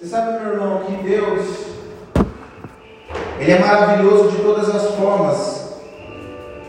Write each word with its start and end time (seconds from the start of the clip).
Você 0.00 0.08
sabe, 0.08 0.42
meu 0.42 0.54
irmão, 0.54 0.82
que 0.86 0.92
Deus, 1.06 1.44
Ele 3.38 3.52
é 3.52 3.58
maravilhoso 3.58 4.30
de 4.30 4.42
todas 4.42 4.74
as 4.74 4.94
formas, 4.94 5.74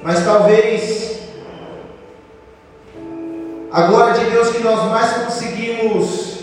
mas 0.04 0.25
talvez 0.25 1.22
a 3.72 3.83
glória 3.83 4.16
de 4.16 4.30
Deus 4.32 4.50
que 4.50 4.62
nós 4.62 4.83
mais 4.92 5.14
conseguimos 5.14 6.40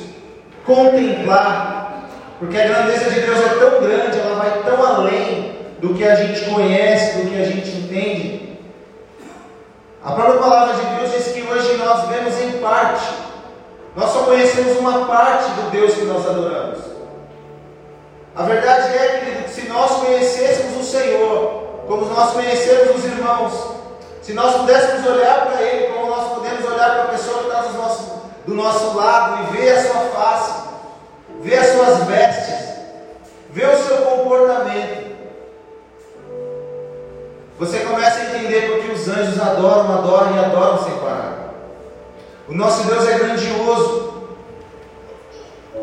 contemplar, 0.65 2.09
porque 2.39 2.57
a 2.57 2.69
grandeza 2.69 3.11
de 3.11 3.21
Deus 3.21 3.39
é 3.39 3.49
tão 3.59 3.83
grande, 3.83 4.19
ela 4.21 4.37
vai 4.37 4.63
tão 4.63 4.83
além 4.83 5.59
do 5.81 5.93
que 5.93 6.05
a 6.05 6.15
gente 6.15 6.49
conhece, 6.49 7.19
do 7.19 7.31
que 7.31 7.39
a 7.39 7.45
gente 7.45 7.69
entende. 7.69 8.59
A 10.03 10.13
própria 10.13 10.41
palavra 10.41 10.75
de 10.75 10.97
Deus 10.97 11.13
diz 11.13 11.35
que 11.35 11.43
hoje 11.43 11.77
nós 11.77 12.09
vemos 12.09 12.41
em 12.41 12.53
parte, 12.63 13.28
nós 13.99 14.13
só 14.13 14.21
conhecemos 14.21 14.79
uma 14.79 15.07
parte 15.07 15.51
do 15.55 15.71
Deus 15.73 15.93
que 15.93 16.05
nós 16.05 16.25
adoramos. 16.25 16.79
A 18.37 18.45
verdade 18.45 18.97
é, 18.97 19.19
querido, 19.19 19.43
que 19.43 19.51
se 19.51 19.69
nós 19.69 19.91
conhecêssemos 19.91 20.77
o 20.77 20.89
Senhor, 20.89 21.83
como 21.89 22.07
nós 22.07 22.31
conhecemos 22.31 22.95
os 22.95 23.05
irmãos, 23.05 23.53
se 24.23 24.35
nós 24.35 24.55
pudéssemos 24.55 25.05
olhar 25.05 25.47
para 25.47 25.63
Ele 25.63 25.93
como 25.93 26.11
nós 26.11 26.33
podemos 26.33 26.65
olhar 26.65 26.91
para 26.91 27.03
a 27.03 27.09
pessoa 27.09 27.39
que 27.39 27.49
está 27.49 27.63
do 27.63 27.73
nosso, 27.77 28.23
do 28.47 28.55
nosso 28.55 28.97
lado 28.97 29.43
e 29.43 29.57
ver 29.57 29.73
a 29.73 29.83
sua 29.83 30.01
face, 30.01 30.53
ver 31.41 31.59
as 31.59 31.67
suas 31.67 32.05
vestes, 32.05 32.69
ver 33.51 33.69
o 33.69 33.83
seu 33.83 33.97
comportamento, 33.97 35.17
você 37.59 37.81
começa 37.81 38.21
a 38.21 38.25
entender 38.27 38.71
porque 38.71 38.93
os 38.93 39.09
anjos 39.09 39.41
adoram, 39.41 39.93
adoram 39.99 40.37
e 40.37 40.39
adoram 40.39 40.85
sem 40.85 40.93
parar. 40.99 41.38
O 42.49 42.55
nosso 42.55 42.87
Deus 42.87 43.07
é 43.07 43.19
grandioso. 43.19 44.27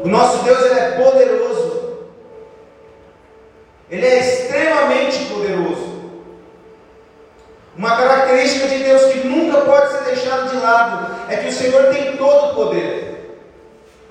O 0.03 0.07
nosso 0.07 0.43
Deus 0.43 0.65
ele 0.65 0.79
é 0.79 0.91
poderoso. 0.91 2.05
Ele 3.89 4.05
é 4.05 4.19
extremamente 4.19 5.25
poderoso. 5.25 5.95
Uma 7.77 7.95
característica 7.95 8.67
de 8.67 8.79
Deus 8.79 9.13
que 9.13 9.27
nunca 9.27 9.61
pode 9.61 9.91
ser 9.91 10.03
deixada 10.05 10.47
de 10.47 10.55
lado 10.57 11.15
é 11.29 11.37
que 11.37 11.49
o 11.49 11.51
Senhor 11.51 11.93
tem 11.93 12.17
todo 12.17 12.51
o 12.51 12.55
poder. 12.55 13.41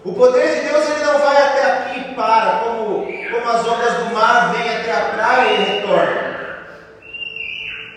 O 0.05 0.13
poder 0.13 0.55
de 0.55 0.69
Deus 0.69 0.89
ele 0.91 1.05
não 1.05 1.19
vai 1.19 1.37
até 1.37 1.63
aqui 1.73 2.01
e 2.01 2.15
para, 2.15 2.61
como, 2.61 3.07
como 3.07 3.51
as 3.51 3.67
ondas 3.67 3.95
do 3.95 4.15
mar 4.15 4.53
vêm 4.53 4.77
até 4.77 4.93
a 4.93 5.05
praia 5.15 5.53
e 5.53 5.65
retornam. 5.65 6.35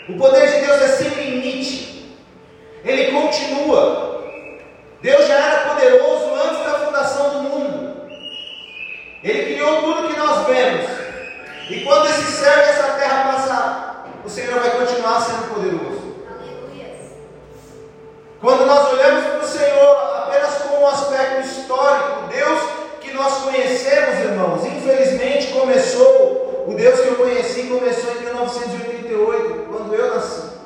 O 0.10 0.14
poder 0.14 0.48
de 0.48 0.66
Deus 0.66 0.82
é 0.82 0.88
sem 0.88 1.10
limite. 1.10 2.18
Ele 2.84 3.12
continua. 3.12 4.17
Deus 5.02 5.28
já 5.28 5.36
era 5.36 5.70
poderoso 5.70 6.34
antes 6.34 6.64
da 6.64 6.80
fundação 6.80 7.30
do 7.30 7.50
mundo. 7.50 7.98
Ele 9.24 9.54
criou 9.54 9.82
tudo 9.84 10.08
que 10.08 10.20
nós 10.20 10.48
vemos. 10.48 10.90
E 11.70 11.82
quando 11.82 12.08
esse 12.08 12.32
céu 12.32 12.58
e 12.58 12.62
essa 12.62 12.94
terra 12.94 13.34
passar, 13.34 14.08
o 14.26 14.30
Senhor 14.30 14.60
vai 14.60 14.72
continuar 14.72 15.22
sendo 15.22 15.54
poderoso. 15.54 16.08
Quando 18.40 18.66
nós 18.66 18.94
olhamos 18.94 19.26
para 19.26 19.40
o 19.40 19.48
Senhor 19.48 19.98
apenas 20.16 20.56
como 20.62 20.82
um 20.82 20.88
aspecto 20.88 21.48
histórico, 21.48 22.28
Deus 22.30 22.60
que 23.02 23.14
nós 23.14 23.34
conhecemos, 23.44 24.20
irmãos, 24.20 24.66
infelizmente 24.66 25.54
começou, 25.54 26.66
o 26.68 26.74
Deus 26.76 27.00
que 27.00 27.08
eu 27.08 27.16
conheci 27.16 27.64
começou 27.64 28.12
em 28.14 28.22
1988, 28.22 29.66
quando 29.70 29.94
eu 29.94 30.16
nasci. 30.16 30.58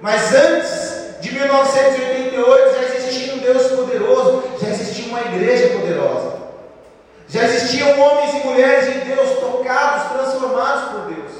Mas 0.00 0.34
antes 0.34 0.99
de 1.20 1.32
1988 1.32 2.74
já 2.74 2.82
existia 2.82 3.34
um 3.34 3.38
Deus 3.38 3.66
poderoso, 3.72 4.44
já 4.60 4.68
existia 4.68 5.08
uma 5.08 5.20
igreja 5.20 5.78
poderosa. 5.78 6.40
Já 7.28 7.44
existiam 7.44 8.00
homens 8.00 8.34
e 8.34 8.46
mulheres 8.46 8.92
de 8.92 9.00
Deus 9.00 9.38
tocados, 9.38 10.12
transformados 10.12 10.90
por 10.90 11.14
Deus. 11.14 11.32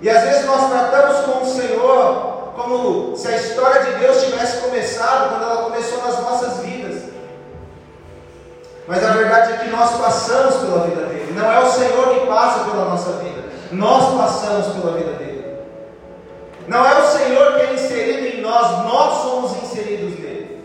E 0.00 0.10
às 0.10 0.22
vezes 0.24 0.44
nós 0.46 0.68
tratamos 0.68 1.24
com 1.24 1.42
o 1.42 1.46
Senhor 1.46 2.52
como 2.56 3.16
se 3.16 3.28
a 3.28 3.36
história 3.36 3.84
de 3.84 4.00
Deus 4.00 4.24
tivesse 4.24 4.58
começado 4.58 5.30
quando 5.30 5.42
ela 5.44 5.62
começou 5.64 6.02
nas 6.04 6.20
nossas 6.20 6.58
vidas. 6.64 7.04
Mas 8.88 9.04
a 9.04 9.12
verdade 9.12 9.52
é 9.52 9.56
que 9.58 9.68
nós 9.68 9.90
passamos 9.96 10.56
pela 10.56 10.86
vida 10.86 11.02
dele. 11.02 11.34
Não 11.36 11.52
é 11.52 11.60
o 11.60 11.70
Senhor 11.70 12.14
que 12.14 12.26
passa 12.26 12.64
pela 12.64 12.86
nossa 12.86 13.12
vida. 13.12 13.44
Nós 13.70 14.16
passamos 14.16 14.66
pela 14.74 14.96
vida 14.96 15.12
dele. 15.12 15.37
Não 16.68 16.86
é 16.86 16.98
o 16.98 17.06
Senhor 17.06 17.54
que 17.54 17.62
é 17.62 17.72
inserido 17.74 18.26
em 18.26 18.40
nós, 18.40 18.84
nós 18.84 19.22
somos 19.22 19.62
inseridos 19.62 20.18
nele. 20.20 20.64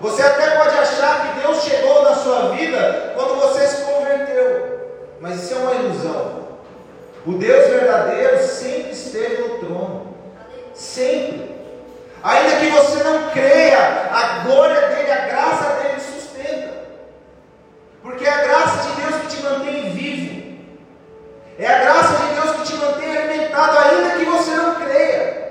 Você 0.00 0.22
até 0.22 0.56
pode 0.56 0.78
achar 0.78 1.34
que 1.34 1.40
Deus 1.40 1.62
chegou 1.62 2.02
na 2.02 2.14
sua 2.14 2.50
vida 2.50 3.12
quando 3.14 3.40
você 3.40 3.66
se 3.66 3.82
converteu, 3.82 4.88
mas 5.20 5.42
isso 5.42 5.54
é 5.54 5.56
uma 5.58 5.74
ilusão. 5.74 6.48
O 7.26 7.32
Deus 7.32 7.68
verdadeiro 7.68 8.42
sempre 8.42 8.92
esteve 8.92 9.42
no 9.42 9.58
trono. 9.58 10.14
Sempre. 10.72 11.54
Ainda 12.22 12.56
que 12.56 12.70
você 12.70 13.02
não 13.02 13.30
creia, 13.30 13.78
a 14.10 14.44
glória 14.44 14.88
dele, 14.88 15.10
a 15.10 15.26
graça 15.26 15.82
dele 15.82 16.00
sustenta. 16.00 16.72
Porque 18.02 18.24
é 18.24 18.30
a 18.30 18.44
graça 18.44 18.88
de 18.88 19.02
Deus 19.02 19.22
que 19.22 19.36
te 19.36 19.42
mantém 19.42 19.90
vivo. 19.90 20.58
É 21.58 21.66
a 21.66 21.78
graça 21.80 22.24
de 22.24 22.34
Deus 22.34 22.56
que 22.56 22.72
te 22.72 22.74
mantém 22.76 23.16
alimentado, 23.16 23.78
ainda 23.78 24.18
que 24.18 24.24
você 24.24 24.50
não 24.52 24.74
creia. 24.76 25.48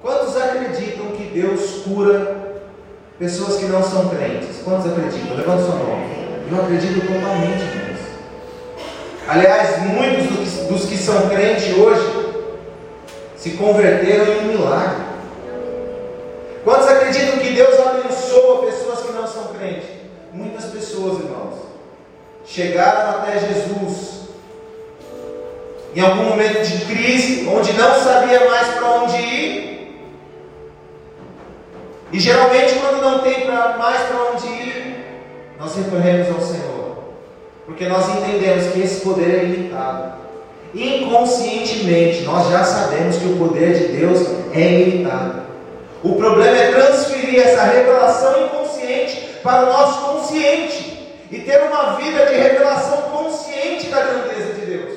Quantos 0.00 0.36
acreditam 0.36 1.06
que 1.16 1.24
Deus 1.44 1.82
cura 1.84 2.36
pessoas 3.18 3.56
que 3.58 3.66
não 3.66 3.82
são 3.82 4.08
crentes? 4.08 4.62
Quantos 4.64 4.90
acreditam? 4.90 5.36
Levanta 5.36 5.62
sua 5.62 5.76
mão. 5.76 6.00
Eu 6.50 6.62
acredito 6.62 7.00
totalmente 7.00 7.64
nisso. 7.64 8.04
Aliás, 9.28 9.78
muitos 9.82 10.68
dos, 10.68 10.86
que 10.86 10.96
são 10.96 11.28
crentes 11.28 11.76
hoje 11.76 12.24
se 13.36 13.50
converteram 13.52 14.24
em 14.24 14.38
um 14.40 14.58
milagre. 14.58 15.04
Quantos 16.64 16.88
acreditam 16.88 17.38
que 17.38 17.50
Deus 17.50 17.78
abençoa 17.78 18.64
pessoas 18.64 19.00
que 19.00 19.12
não 19.12 19.26
são 19.26 19.48
crentes? 19.48 19.84
Muitas 20.32 20.64
pessoas, 20.64 21.18
irmãos, 21.20 21.54
chegaram 22.46 23.10
até 23.10 23.38
Jesus 23.38 24.14
em 25.94 26.00
algum 26.00 26.24
momento 26.24 26.66
de 26.66 26.84
crise, 26.86 27.48
onde 27.48 27.72
não 27.74 27.94
sabia 28.02 28.48
mais 28.48 28.66
para 28.68 28.90
onde 29.02 29.16
ir. 29.16 29.73
E 32.14 32.20
geralmente, 32.20 32.74
quando 32.74 33.02
não 33.02 33.18
tem 33.22 33.40
pra, 33.40 33.76
mais 33.76 34.02
para 34.02 34.30
onde 34.30 34.46
ir, 34.46 35.04
nós 35.58 35.74
recorremos 35.74 36.28
ao 36.28 36.40
Senhor, 36.40 36.98
porque 37.66 37.88
nós 37.88 38.08
entendemos 38.08 38.72
que 38.72 38.82
esse 38.82 39.00
poder 39.00 39.34
é 39.34 39.42
limitado. 39.42 40.12
Inconscientemente, 40.72 42.22
nós 42.22 42.48
já 42.50 42.62
sabemos 42.62 43.16
que 43.16 43.26
o 43.26 43.36
poder 43.36 43.74
de 43.74 43.98
Deus 43.98 44.28
é 44.54 44.60
ilimitado. 44.60 45.42
O 46.04 46.14
problema 46.14 46.56
é 46.56 46.70
transferir 46.70 47.40
essa 47.40 47.64
revelação 47.64 48.44
inconsciente 48.46 49.40
para 49.42 49.64
o 49.64 49.72
nosso 49.72 50.12
consciente 50.12 51.08
e 51.32 51.40
ter 51.40 51.62
uma 51.64 51.96
vida 51.96 52.26
de 52.26 52.34
revelação 52.34 53.10
consciente 53.10 53.86
da 53.86 54.00
grandeza 54.00 54.52
de 54.52 54.66
Deus. 54.66 54.92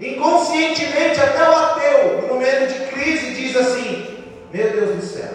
Inconscientemente, 0.00 1.20
até 1.20 1.50
o 1.50 1.52
ateu, 1.52 2.22
no 2.22 2.28
momento 2.28 2.72
de 2.72 2.86
crise, 2.86 3.34
diz 3.34 3.54
assim: 3.54 4.17
Meu 4.52 4.70
Deus 4.70 4.96
do 4.96 5.02
céu. 5.02 5.30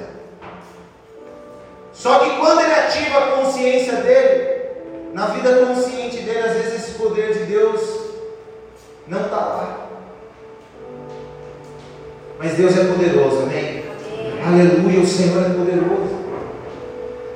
Só 1.93 2.19
que 2.19 2.37
quando 2.37 2.61
ele 2.61 2.73
ativa 2.73 3.17
a 3.17 3.31
consciência 3.37 3.97
dele, 3.97 4.53
na 5.13 5.27
vida 5.27 5.65
consciente 5.65 6.17
dele, 6.17 6.39
às 6.39 6.53
vezes 6.53 6.73
esse 6.75 6.91
poder 6.97 7.33
de 7.33 7.43
Deus 7.45 7.81
não 9.07 9.21
está 9.21 9.37
lá. 9.37 9.87
Mas 12.39 12.53
Deus 12.53 12.77
é 12.77 12.83
poderoso, 12.85 13.43
amém? 13.43 13.85
Aleluia, 14.45 15.01
o 15.01 15.07
Senhor 15.07 15.45
é 15.45 15.53
poderoso. 15.53 16.23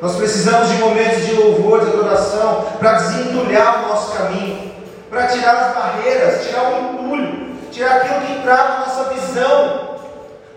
Nós 0.01 0.15
precisamos 0.15 0.69
de 0.69 0.77
momentos 0.77 1.25
de 1.25 1.33
louvor, 1.33 1.79
de 1.79 1.87
adoração, 1.87 2.65
para 2.77 2.93
desentulhar 2.93 3.85
o 3.85 3.87
nosso 3.89 4.17
caminho, 4.17 4.71
para 5.09 5.27
tirar 5.27 5.55
as 5.55 5.75
barreiras, 5.75 6.45
tirar 6.45 6.63
o 6.63 6.93
entulho, 6.93 7.55
tirar 7.71 7.97
aquilo 7.97 8.21
que 8.21 8.41
trava 8.43 8.73
a 8.73 8.79
nossa 8.79 9.13
visão. 9.13 9.86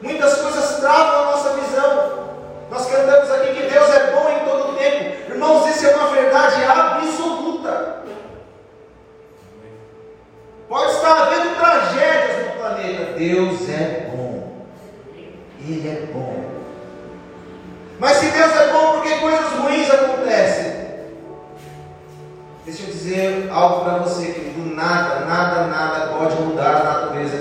Muitas 0.02 0.34
coisas 0.38 0.80
travam 0.80 1.20
a 1.20 1.32
nossa 1.32 1.50
visão. 1.50 2.30
Nós 2.70 2.86
cantamos 2.86 3.30
aqui 3.30 3.54
que 3.54 3.70
Deus 3.70 3.90
é 3.94 4.12
bom 4.12 4.30
em 4.30 4.44
todo 4.48 4.78
tempo. 4.78 5.32
Irmãos, 5.32 5.68
isso 5.68 5.86
é 5.86 5.94
uma 5.94 6.08
verdade 6.08 6.64
absoluta. 6.64 8.04
Pode 10.68 10.92
estar 10.92 11.22
havendo 11.22 11.56
tragédias 11.56 12.46
no 12.46 12.52
planeta. 12.52 13.12
Deus 13.18 13.68
é 13.68 14.10
bom. 14.10 14.66
Ele 15.60 15.88
é 15.88 16.06
bom. 16.12 16.44
Mas 17.98 18.16
se 18.16 18.30
Deus 18.30 18.56
é 18.56 18.72
bom, 18.72 18.92
por 18.92 19.02
que 19.02 19.20
coisas 19.20 19.52
ruins 19.58 19.90
acontecem? 19.90 20.80
Deixa 22.64 22.84
eu 22.84 22.86
dizer 22.86 23.50
algo 23.52 23.84
para 23.84 23.98
você, 23.98 24.26
querido. 24.26 24.74
Nada, 24.74 25.26
nada, 25.26 25.66
nada 25.66 26.06
pode 26.16 26.36
mudar 26.36 26.76
a 26.76 26.84
natureza. 26.84 27.39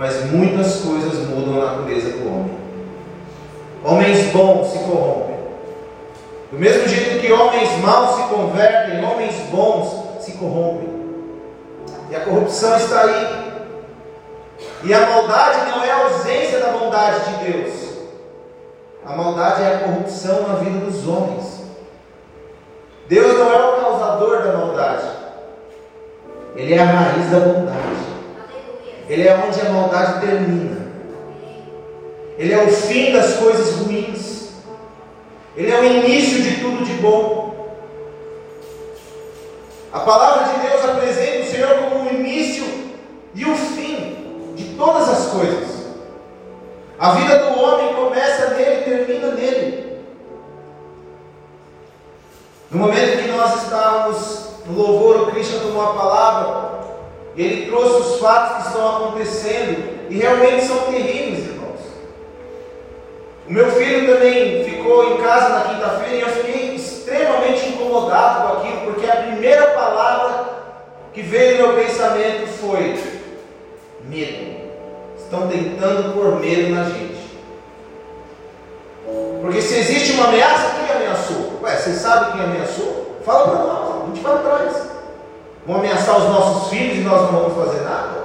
Mas 0.00 0.24
muitas 0.30 0.76
coisas 0.76 1.28
mudam 1.28 1.60
a 1.60 1.72
natureza 1.72 2.12
do 2.12 2.26
homem. 2.26 2.58
bons 4.32 4.72
se 4.72 4.78
corrompem. 4.78 5.36
Do 6.50 6.58
mesmo 6.58 6.88
jeito 6.88 7.20
que 7.20 7.30
homens 7.30 7.70
maus 7.82 8.16
se 8.16 8.22
convertem, 8.28 9.04
homens 9.04 9.34
bons 9.50 10.24
se 10.24 10.32
corrompem. 10.38 10.88
E 12.08 12.16
a 12.16 12.20
corrupção 12.20 12.78
está 12.78 13.02
aí. 13.02 13.52
E 14.84 14.94
a 14.94 15.00
maldade 15.06 15.70
não 15.70 15.84
é 15.84 15.90
a 15.90 16.04
ausência 16.04 16.60
da 16.60 16.68
bondade 16.68 17.20
de 17.32 17.52
Deus. 17.52 17.74
A 19.04 19.14
maldade 19.14 19.62
é 19.64 19.66
a 19.66 19.78
corrupção 19.80 20.48
na 20.48 20.54
vida 20.54 20.78
dos 20.78 21.06
homens. 21.06 21.60
Deus 23.06 23.38
não 23.38 23.52
é 23.52 23.66
o 23.66 23.80
causador 23.82 24.44
da 24.44 24.52
maldade. 24.56 25.04
Ele 26.56 26.72
é 26.72 26.80
a 26.80 26.86
raiz 26.86 27.30
da 27.30 27.40
bondade. 27.40 28.09
Ele 29.10 29.26
é 29.26 29.34
onde 29.34 29.60
a 29.60 29.70
maldade 29.70 30.24
termina. 30.24 30.86
Ele 32.38 32.52
é 32.52 32.62
o 32.62 32.68
fim 32.68 33.12
das 33.12 33.34
coisas 33.34 33.74
ruins. 33.80 34.50
Ele 35.56 35.68
é 35.68 35.80
o 35.80 35.84
início 35.84 36.40
de 36.40 36.60
tudo 36.60 36.84
de 36.84 36.92
bom. 36.92 37.74
A 39.92 39.98
palavra 39.98 40.52
de 40.52 40.60
Deus 40.60 40.84
apresenta 40.84 41.42
o 41.42 41.50
Senhor 41.50 41.74
como 41.78 42.04
o 42.04 42.14
início 42.14 42.64
e 43.34 43.44
o 43.44 43.56
fim 43.56 44.54
de 44.54 44.76
todas 44.76 45.08
as 45.08 45.26
coisas. 45.32 45.86
A 46.96 47.10
vida 47.14 47.36
do 47.36 47.60
homem 47.60 47.92
começa 47.94 48.50
nele 48.50 48.80
e 48.80 48.84
termina 48.84 49.32
nele. 49.32 49.98
No 52.70 52.78
momento 52.78 53.24
que 53.24 53.28
nós 53.32 53.64
estávamos 53.64 54.50
no 54.66 54.80
louvor, 54.80 55.22
o 55.22 55.32
Cristo 55.32 55.58
tomou 55.60 55.82
a 55.82 55.94
palavra, 55.94 56.79
ele 57.36 57.66
trouxe 57.66 58.00
os 58.00 58.20
fatos 58.20 58.56
que 58.56 58.68
estão 58.68 58.96
acontecendo 58.96 60.08
e 60.10 60.18
realmente 60.18 60.64
são 60.64 60.78
terríveis, 60.92 61.46
irmãos. 61.46 61.80
O 63.48 63.52
meu 63.52 63.70
filho 63.70 64.12
também 64.12 64.64
ficou 64.64 65.14
em 65.14 65.22
casa 65.22 65.48
na 65.50 65.60
quinta-feira 65.62 66.16
e 66.16 66.20
eu 66.20 66.28
fiquei 66.28 66.74
extremamente 66.74 67.68
incomodado 67.68 68.42
com 68.42 68.58
aquilo, 68.58 68.80
porque 68.92 69.06
a 69.06 69.16
primeira 69.16 69.68
palavra 69.68 70.44
que 71.12 71.22
veio 71.22 71.58
no 71.58 71.72
meu 71.74 71.84
pensamento 71.84 72.46
foi 72.60 72.98
medo. 74.04 74.60
Estão 75.16 75.48
tentando 75.48 76.14
pôr 76.14 76.40
medo 76.40 76.74
na 76.74 76.84
gente. 76.84 77.20
Porque 79.40 79.62
se 79.62 79.78
existe 79.78 80.12
uma 80.12 80.28
ameaça, 80.28 80.74
quem 80.74 80.96
ameaçou? 80.96 81.60
Ué, 81.62 81.76
você 81.76 81.92
sabe 81.92 82.32
quem 82.32 82.42
ameaçou? 82.42 83.16
Fala 83.24 83.48
para 83.48 83.58
nós, 83.58 84.02
a 84.02 84.06
gente 84.06 84.20
vai 84.20 84.34
atrás. 84.34 84.99
Vão 85.66 85.76
ameaçar 85.76 86.18
os 86.18 86.24
nossos 86.24 86.68
filhos 86.68 86.98
e 86.98 87.00
nós 87.00 87.20
não 87.22 87.40
vamos 87.40 87.54
fazer 87.54 87.82
nada? 87.82 88.24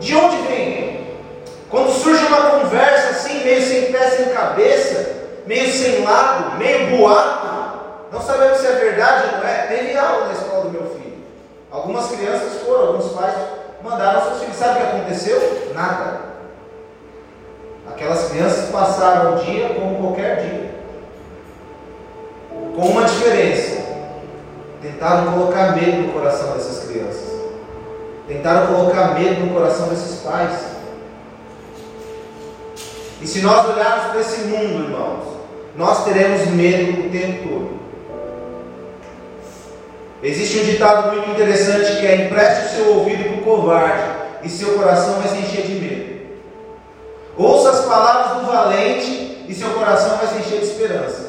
De 0.00 0.14
onde 0.16 0.36
vem? 0.48 1.06
Quando 1.70 1.90
surge 1.90 2.24
uma 2.26 2.50
conversa 2.50 3.10
assim, 3.10 3.42
meio 3.44 3.62
sem 3.62 3.92
pé, 3.92 4.10
sem 4.10 4.26
cabeça, 4.26 5.16
meio 5.46 5.70
sem 5.70 6.04
lado, 6.04 6.56
meio 6.56 6.96
boato, 6.96 7.44
não 8.12 8.20
sabemos 8.20 8.58
se 8.58 8.66
é 8.66 8.72
verdade 8.72 9.26
ou 9.26 9.38
não 9.40 9.48
é. 9.48 9.66
Teve 9.66 9.96
aula 9.96 10.26
na 10.26 10.32
escola 10.32 10.64
do 10.64 10.70
meu 10.70 10.86
filho. 10.90 11.24
Algumas 11.70 12.06
crianças 12.06 12.62
foram, 12.62 12.88
alguns 12.88 13.12
pais 13.12 13.34
mandaram 13.82 14.22
seus 14.22 14.38
filhos. 14.38 14.56
Sabe 14.56 14.74
o 14.74 14.76
que 14.76 14.96
aconteceu? 14.96 15.72
Nada. 15.74 16.20
Aquelas 17.90 18.30
crianças 18.30 18.70
passaram 18.70 19.34
o 19.34 19.44
dia 19.44 19.70
como 19.70 19.98
qualquer 19.98 20.36
dia. 20.36 20.74
Com 22.76 22.88
uma 22.88 23.04
diferença. 23.04 23.83
Tentaram 24.84 25.32
colocar 25.32 25.74
medo 25.74 26.02
no 26.02 26.12
coração 26.12 26.52
dessas 26.52 26.86
crianças. 26.86 27.40
Tentaram 28.28 28.66
colocar 28.66 29.18
medo 29.18 29.46
no 29.46 29.54
coração 29.54 29.88
desses 29.88 30.20
pais. 30.20 30.52
E 33.22 33.26
se 33.26 33.40
nós 33.40 33.66
olharmos 33.66 34.10
para 34.10 34.20
esse 34.20 34.42
mundo, 34.42 34.84
irmãos, 34.84 35.24
nós 35.74 36.04
teremos 36.04 36.46
medo 36.48 37.00
o 37.00 37.10
tempo 37.10 37.48
todo. 37.48 37.80
Existe 40.22 40.58
um 40.58 40.64
ditado 40.64 41.12
muito 41.12 41.30
interessante 41.30 42.00
que 42.00 42.06
é: 42.06 42.26
empreste 42.26 42.66
o 42.66 42.76
seu 42.76 42.94
ouvido 42.98 43.24
para 43.24 43.40
o 43.40 43.42
covarde, 43.42 44.04
e 44.42 44.50
seu 44.50 44.74
coração 44.74 45.14
vai 45.14 45.28
se 45.28 45.38
encher 45.38 45.62
de 45.62 45.74
medo. 45.76 46.26
Ouça 47.38 47.70
as 47.70 47.86
palavras 47.86 48.38
do 48.38 48.52
valente, 48.52 49.46
e 49.48 49.54
seu 49.54 49.70
coração 49.70 50.18
vai 50.18 50.26
se 50.26 50.40
encher 50.40 50.58
de 50.58 50.66
esperança. 50.66 51.23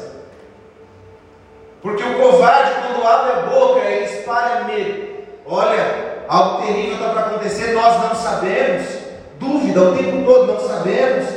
Porque 1.82 2.02
o 2.02 2.18
covarde, 2.18 2.72
quando 2.80 3.06
abre 3.06 3.32
a 3.32 3.42
boca, 3.46 3.80
ele 3.80 4.04
espalha 4.04 4.64
medo. 4.64 5.16
Olha, 5.46 6.24
algo 6.28 6.66
terrível 6.66 6.94
está 6.94 7.10
para 7.10 7.20
acontecer, 7.26 7.72
nós 7.72 8.02
não 8.02 8.14
sabemos. 8.14 8.86
Dúvida 9.38 9.82
o 9.82 9.96
tempo 9.96 10.24
todo, 10.24 10.52
não 10.52 10.60
sabemos. 10.60 11.28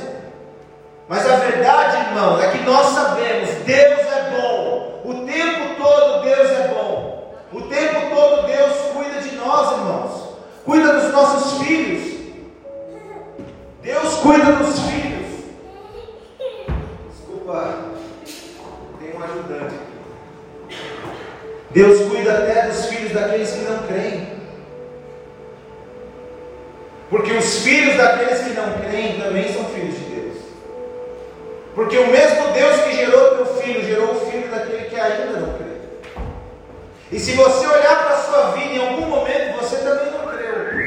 Mas 1.08 1.30
a 1.30 1.36
verdade, 1.38 2.08
irmão, 2.08 2.42
é 2.42 2.50
que 2.50 2.60
nós 2.60 2.88
sabemos, 2.88 3.50
Deus 3.66 4.00
é 4.00 4.30
bom. 4.40 5.02
O 5.06 5.26
tempo 5.26 5.76
todo 5.76 6.22
Deus 6.24 6.52
é 6.52 6.68
bom. 6.68 7.34
O 7.52 7.62
tempo 7.62 8.16
todo 8.16 8.46
Deus 8.46 8.74
cuida 8.94 9.22
de 9.22 9.36
nós, 9.36 9.72
irmãos. 9.72 10.30
Cuida 10.64 10.94
dos 10.94 11.12
nossos 11.12 11.64
filhos. 11.64 12.20
Deus 13.82 14.16
cuida 14.18 14.52
dos 14.54 14.80
filhos. 14.82 15.46
Desculpa, 17.10 17.76
tem 19.00 19.18
um 19.18 19.24
ajudante 19.24 19.76
aqui. 19.76 19.99
Deus 21.72 22.10
cuida 22.10 22.40
até 22.40 22.64
dos 22.64 22.86
filhos 22.88 23.12
daqueles 23.12 23.52
que 23.52 23.60
não 23.60 23.80
creem. 23.88 24.40
Porque 27.10 27.34
os 27.34 27.64
filhos 27.64 27.96
daqueles 27.96 28.40
que 28.40 28.50
não 28.52 28.74
creem 28.80 29.20
também 29.20 29.52
são 29.54 29.66
filhos 29.66 29.96
de 29.96 30.06
Deus. 30.06 30.38
Porque 31.76 31.98
o 31.98 32.08
mesmo 32.08 32.52
Deus 32.54 32.82
que 32.82 32.96
gerou 32.96 33.36
teu 33.36 33.46
filho, 33.58 33.86
gerou 33.86 34.12
o 34.12 34.32
filho 34.32 34.48
daquele 34.50 34.90
que 34.90 35.00
ainda 35.00 35.40
não 35.40 35.54
crê. 35.54 35.70
E 37.12 37.20
se 37.20 37.34
você 37.34 37.66
olhar 37.66 38.04
para 38.04 38.16
a 38.16 38.22
sua 38.22 38.52
vida, 38.52 38.74
em 38.74 38.88
algum 38.88 39.06
momento 39.08 39.60
você 39.60 39.78
também 39.78 40.12
não 40.12 40.28
creu. 40.28 40.80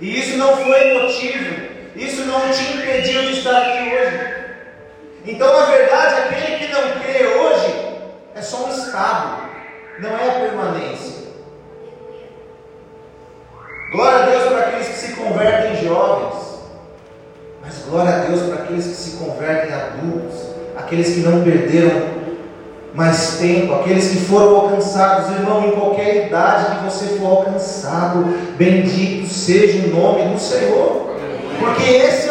E 0.00 0.18
isso 0.18 0.36
não 0.36 0.56
foi 0.56 1.02
motivo, 1.02 1.68
isso 1.96 2.24
não 2.24 2.50
te 2.50 2.62
impediu 2.72 3.22
de 3.22 3.38
estar 3.38 3.58
aqui 3.58 3.94
hoje. 3.94 4.38
Então, 5.26 5.52
na 5.52 5.66
verdade, 5.66 6.14
aquele 6.20 6.58
que 6.58 6.72
não 6.72 6.90
crê 7.00 7.26
hoje 7.26 7.87
é 8.38 8.42
só 8.42 8.66
um 8.66 8.70
estado 8.70 9.48
não 9.98 10.10
é 10.10 10.28
a 10.28 10.40
permanência. 10.40 11.18
Glória 13.90 14.18
a 14.18 14.26
Deus 14.26 14.44
para 14.44 14.60
aqueles 14.60 14.88
que 14.88 14.94
se 14.94 15.12
convertem 15.14 15.84
jovens, 15.84 16.34
mas 17.60 17.84
glória 17.88 18.14
a 18.14 18.18
Deus 18.18 18.42
para 18.42 18.62
aqueles 18.62 18.86
que 18.86 18.94
se 18.94 19.16
convertem 19.16 19.74
adultos, 19.74 20.40
aqueles 20.76 21.14
que 21.14 21.20
não 21.20 21.42
perderam 21.42 22.18
mais 22.94 23.38
tempo, 23.38 23.74
aqueles 23.74 24.08
que 24.08 24.18
foram 24.26 24.56
alcançados, 24.56 25.34
irmão, 25.34 25.66
em 25.66 25.72
qualquer 25.72 26.26
idade 26.26 26.76
que 26.76 26.84
você 26.84 27.18
for 27.18 27.38
alcançado, 27.38 28.24
bendito 28.56 29.26
seja 29.26 29.86
o 29.86 29.90
nome 29.90 30.32
do 30.32 30.38
Senhor, 30.38 31.16
porque 31.58 31.90
esse 31.90 32.27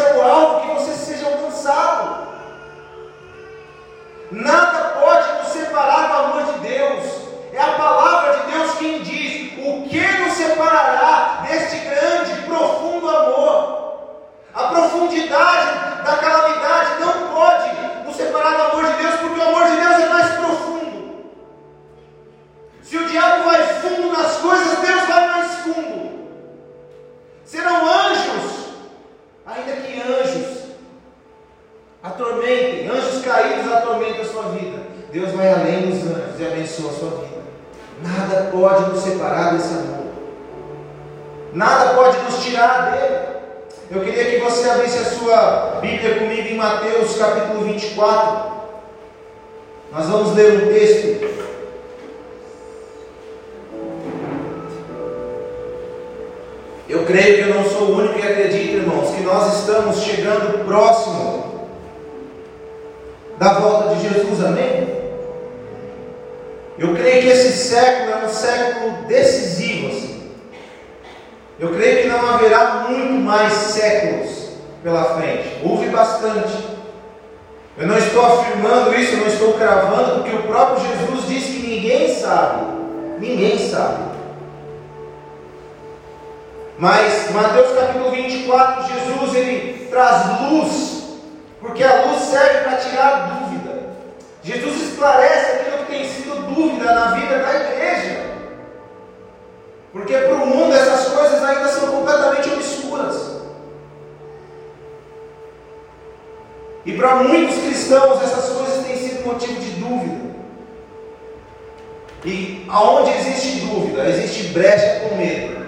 E 112.24 112.66
aonde 112.68 113.10
existe 113.10 113.66
dúvida, 113.66 114.08
existe 114.08 114.48
brecha 114.48 115.00
com 115.00 115.16
medo. 115.16 115.58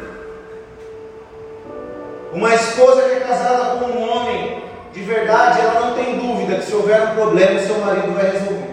Uma 2.32 2.54
esposa 2.54 3.02
que 3.02 3.16
é 3.16 3.20
casada 3.20 3.76
com 3.76 3.86
um 3.86 4.10
homem 4.10 4.62
de 4.92 5.02
verdade, 5.02 5.60
ela 5.60 5.80
não 5.80 5.94
tem 5.94 6.18
dúvida 6.18 6.56
que 6.56 6.64
se 6.64 6.74
houver 6.74 7.00
um 7.02 7.14
problema, 7.14 7.60
seu 7.60 7.78
marido 7.78 8.12
vai 8.12 8.30
resolver. 8.30 8.70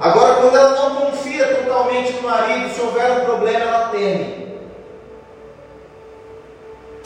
Agora, 0.00 0.34
quando 0.34 0.56
ela 0.56 0.70
não 0.70 0.96
confia 0.96 1.46
totalmente 1.46 2.12
no 2.12 2.22
marido, 2.22 2.74
se 2.74 2.80
houver 2.80 3.10
um 3.12 3.24
problema, 3.24 3.58
ela 3.58 3.88
teme. 3.88 4.44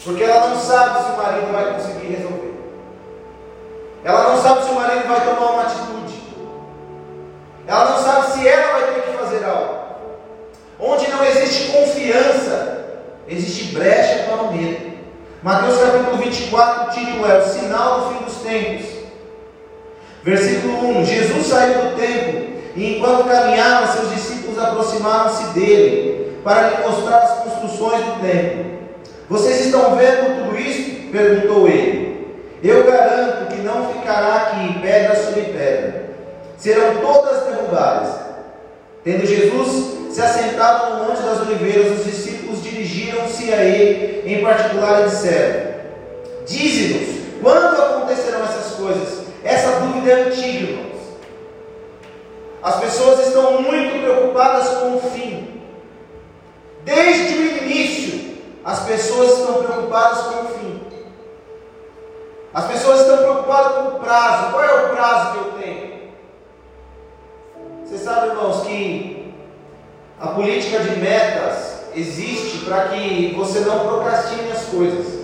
Porque 0.04 0.22
ela 0.22 0.48
não 0.48 0.56
sabe 0.56 1.04
se 1.04 1.10
o 1.12 1.16
marido 1.16 1.52
vai 1.52 1.74
conseguir 1.74 1.87
brecha 13.78 14.24
para 14.24 14.42
o 14.42 14.52
medo. 14.52 14.98
Mateus 15.42 15.78
capítulo 15.78 16.16
24, 16.16 16.88
o 16.88 16.90
título 16.90 17.30
é 17.30 17.38
O 17.38 17.48
Sinal 17.48 18.00
do 18.00 18.14
Fim 18.14 18.24
dos 18.24 18.34
Tempos. 18.42 18.86
Versículo 20.24 20.98
1: 20.98 21.04
Jesus 21.04 21.46
saiu 21.46 21.74
do 21.74 21.96
templo 21.96 22.58
e 22.74 22.96
enquanto 22.96 23.28
caminhava, 23.28 23.86
seus 23.86 24.12
discípulos 24.12 24.58
aproximaram-se 24.58 25.44
dele 25.58 26.38
para 26.42 26.68
lhe 26.68 26.82
mostrar 26.86 27.18
as 27.18 27.38
construções 27.44 28.04
do 28.04 28.20
templo. 28.20 28.78
Vocês 29.30 29.66
estão 29.66 29.96
vendo 29.96 30.44
tudo 30.44 30.58
isso? 30.58 30.98
perguntou 31.10 31.66
ele. 31.66 32.36
Eu 32.62 32.84
garanto 32.84 33.54
que 33.54 33.62
não 33.62 33.92
ficará 33.92 34.34
aqui 34.36 34.78
pedra 34.80 35.16
sobre 35.16 35.42
pedra. 35.42 36.10
Serão 36.58 36.96
todas 36.96 37.44
derrubadas. 37.44 38.14
Tendo 39.04 39.24
Jesus 39.24 40.14
se 40.14 40.20
assentado 40.20 40.96
no 40.96 41.04
Monte 41.04 41.22
das 41.22 41.40
Oliveiras, 41.40 41.98
os 41.98 42.04
discípulos 42.04 42.37
dirigiram-se 42.88 43.52
a 43.52 43.62
ele, 43.64 44.32
em 44.32 44.42
particular, 44.42 45.02
e 45.02 45.10
disseram: 45.10 45.74
Dize-nos, 46.46 47.42
quando 47.42 47.80
acontecerão 47.80 48.42
essas 48.44 48.74
coisas? 48.74 49.26
Essa 49.44 49.80
dúvida 49.80 50.10
é 50.10 50.22
antiga, 50.24 50.70
irmãos. 50.70 50.98
As 52.62 52.80
pessoas 52.80 53.26
estão 53.26 53.62
muito 53.62 54.02
preocupadas 54.02 54.68
com 54.68 54.96
o 54.96 55.00
fim. 55.00 55.62
Desde 56.84 57.34
o 57.34 57.64
início, 57.64 58.38
as 58.64 58.80
pessoas 58.80 59.38
estão 59.38 59.62
preocupadas 59.62 60.18
com 60.22 60.44
o 60.44 60.48
fim. 60.58 60.80
As 62.52 62.66
pessoas 62.66 63.00
estão 63.00 63.18
preocupadas 63.18 63.72
com 63.74 63.96
o 63.96 64.00
prazo. 64.00 64.50
Qual 64.50 64.64
é 64.64 64.86
o 64.86 64.88
prazo 64.88 65.32
que 65.32 65.38
eu 65.38 65.52
tenho? 65.60 65.98
Você 67.84 67.98
sabe, 67.98 68.28
irmãos, 68.28 68.66
que 68.66 69.34
a 70.18 70.28
política 70.28 70.80
de 70.80 70.96
metas 70.96 71.77
existe 71.98 72.64
para 72.64 72.88
que 72.88 73.34
você 73.36 73.60
não 73.60 73.80
procrastine 73.80 74.50
as 74.52 74.64
coisas. 74.64 75.18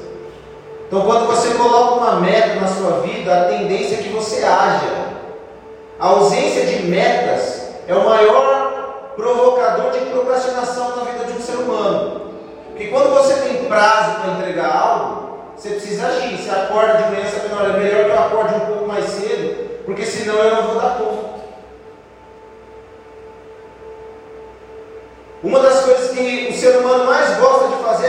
Então, 0.87 1.03
quando 1.03 1.27
você 1.27 1.55
coloca 1.55 1.95
uma 1.95 2.21
meta 2.21 2.61
na 2.61 2.69
sua 2.69 3.01
vida, 3.01 3.33
a 3.33 3.45
tendência 3.45 3.97
é 3.97 4.03
que 4.03 4.11
você 4.11 4.45
haja. 4.45 5.05
A 5.99 6.07
ausência 6.09 6.67
de 6.67 6.87
metas 6.87 7.69
é 7.87 7.95
o 7.95 8.05
maior 8.05 9.13
provocador 9.17 9.93
de 9.93 10.01
procrastinação 10.07 10.97
na 10.97 11.05
vida 11.05 11.25
de 11.25 11.39
um 11.39 11.41
ser 11.41 11.57
humano. 11.57 12.31
Porque 12.71 12.89
quando 12.89 13.15
você 13.15 13.35
tem 13.35 13.65
prazo 13.65 14.21
para 14.21 14.33
entregar 14.33 14.77
algo, 14.77 15.39
você 15.57 15.71
precisa 15.71 16.09
agir. 16.09 16.37
Você 16.37 16.51
acorda 16.51 16.95
de 16.95 17.11
manhã 17.11 17.25
sabendo, 17.27 17.57
olha, 17.57 17.73
é 17.73 17.81
melhor 17.81 18.05
que 18.05 18.11
eu 18.11 18.19
acorde 18.19 18.55
um 18.55 18.67
pouco 18.67 18.87
mais 18.87 19.05
cedo, 19.05 19.85
porque 19.85 20.05
senão 20.05 20.35
eu 20.35 20.57
não 20.57 20.63
vou 20.65 20.81
dar 20.81 20.99
conta. 20.99 21.34
Uma 25.45 25.61
das 25.61 25.85
coisas 25.85 26.11
que 26.13 26.49
o 26.51 26.59
ser 26.59 26.79
humano 26.79 27.05
mais 27.05 27.37
gosta 27.39 27.69
de 27.69 27.83
fazer 27.83 28.04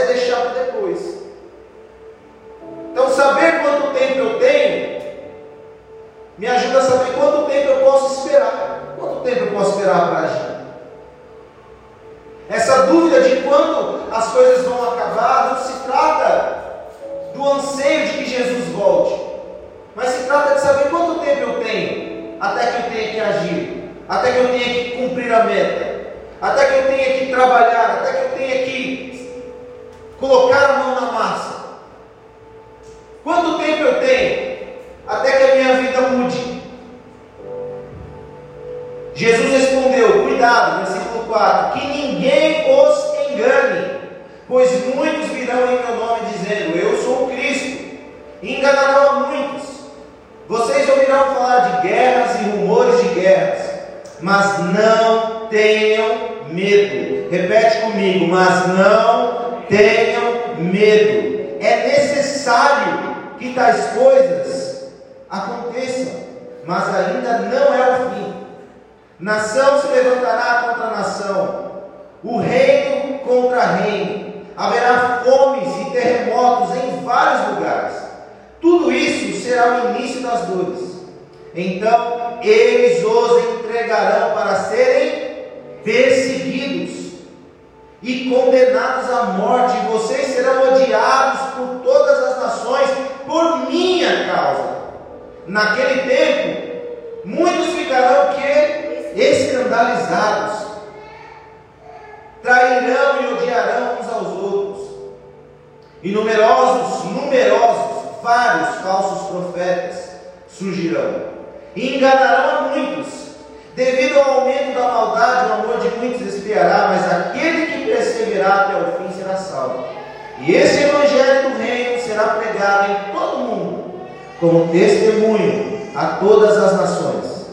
nações 126.76 127.46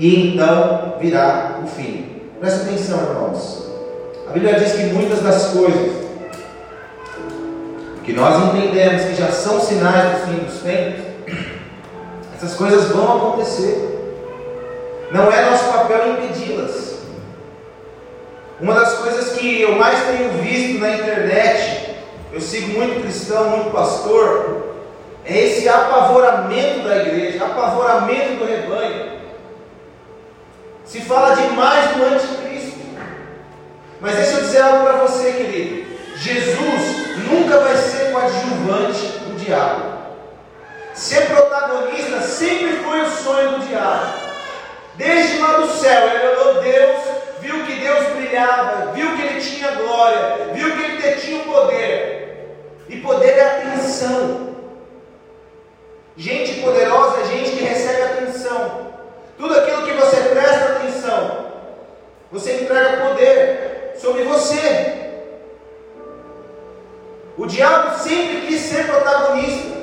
e 0.00 0.32
então 0.32 0.94
virá 0.98 1.60
o 1.62 1.66
fim. 1.66 2.22
Presta 2.40 2.62
atenção, 2.62 2.98
irmãos. 3.02 3.66
A 4.26 4.32
Bíblia 4.32 4.58
diz 4.58 4.72
que 4.72 4.84
muitas 4.84 5.20
das 5.20 5.48
coisas 5.48 6.08
que 8.02 8.14
nós 8.14 8.42
entendemos 8.44 9.04
que 9.04 9.14
já 9.14 9.30
são 9.30 9.60
sinais 9.60 10.20
do 10.20 10.26
fim 10.26 10.38
dos 10.38 10.62
tempos, 10.62 11.04
essas 12.34 12.54
coisas 12.54 12.88
vão 12.88 13.18
acontecer. 13.18 13.98
Não 15.12 15.30
é 15.30 15.50
nosso 15.50 15.64
papel 15.70 16.14
impedi-las. 16.14 17.00
Uma 18.58 18.74
das 18.74 18.94
coisas 18.94 19.36
que 19.36 19.60
eu 19.60 19.76
mais 19.76 19.98
tenho 20.04 20.30
visto 20.42 20.80
na 20.80 20.94
internet, 20.94 21.96
eu 22.32 22.40
sigo 22.40 22.78
muito 22.78 23.02
cristão, 23.02 23.50
muito 23.50 23.70
pastor, 23.70 24.59
é 25.24 25.38
esse 25.38 25.68
apavoramento 25.68 26.88
da 26.88 26.96
igreja, 26.96 27.44
apavoramento 27.44 28.34
do 28.36 28.44
rebanho. 28.44 29.20
Se 30.84 31.00
fala 31.02 31.36
demais 31.36 31.94
do 31.96 32.04
anticristo. 32.04 32.80
Mas 34.00 34.16
deixa 34.16 34.32
eu 34.32 34.40
dizer 34.40 34.62
algo 34.62 34.84
para 34.84 34.98
você, 35.04 35.32
querido. 35.32 35.90
Jesus 36.16 37.16
nunca 37.30 37.60
vai 37.60 37.76
ser 37.76 38.12
coadjuvante 38.12 39.06
do 39.20 39.36
diabo. 39.36 39.90
Ser 40.94 41.26
protagonista 41.26 42.20
sempre 42.20 42.78
foi 42.78 43.02
o 43.02 43.10
sonho 43.10 43.52
do 43.52 43.66
diabo. 43.66 44.20
Desde 44.96 45.38
lá 45.38 45.58
do 45.58 45.68
céu, 45.68 46.08
ele 46.08 46.28
olhou 46.28 46.62
Deus, 46.62 47.00
viu 47.40 47.64
que 47.64 47.74
Deus 47.74 48.08
brilhava, 48.16 48.92
viu 48.92 49.16
que 49.16 49.22
ele 49.22 49.40
tinha 49.40 49.70
glória, 49.70 50.50
viu 50.52 50.76
que 50.76 50.82
ele 50.82 51.02
detinha 51.02 51.42
o 51.42 51.44
poder. 51.44 52.56
E 52.88 52.96
poder 52.96 53.38
é 53.38 53.46
atenção. 53.46 54.49
Gente 56.16 56.60
poderosa 56.60 57.20
é 57.20 57.24
gente 57.24 57.50
que 57.52 57.64
recebe 57.64 58.02
atenção. 58.02 58.88
Tudo 59.38 59.58
aquilo 59.58 59.82
que 59.84 59.92
você 59.92 60.16
presta 60.16 60.72
atenção, 60.72 61.46
você 62.30 62.62
entrega 62.62 63.06
poder 63.08 63.94
sobre 64.00 64.24
você. 64.24 65.00
O 67.38 67.46
diabo 67.46 67.98
sempre 67.98 68.46
quis 68.46 68.60
ser 68.60 68.86
protagonista, 68.86 69.76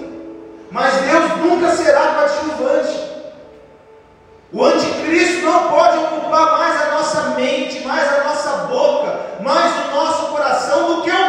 mas 0.69 0.93
Deus 0.93 1.38
nunca 1.38 1.72
será 1.72 2.13
coadjuvante. 2.13 3.07
O 4.53 4.63
anticristo 4.63 5.46
não 5.46 5.69
pode 5.69 5.98
ocupar 5.98 6.57
mais 6.57 6.81
a 6.81 6.91
nossa 6.91 7.22
mente, 7.31 7.79
mais 7.86 8.07
a 8.13 8.24
nossa 8.24 8.50
boca, 8.67 9.19
mais 9.41 9.74
o 9.86 9.96
nosso 9.96 10.27
coração 10.27 10.96
do 10.96 11.01
que 11.01 11.10
o. 11.10 11.26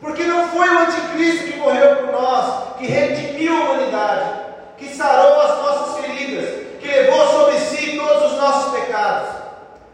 Porque 0.00 0.24
não 0.24 0.48
foi 0.48 0.68
o 0.68 0.78
anticristo 0.78 1.52
que 1.52 1.58
morreu 1.58 1.96
por 1.96 2.12
nós, 2.12 2.76
que 2.78 2.86
redimiu 2.86 3.54
a 3.54 3.60
humanidade, 3.60 4.30
que 4.78 4.88
sarou 4.88 5.40
as 5.40 5.58
nossas 5.58 6.04
feridas, 6.04 6.66
que 6.80 6.88
levou 6.88 7.26
sobre 7.28 7.58
si 7.58 7.96
todos 7.98 8.32
os 8.32 8.38
nossos 8.38 8.72
pecados. 8.72 9.28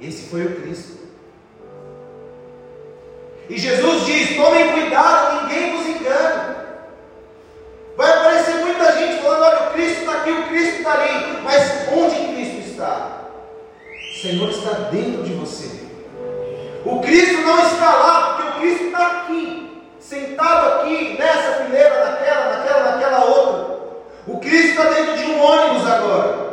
Esse 0.00 0.28
foi 0.28 0.46
o 0.46 0.60
Cristo. 0.60 0.96
E 3.48 3.58
Jesus 3.58 4.04
diz: 4.06 4.36
tomem 4.36 4.72
cuidado, 4.72 5.42
ninguém 5.42 5.76
vos 5.76 5.86
engane. 5.86 6.56
Vai 7.96 8.12
aparecer 8.12 8.56
muita 8.56 8.92
gente 8.98 9.22
falando: 9.22 9.42
olha, 9.42 9.68
o 9.68 9.72
Cristo 9.72 10.00
está 10.00 10.12
aqui, 10.12 10.30
o 10.30 10.48
Cristo 10.48 10.76
está 10.76 10.92
ali. 10.92 11.38
Mas 11.42 11.88
onde 11.92 12.34
Cristo 12.34 12.68
está? 12.68 13.22
O 13.88 14.20
Senhor 14.20 14.50
está 14.50 14.70
dentro 14.90 15.22
de 15.22 15.32
você. 15.34 15.86
O 16.84 17.00
Cristo 17.00 17.40
não 17.42 17.66
está 17.66 17.94
lá, 17.94 18.34
porque 18.34 18.48
o 18.48 18.60
Cristo 18.60 18.84
está 18.86 19.06
aqui, 19.06 19.65
sentado 20.08 20.80
aqui, 20.82 21.16
nessa 21.18 21.64
fileira, 21.64 22.04
naquela, 22.04 22.56
naquela, 22.56 22.90
naquela 22.92 23.24
outra. 23.24 23.76
O 24.26 24.38
Cristo 24.38 24.68
está 24.70 24.84
dentro 24.84 25.16
de 25.16 25.24
um 25.24 25.42
ônibus 25.42 25.86
agora, 25.86 26.52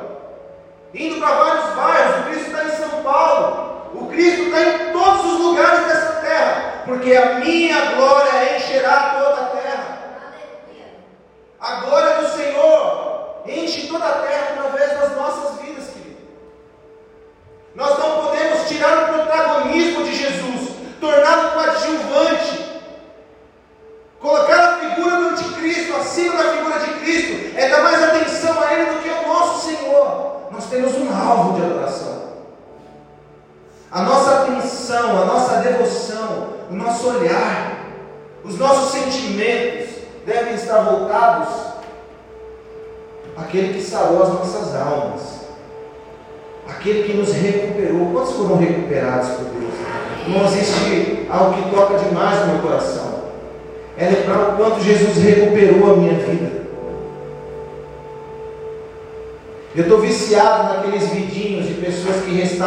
indo 0.93 1.19
para 1.19 1.35
vários 1.35 1.75
bairros. 1.75 2.19
O 2.19 2.23
Cristo 2.29 2.51
está 2.51 2.63
em 2.65 2.69
São 2.69 3.03
Paulo. 3.03 3.89
O 3.93 4.07
Cristo 4.07 4.43
está 4.43 4.61
em 4.61 4.91
todos 4.91 5.25
os 5.25 5.39
lugares 5.39 5.85
dessa 5.85 6.13
terra, 6.21 6.83
porque 6.85 7.15
a 7.15 7.35
minha 7.35 7.79
glória 7.95 8.55
encherá 8.55 9.12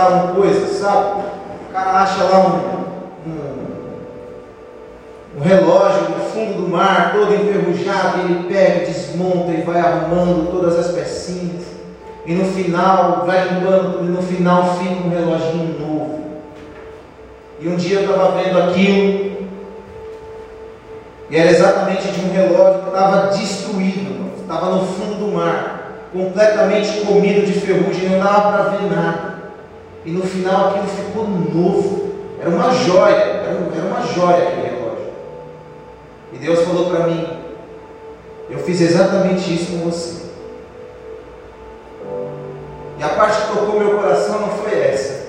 restauram 0.06 0.34
coisas, 0.34 0.78
sabe? 0.78 1.22
O 1.68 1.72
cara 1.72 2.02
acha 2.02 2.22
lá 2.24 2.38
um, 2.38 3.30
um 3.30 3.56
um 5.36 5.40
relógio 5.40 6.08
no 6.08 6.24
fundo 6.30 6.62
do 6.62 6.68
mar, 6.68 7.12
todo 7.12 7.34
enferrujado, 7.34 8.20
ele 8.20 8.48
pega, 8.48 8.86
desmonta 8.86 9.52
e 9.52 9.60
vai 9.60 9.80
arrumando 9.80 10.50
todas 10.50 10.78
as 10.78 10.92
pecinhas. 10.92 11.62
E 12.24 12.32
no 12.32 12.46
final, 12.46 13.24
vai 13.26 13.46
limpando 13.46 14.02
e 14.02 14.08
no 14.08 14.22
final 14.22 14.78
fica 14.78 14.94
um 14.94 15.10
reloginho 15.10 15.78
novo. 15.78 16.20
E 17.60 17.68
um 17.68 17.76
dia 17.76 18.00
eu 18.00 18.10
estava 18.10 18.42
vendo 18.42 18.62
aquilo, 18.62 19.46
e 21.28 21.36
era 21.36 21.50
exatamente 21.50 22.08
de 22.08 22.24
um 22.24 22.32
relógio 22.32 22.80
que 22.80 22.88
estava 22.88 23.26
destruído, 23.26 24.40
estava 24.40 24.70
no 24.70 24.86
fundo 24.86 25.18
do 25.18 25.34
mar, 25.34 26.08
completamente 26.14 27.00
comido 27.04 27.44
de 27.44 27.52
ferrugem, 27.52 28.08
não 28.08 28.20
dava 28.20 28.52
para 28.52 28.70
ver 28.70 28.90
nada. 28.90 29.35
E 30.06 30.10
no 30.12 30.22
final 30.22 30.68
aquilo 30.68 30.86
ficou 30.86 31.26
novo, 31.26 32.12
era 32.40 32.48
uma 32.48 32.72
joia, 32.72 33.16
era 33.16 33.58
uma 33.88 34.06
joia 34.06 34.48
aquele 34.48 34.68
relógio. 34.68 35.12
E 36.32 36.38
Deus 36.38 36.60
falou 36.60 36.90
para 36.90 37.08
mim: 37.08 37.26
Eu 38.48 38.60
fiz 38.60 38.80
exatamente 38.80 39.52
isso 39.52 39.72
com 39.72 39.90
você. 39.90 40.26
E 43.00 43.02
a 43.02 43.08
parte 43.08 43.42
que 43.42 43.48
tocou 43.48 43.80
meu 43.80 43.96
coração 43.96 44.42
não 44.42 44.50
foi 44.50 44.78
essa. 44.78 45.26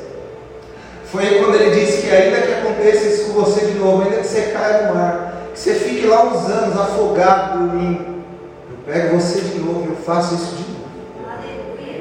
Foi 1.06 1.26
quando 1.40 1.56
ele 1.56 1.80
disse 1.80 2.04
que 2.04 2.14
ainda 2.14 2.42
que 2.42 2.54
aconteça 2.54 3.08
isso 3.08 3.32
com 3.32 3.42
você 3.42 3.66
de 3.66 3.80
novo, 3.80 4.04
ainda 4.04 4.18
que 4.18 4.28
você 4.28 4.42
caia 4.54 4.88
no 4.88 4.96
mar, 4.96 5.34
que 5.54 5.60
você 5.60 5.74
fique 5.74 6.06
lá 6.06 6.24
uns 6.24 6.46
anos 6.52 6.80
afogado, 6.80 7.58
dormindo, 7.58 8.24
eu 8.70 8.78
pego 8.86 9.20
você 9.20 9.42
de 9.42 9.58
novo 9.60 9.86
e 9.86 9.90
eu 9.90 9.96
faço 9.96 10.36
isso 10.36 10.56
de 10.56 10.72
novo. 10.72 10.78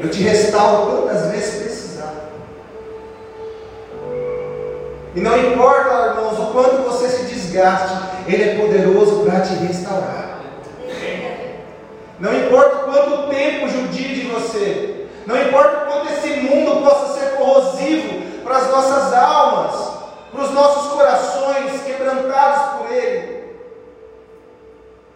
Eu 0.03 0.11
te 0.11 0.23
restauro 0.23 0.93
quantas 0.93 1.31
vezes 1.31 1.55
precisar. 1.55 1.76
E 5.17 5.21
não 5.21 5.35
importa, 5.39 6.15
irmãos, 6.15 6.39
o 6.39 6.53
quanto 6.53 6.83
você 6.83 7.09
se 7.09 7.25
desgaste, 7.25 7.97
Ele 8.29 8.51
é 8.51 8.55
poderoso 8.57 9.25
para 9.25 9.41
te 9.41 9.55
restaurar. 9.55 10.41
Não 12.21 12.37
importa 12.37 12.77
quanto 12.85 13.29
tempo 13.31 13.67
judie 13.67 14.15
de 14.15 14.27
você, 14.27 15.07
não 15.27 15.41
importa 15.41 15.87
quanto 15.87 16.13
esse 16.13 16.41
mundo 16.41 16.83
possa 16.83 17.19
ser 17.19 17.37
corrosivo 17.37 18.43
para 18.45 18.59
as 18.59 18.71
nossas 18.71 19.15
almas, 19.15 19.93
para 20.31 20.43
os 20.43 20.51
nossos 20.53 20.93
corações 20.93 21.83
quebrantados 21.83 22.79
por 22.79 22.93
Ele. 22.93 23.37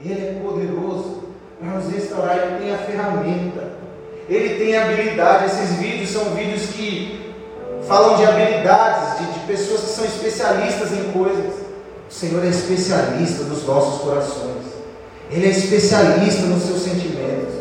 Ele 0.02 0.28
é 0.28 0.40
poderoso 0.42 1.24
para 1.58 1.72
nos 1.72 1.92
restaurar, 1.92 2.38
Ele 2.38 2.64
tem 2.64 2.74
a 2.74 2.78
ferramenta, 2.78 3.68
Ele 4.28 4.64
tem 4.64 4.76
a 4.76 4.84
habilidade. 4.84 5.44
Esses 5.44 5.74
vídeos 5.74 6.08
são 6.08 6.24
vídeos 6.34 6.70
que 6.70 7.34
falam 7.86 8.16
de 8.16 8.24
habilidades, 8.24 9.18
de, 9.18 9.30
de 9.30 9.30
pessoas 9.50 9.80
que 9.80 9.88
são 9.88 10.04
especialistas 10.04 10.92
em 10.92 11.10
coisas. 11.10 11.54
O 12.08 12.12
Senhor 12.12 12.44
é 12.44 12.48
especialista 12.48 13.44
nos 13.44 13.64
nossos 13.66 14.02
corações. 14.02 14.64
Ele 15.30 15.46
é 15.46 15.50
especialista 15.50 16.42
nos 16.42 16.62
seus 16.62 16.82
sentimentos. 16.82 17.54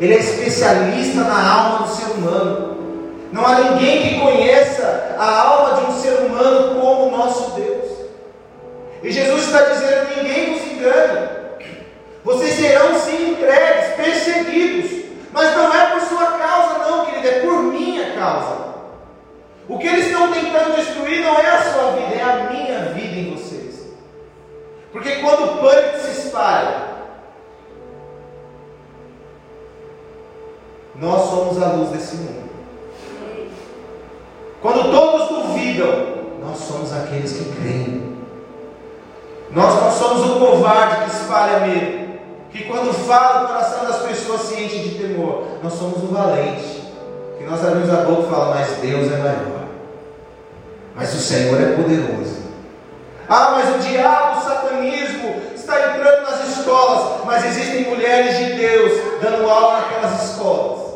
Ele 0.00 0.14
é 0.14 0.18
especialista 0.18 1.20
na 1.22 1.52
alma 1.52 1.86
do 1.86 1.94
ser 1.94 2.06
humano. 2.12 2.76
Não 3.32 3.44
há 3.44 3.60
ninguém 3.60 4.02
que 4.02 4.20
conheça 4.20 5.16
a 5.18 5.40
alma 5.40 5.80
de 5.80 5.86
um 5.86 6.00
ser 6.00 6.14
humano 6.26 6.80
como 6.80 7.06
o 7.06 7.16
nosso 7.16 7.50
Deus. 7.52 7.90
E 9.02 9.10
Jesus 9.10 9.46
está 9.46 9.60
dizendo: 9.62 10.16
ninguém 10.16 10.52
vos 10.52 10.72
engane. 10.72 11.28
Vocês 12.24 12.54
serão 12.54 12.98
sim 12.98 13.32
entregues, 13.32 13.94
perseguidos. 13.96 15.04
Mas 15.32 15.56
não 15.56 15.74
é 15.74 15.86
por 15.86 16.00
sua 16.02 16.26
causa, 16.38 16.78
não, 16.78 17.04
querido, 17.04 17.28
é 17.28 17.40
por 17.40 17.62
minha 17.64 18.12
causa. 18.14 18.75
O 19.68 19.78
que 19.78 19.86
eles 19.86 20.06
estão 20.06 20.32
tentando 20.32 20.76
destruir 20.76 21.24
não 21.24 21.38
é 21.38 21.50
a 21.50 21.62
sua 21.62 21.90
vida, 21.92 22.14
é 22.14 22.22
a 22.22 22.50
minha 22.50 22.80
vida 22.92 23.16
em 23.16 23.34
vocês. 23.34 23.88
Porque 24.92 25.16
quando 25.16 25.44
o 25.44 25.58
pânico 25.58 25.98
se 25.98 26.26
espalha, 26.26 26.86
nós 30.94 31.28
somos 31.28 31.60
a 31.60 31.72
luz 31.72 31.90
desse 31.90 32.16
mundo. 32.16 32.46
Quando 34.62 34.90
todos 34.90 35.28
duvidam, 35.28 36.16
nós 36.40 36.58
somos 36.58 36.92
aqueles 36.92 37.32
que 37.32 37.56
creem. 37.56 38.16
Nós 39.50 39.74
não 39.82 39.90
somos 39.90 40.30
o 40.30 40.38
covarde 40.38 41.04
que 41.04 41.16
espalha 41.16 41.66
medo, 41.66 42.18
que 42.50 42.64
quando 42.64 42.92
fala 42.92 43.44
o 43.44 43.46
coração 43.48 43.84
das 43.84 44.02
pessoas 44.02 44.42
se 44.42 44.62
enche 44.62 44.78
de 44.78 44.98
temor. 44.98 45.58
Nós 45.62 45.72
somos 45.72 46.02
o 46.04 46.06
valente 46.06 46.75
nós 47.46 47.64
abrimos 47.64 47.90
a 47.90 48.02
boca 48.02 48.26
e 48.26 48.30
falamos, 48.30 48.56
mas 48.56 48.78
Deus 48.78 49.12
é 49.12 49.16
maior. 49.18 49.66
Mas 50.94 51.14
o 51.14 51.18
Senhor 51.18 51.60
é 51.60 51.76
poderoso. 51.76 52.46
Ah, 53.28 53.52
mas 53.52 53.76
o 53.76 53.88
diabo, 53.88 54.38
o 54.38 54.42
satanismo 54.42 55.42
está 55.54 55.96
entrando 55.96 56.22
nas 56.22 56.48
escolas, 56.48 57.24
mas 57.24 57.44
existem 57.44 57.84
mulheres 57.84 58.36
de 58.36 58.54
Deus 58.54 58.92
dando 59.20 59.48
aula 59.48 59.80
naquelas 59.80 60.30
escolas. 60.30 60.86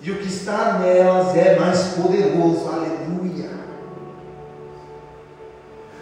E 0.00 0.10
o 0.12 0.18
que 0.18 0.28
está 0.28 0.74
nelas 0.74 1.36
é 1.36 1.58
mais 1.58 1.80
poderoso. 1.94 2.68
Aleluia. 2.68 3.50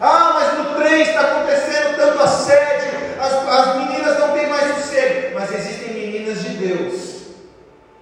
Ah, 0.00 0.32
mas 0.34 0.58
no 0.58 0.74
trem 0.74 1.02
está 1.02 1.20
acontecendo 1.20 1.96
tanto 1.96 2.22
assédio, 2.22 2.98
as, 3.18 3.32
as 3.32 3.76
meninas 3.76 4.18
não 4.18 4.32
têm 4.32 4.48
mais 4.48 4.74
sossego. 4.74 5.34
Mas 5.34 5.52
existem 5.54 5.94
meninas 5.94 6.42
de 6.42 6.48
Deus, 6.50 7.22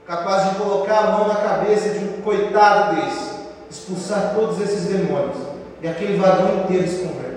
capazes 0.06 0.50
de 0.50 0.56
colocar 0.56 0.98
a 0.98 1.10
mão 1.12 1.28
na 1.28 1.36
cabeça 1.36 1.90
de 1.90 2.04
um 2.04 2.22
coitado 2.22 2.96
desse, 2.96 3.32
expulsar 3.70 4.32
todos 4.34 4.60
esses 4.60 4.84
demônios, 4.84 5.36
e 5.80 5.88
aquele 5.88 6.18
vagão 6.18 6.64
inteiro 6.64 6.88
se 6.88 6.98
converter. 6.98 7.32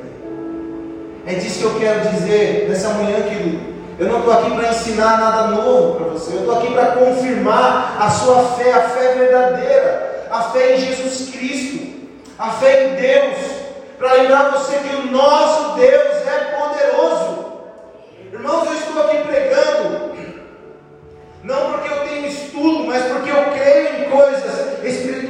É 1.27 1.33
disso 1.35 1.59
que 1.59 1.65
eu 1.65 1.79
quero 1.79 2.09
dizer 2.09 2.67
nessa 2.69 2.89
manhã, 2.89 3.21
querido. 3.23 3.75
Eu 3.97 4.07
não 4.07 4.19
estou 4.19 4.33
aqui 4.33 4.51
para 4.51 4.69
ensinar 4.69 5.17
nada 5.17 5.47
novo 5.47 5.95
para 5.95 6.07
você, 6.07 6.33
eu 6.33 6.39
estou 6.39 6.57
aqui 6.57 6.73
para 6.73 6.87
confirmar 6.87 7.97
a 7.99 8.09
sua 8.09 8.43
fé, 8.57 8.73
a 8.73 8.89
fé 8.89 9.13
verdadeira, 9.13 10.27
a 10.29 10.41
fé 10.43 10.75
em 10.75 10.79
Jesus 10.79 11.29
Cristo, 11.29 11.95
a 12.37 12.49
fé 12.51 12.87
em 12.87 12.95
Deus, 12.95 13.55
para 13.97 14.13
lembrar 14.13 14.51
você 14.51 14.77
que 14.79 14.95
o 14.97 15.11
nosso 15.11 15.75
Deus 15.75 16.27
é 16.27 16.34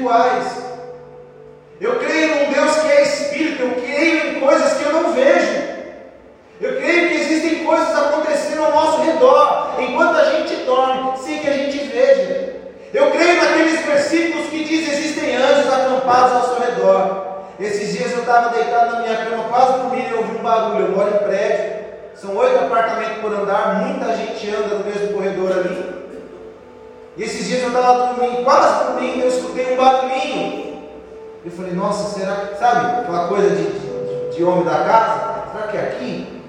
espirituais. 0.05 0.65
Eu 1.81 1.99
creio 1.99 2.35
num 2.35 2.53
Deus 2.53 2.75
que 2.77 2.91
é 2.91 3.01
espírito, 3.01 3.61
eu 3.63 3.71
creio 3.81 4.37
em 4.37 4.39
coisas 4.39 4.73
que 4.73 4.83
eu 4.83 4.93
não 4.93 5.13
vejo. 5.13 5.65
Eu 6.61 6.77
creio 6.77 7.09
que 7.09 7.15
existem 7.15 7.65
coisas 7.65 7.93
acontecendo 7.93 8.63
ao 8.63 8.71
nosso 8.71 9.01
redor, 9.01 9.75
enquanto 9.79 10.15
a 10.15 10.23
gente 10.31 10.55
dorme, 10.63 11.17
sem 11.17 11.39
que 11.39 11.49
a 11.49 11.53
gente 11.53 11.77
veja. 11.79 12.55
Eu 12.93 13.11
creio 13.11 13.43
naqueles 13.43 13.81
versículos 13.81 14.47
que 14.47 14.63
diz 14.63 14.93
existem 14.93 15.35
anjos 15.35 15.73
acampados 15.73 16.31
ao 16.33 16.55
seu 16.55 16.65
redor. 16.65 17.25
Esses 17.59 17.97
dias 17.97 18.11
eu 18.13 18.19
estava 18.19 18.49
deitado 18.49 18.93
na 18.93 19.01
minha 19.01 19.17
cama, 19.17 19.43
quase 19.49 19.79
dormindo, 19.79 20.09
e 20.09 20.13
ouvi 20.13 20.37
um 20.37 20.43
barulho. 20.43 20.85
Eu 20.85 20.91
moro 20.91 21.13
em 21.13 21.27
prédio, 21.27 21.85
são 22.15 22.37
oito 22.37 22.57
apartamentos 22.57 23.17
por 23.17 23.33
andar, 23.33 23.83
muita 23.85 24.15
gente 24.15 24.49
anda 24.55 24.75
no 24.75 24.85
mesmo 24.85 25.13
corredor 25.13 25.51
ali. 25.51 25.94
E 27.17 27.23
esses 27.23 27.47
dias 27.47 27.61
eu 27.61 27.69
estava 27.69 28.13
dormindo, 28.13 28.43
quase 28.43 28.85
dormindo, 28.85 29.21
eu 29.21 29.27
escutei 29.29 29.73
um 29.73 29.77
barulhinho. 29.77 30.83
Eu 31.45 31.51
falei, 31.51 31.73
nossa, 31.73 32.19
será 32.19 32.35
que, 32.35 32.57
sabe, 32.57 33.01
aquela 33.01 33.27
coisa 33.27 33.49
de, 33.55 33.63
de, 33.63 34.35
de 34.35 34.43
homem 34.43 34.65
da 34.65 34.83
casa? 34.83 35.51
Será 35.51 35.67
que 35.71 35.77
é 35.77 35.81
aqui? 35.81 36.41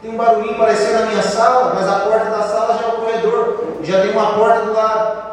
Tem 0.00 0.10
um 0.10 0.16
barulhinho 0.16 0.58
parecendo 0.58 1.00
na 1.00 1.06
minha 1.06 1.22
sala, 1.22 1.74
mas 1.74 1.88
a 1.88 2.00
porta 2.00 2.30
da 2.30 2.42
sala 2.42 2.78
já 2.78 2.88
é 2.88 2.92
o 2.92 3.00
corredor, 3.00 3.78
já 3.82 4.02
tem 4.02 4.12
uma 4.12 4.34
porta 4.34 4.66
do 4.66 4.72
lado. 4.74 5.24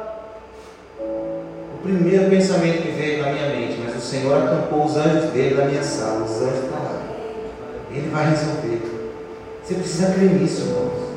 O 0.99 1.83
primeiro 1.83 2.29
pensamento 2.29 2.83
que 2.83 2.91
veio 2.91 3.23
na 3.23 3.31
minha 3.31 3.49
mente, 3.49 3.81
mas 3.83 3.95
o 3.97 3.99
Senhor 3.99 4.41
acampou 4.41 4.85
os 4.85 4.95
anjos 4.95 5.29
dele 5.31 5.55
na 5.55 5.65
minha 5.65 5.83
sala, 5.83 6.23
os 6.23 6.41
anjos 6.41 6.63
estão 6.63 6.79
lá. 6.79 7.01
Ele 7.91 8.09
vai 8.09 8.29
resolver. 8.29 8.81
Você 9.61 9.73
precisa 9.73 10.13
crer 10.13 10.31
nisso, 10.31 10.61
irmãos. 10.61 11.11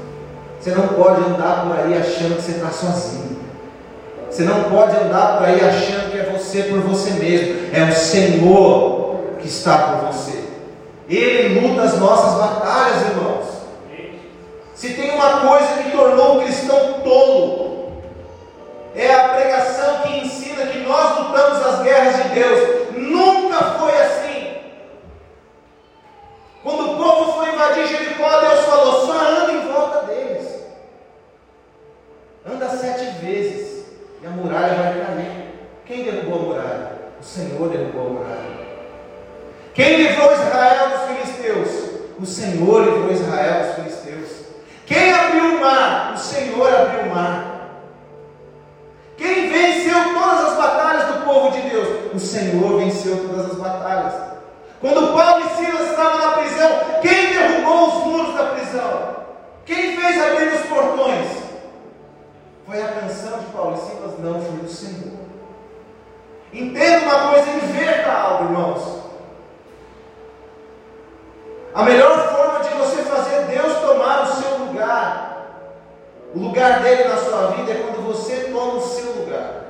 Você 0.61 0.71
não 0.73 0.89
pode 0.89 1.23
andar 1.23 1.65
por 1.65 1.79
aí 1.79 1.97
achando 1.97 2.37
que 2.37 2.43
você 2.43 2.53
está 2.53 2.71
sozinho. 2.71 3.34
Você 4.35 4.43
não 4.43 4.65
pode 4.65 4.97
andar 4.97 5.39
por 5.39 5.47
aí 5.47 5.61
achando 5.61 6.11
que 6.11 6.19
é 6.19 6.25
você 6.25 6.65
por 6.65 6.81
você 6.81 7.11
mesmo. 7.13 7.73
É 7.73 7.85
o 7.85 7.95
Senhor 7.95 9.21
que 9.39 9.47
está 9.47 9.79
por 9.79 10.07
você. 10.09 10.43
Ele 11.09 11.61
luta 11.61 11.83
as 11.83 11.97
nossas 12.01 12.35
batalhas, 12.41 13.03
irmãos. 13.03 13.45
Se 14.75 14.95
tem 14.95 15.13
uma 15.13 15.39
coisa 15.39 15.81
que 15.81 15.93
tornou 15.93 16.39
o 16.39 16.43
cristão 16.43 16.95
tolo, 17.05 17.93
é 18.97 19.15
a 19.15 19.29
pregação 19.29 20.01
que 20.01 20.19
ensina 20.19 20.67
que 20.67 20.81
nós 20.81 21.17
lutamos 21.17 21.65
as 21.65 21.83
guerras 21.85 22.17
de 22.17 22.29
Deus. 22.31 22.89
Nunca 22.97 23.63
foi 23.79 23.97
assim. 24.03 24.57
Quando 26.65 26.91
o 26.91 26.97
povo 26.97 27.33
foi 27.35 27.53
invadir 27.53 27.87
Jericó, 27.87 28.41
Deus 28.41 28.65
falou: 28.65 29.07
só 29.07 29.13
anda 29.13 29.53
em 29.53 29.73
volta 29.73 30.07
deles. 30.07 30.49
Anda 32.45 32.69
sete 32.71 33.05
vezes 33.25 33.74
e 34.25 34.27
a 34.27 34.31
muralha 34.31 34.75
vai 34.75 35.05
cair. 35.05 35.55
Quem 35.85 36.03
derrubou 36.03 36.35
a 36.35 36.43
muralha? 36.43 36.93
O 37.21 37.23
Senhor 37.23 37.69
derrubou 37.69 38.07
a 38.07 38.11
muralha. 38.11 38.65
Quem 39.75 39.97
livrou 39.97 40.33
Israel 40.33 40.89
dos 40.89 41.01
filisteus? 41.09 41.91
O 42.19 42.25
Senhor 42.25 42.85
livrou 42.85 43.13
Israel 43.13 43.65
dos 43.65 43.75
filisteus. 43.75 44.45
Quem 44.87 45.13
abriu 45.13 45.57
o 45.57 45.61
mar? 45.61 46.15
O 46.15 46.19
Senhor 46.19 46.75
abriu 46.75 47.03
o 47.03 47.15
mar. 47.15 47.69
Quem 49.19 49.51
venceu 49.51 50.15
todas 50.15 50.53
as 50.53 50.57
batalhas 50.57 51.07
do 51.15 51.25
povo 51.27 51.51
de 51.51 51.69
Deus? 51.69 52.15
O 52.15 52.19
Senhor 52.19 52.79
venceu 52.79 53.29
todas 53.29 53.51
as 53.51 53.59
batalhas. 53.59 54.15
Quando 54.81 55.15
Paulo 55.15 55.45
e 55.45 55.57
Silas 55.57 55.91
estavam 55.91 56.19
na 56.19 56.33
prisão, 56.39 56.71
quem 57.03 57.29
derrubou 57.29 57.89
os 57.89 58.07
muros 58.07 58.35
da 58.35 58.45
prisão? 58.47 59.17
Quem 59.67 59.97
fez 59.99 60.23
abrir 60.23 60.49
os 60.49 60.67
portões? 60.67 61.45
Foi 62.67 62.83
a 62.83 62.89
canção 62.89 63.39
de 63.39 63.47
Paulo 63.47 63.77
e 63.77 63.95
Silas? 64.65 64.65
Não, 64.65 64.69
foi 64.69 64.69
o 64.69 64.69
Senhor. 64.69 65.25
Entenda 66.53 67.05
uma 67.05 67.31
coisa, 67.31 67.51
inverta 67.51 68.13
algo, 68.13 68.45
irmãos. 68.45 69.05
A 71.75 71.83
melhor 71.83 72.17
forma 72.31 72.61
de 72.61 72.75
você 72.75 73.03
fazer 73.03 73.47
Deus 73.47 73.79
tomar 73.81 74.23
o 74.23 74.27
seu 74.27 74.59
lugar, 74.59 75.47
o 76.35 76.39
lugar 76.39 76.81
dele 76.81 77.09
na 77.09 77.17
sua 77.17 77.49
vida, 77.49 77.73
é 77.73 77.83
quando 77.83 78.07
você 78.07 78.51
toma 78.53 78.75
o 78.75 78.81
seu 78.81 79.13
lugar. 79.13 79.65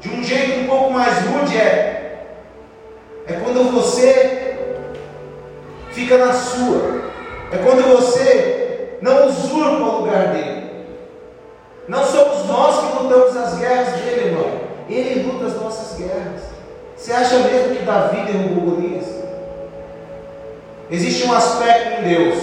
De 0.00 0.08
um 0.10 0.22
jeito 0.22 0.60
um 0.60 0.66
pouco 0.68 0.92
mais 0.92 1.18
rude 1.26 1.56
é, 1.56 2.26
é 3.26 3.32
quando 3.32 3.72
você 3.72 4.56
fica 5.90 6.18
na 6.18 6.32
sua, 6.32 7.10
é 7.50 7.58
quando 7.58 7.82
você 7.96 8.98
não 9.02 9.26
usurpa 9.26 9.82
o 9.82 10.00
lugar 10.02 10.28
dele. 10.28 10.45
Guerras 13.58 13.88
dele, 13.94 14.28
irmão. 14.28 14.60
Ele 14.88 15.22
luta 15.22 15.46
as 15.46 15.60
nossas 15.60 15.98
guerras. 15.98 16.42
Você 16.96 17.12
acha 17.12 17.38
mesmo 17.40 17.76
que 17.76 17.84
Davi 17.84 18.20
derrubou 18.22 18.76
Golias? 18.76 19.06
Existe 20.90 21.26
um 21.26 21.34
aspecto 21.34 22.00
em 22.00 22.08
Deus. 22.08 22.38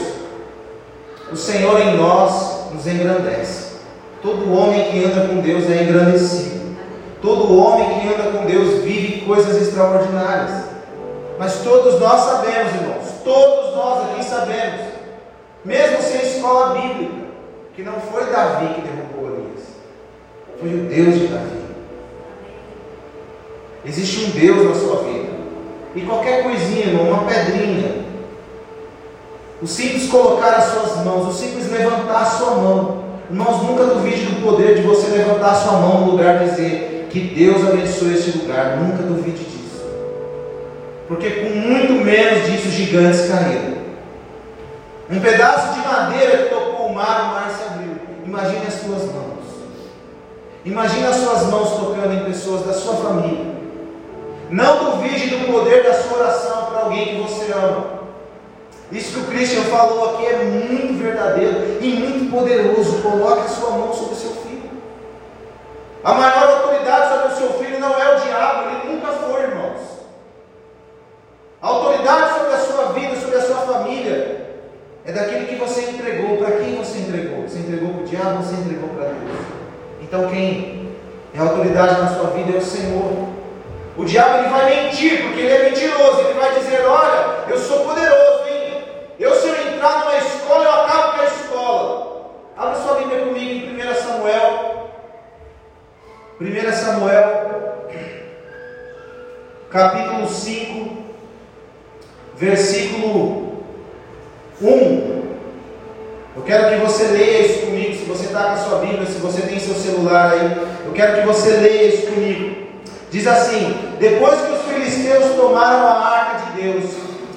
O 1.31 1.35
Senhor 1.35 1.79
em 1.81 1.97
nós 1.97 2.71
nos 2.71 2.85
engrandece. 2.85 3.77
Todo 4.21 4.53
homem 4.53 4.91
que 4.91 5.03
anda 5.03 5.27
com 5.27 5.41
Deus 5.41 5.69
é 5.69 5.83
engrandecido. 5.83 6.77
Todo 7.21 7.57
homem 7.57 7.99
que 7.99 8.07
anda 8.07 8.37
com 8.37 8.45
Deus 8.45 8.83
vive 8.83 9.25
coisas 9.25 9.61
extraordinárias. 9.61 10.65
Mas 11.39 11.61
todos 11.63 11.99
nós 11.99 12.21
sabemos, 12.21 12.73
irmãos, 12.75 13.07
todos 13.23 13.75
nós 13.75 14.11
aqui 14.11 14.23
sabemos, 14.23 14.81
mesmo 15.65 16.01
sem 16.01 16.21
escola 16.21 16.79
bíblica, 16.79 17.13
que 17.75 17.81
não 17.81 17.93
foi 17.93 18.25
Davi 18.25 18.73
que 18.75 18.81
derrubou 18.81 19.02
foi 20.63 20.73
o 20.73 20.83
Deus 20.85 21.15
de 21.19 21.27
Davi. 21.27 21.63
Existe 23.85 24.25
um 24.25 24.29
Deus 24.29 24.69
na 24.69 24.75
sua 24.75 25.03
vida. 25.03 25.33
E 25.93 26.01
qualquer 26.01 26.43
coisinha, 26.43 26.85
irmão, 26.85 27.09
uma 27.09 27.25
pedrinha, 27.25 28.03
o 29.61 29.67
simples 29.67 30.09
colocar 30.09 30.51
as 30.51 30.63
suas 30.65 31.05
mãos, 31.05 31.27
o 31.27 31.37
simples 31.37 31.69
levantar 31.69 32.21
a 32.21 32.25
sua 32.25 32.51
mão. 32.55 33.03
Irmãos, 33.29 33.63
nunca 33.63 33.85
duvide 33.85 34.25
do 34.25 34.41
poder 34.41 34.75
de 34.75 34.81
você 34.83 35.11
levantar 35.11 35.51
a 35.51 35.55
sua 35.55 35.73
mão 35.73 36.01
no 36.01 36.11
lugar 36.11 36.41
e 36.41 36.49
dizer 36.49 37.07
que 37.11 37.19
Deus 37.19 37.67
abençoe 37.67 38.13
esse 38.13 38.37
lugar. 38.37 38.77
Nunca 38.77 39.03
duvide 39.03 39.43
disso. 39.43 39.83
Porque 41.09 41.29
com 41.29 41.49
muito 41.49 41.93
menos 42.05 42.49
disso 42.49 42.69
gigantes 42.69 43.27
caíram. 43.27 43.73
Um 45.09 45.19
pedaço 45.19 45.73
de 45.73 45.85
madeira 45.85 46.37
que 46.37 46.49
tocou 46.49 46.87
o 46.87 46.95
mar, 46.95 47.21
o 47.21 47.27
mar 47.33 47.51
se 47.51 47.63
abriu. 47.65 47.95
Imagine 48.25 48.65
as 48.65 48.73
suas 48.75 49.03
mãos. 49.13 49.32
Imagine 50.65 51.07
as 51.07 51.17
suas 51.17 51.43
mãos 51.47 51.71
tocando 51.71 52.13
em 52.13 52.23
pessoas 52.23 52.65
da 52.65 52.73
sua 52.73 52.95
família. 52.95 53.53
Não 54.49 54.91
duvide 54.91 55.27
do 55.27 55.51
poder 55.51 55.83
da 55.83 55.93
sua 55.93 56.19
oração 56.19 56.65
para 56.67 56.81
alguém 56.81 57.15
que 57.15 57.21
você 57.21 57.51
ama. 57.51 58.03
Isso 58.91 59.13
que 59.13 59.19
o 59.21 59.27
Christian 59.27 59.63
falou 59.63 60.11
aqui 60.11 60.25
é 60.25 60.43
muito 60.43 61.01
verdadeiro 61.01 61.79
e 61.81 61.93
muito 61.93 62.31
poderoso. 62.31 63.01
Coloque 63.01 63.41
a 63.41 63.49
sua 63.49 63.71
mão 63.71 63.93
sobre 63.93 64.13
o 64.13 64.17
seu 64.17 64.31
filho. 64.31 64.69
A 66.03 66.13
maior 66.13 66.49
autoridade 66.49 67.09
sobre 67.09 67.33
o 67.33 67.37
seu 67.37 67.59
filho 67.59 67.79
não 67.79 67.99
é 67.99 68.15
o 68.15 68.19
diabo, 68.19 68.69
ele 68.69 68.93
nunca 68.93 69.07
foi, 69.07 69.41
irmãos. 69.41 69.81
A 71.61 71.67
autoridade 71.67 72.39
sobre 72.39 72.53
a 72.53 72.59
sua 72.59 72.85
vida, 72.93 73.15
sobre 73.15 73.37
a 73.37 73.41
sua 73.41 73.57
família, 73.57 74.59
é 75.03 75.11
daquele 75.11 75.45
que 75.45 75.55
você 75.55 75.89
entregou. 75.89 76.37
Para 76.37 76.57
quem 76.57 76.75
você 76.75 76.99
entregou? 76.99 77.43
Você 77.43 77.59
entregou 77.59 77.89
para 77.89 78.03
o 78.03 78.05
diabo 78.05 78.37
ou 78.37 78.43
você 78.43 78.55
entregou 78.55 78.89
para 78.89 79.05
Deus? 79.05 79.52
Então 80.13 80.29
quem 80.29 80.91
é 81.33 81.39
autoridade 81.39 81.99
na 81.99 82.07
sua 82.09 82.29
vida 82.29 82.55
é 82.55 82.59
o 82.59 82.61
Senhor. 82.61 83.29
O 83.97 84.05
diabo 84.05 84.37
ele 84.37 84.49
vai 84.49 84.83
mentir, 84.83 85.23
porque 85.23 85.39
ele 85.39 85.51
é 85.51 85.69
mentiroso. 85.71 86.19
Ele 86.19 86.39
vai 86.39 86.53
dizer: 86.53 86.85
Olha, 86.85 87.49
eu 87.49 87.57
sou 87.57 87.79
poderoso, 87.79 88.47
hein? 88.47 88.83
Eu, 89.19 89.33
se 89.33 89.47
eu 89.47 89.55
entrar 89.55 90.01
numa 90.01 90.17
escola, 90.17 90.65
eu 90.65 90.71
acabo 90.71 91.13
com 91.13 91.19
a 91.19 91.25
escola. 91.25 92.31
Abra 92.55 92.75
sua 92.75 92.93
Bíblia 92.99 93.25
comigo 93.25 93.65
em 93.65 93.89
1 93.89 93.95
Samuel. 93.95 94.89
1 96.39 96.71
Samuel, 96.73 97.87
capítulo 99.71 100.27
5, 100.27 100.97
versículo 102.35 103.63
1. 104.61 105.23
Eu 106.35 106.43
quero 106.43 106.69
que 106.69 106.85
você 106.85 107.03
leia 107.05 107.47
isso. 107.47 107.62
Se 108.03 108.09
você 108.09 108.25
está 108.25 108.43
com 108.43 108.51
a 108.51 108.57
sua 108.57 108.79
Bíblia, 108.79 109.05
se 109.05 109.17
você 109.19 109.43
tem 109.43 109.57
seu 109.61 109.75
celular 109.75 110.33
aí, 110.33 110.81
eu 110.85 110.91
quero 110.91 111.21
que 111.21 111.25
você 111.25 111.51
leia 111.51 111.87
isso 111.87 112.07
comigo. 112.07 112.67
Diz 113.09 113.25
assim: 113.25 113.95
Depois 113.97 114.41
que 114.41 114.51
os 114.51 114.61
filisteus 114.63 115.35
tomaram 115.35 115.87
a 115.87 116.05
arca 116.09 116.45
de 116.45 116.61
Deus, 116.61 116.83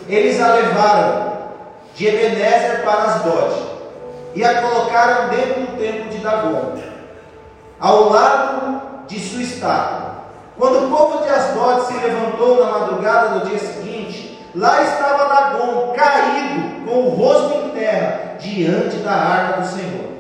eles 0.08 0.40
a 0.40 0.54
levaram 0.54 1.36
de 1.94 2.08
Ebenezer 2.08 2.82
para 2.82 3.02
Asdod 3.02 3.54
e 4.34 4.44
a 4.44 4.60
colocaram 4.60 5.28
dentro 5.28 5.60
do 5.60 5.78
templo 5.78 6.10
de 6.10 6.18
Dagon, 6.18 6.78
ao 7.78 8.08
lado 8.08 8.80
de 9.06 9.20
sua 9.20 9.42
estátua. 9.42 10.16
Quando 10.58 10.84
o 10.84 10.90
povo 10.90 11.22
de 11.22 11.28
Asdod 11.28 11.86
se 11.86 11.94
levantou 11.94 12.64
na 12.64 12.72
madrugada 12.72 13.38
do 13.38 13.48
dia 13.48 13.58
seguinte, 13.60 14.44
lá 14.52 14.82
estava 14.82 15.28
Dagon 15.28 15.92
caído, 15.94 16.84
com 16.84 17.02
o 17.02 17.10
rosto 17.10 17.66
em 17.66 17.70
terra, 17.70 18.36
diante 18.40 18.96
da 18.96 19.12
arca 19.12 19.60
do 19.60 19.68
Senhor. 19.68 20.15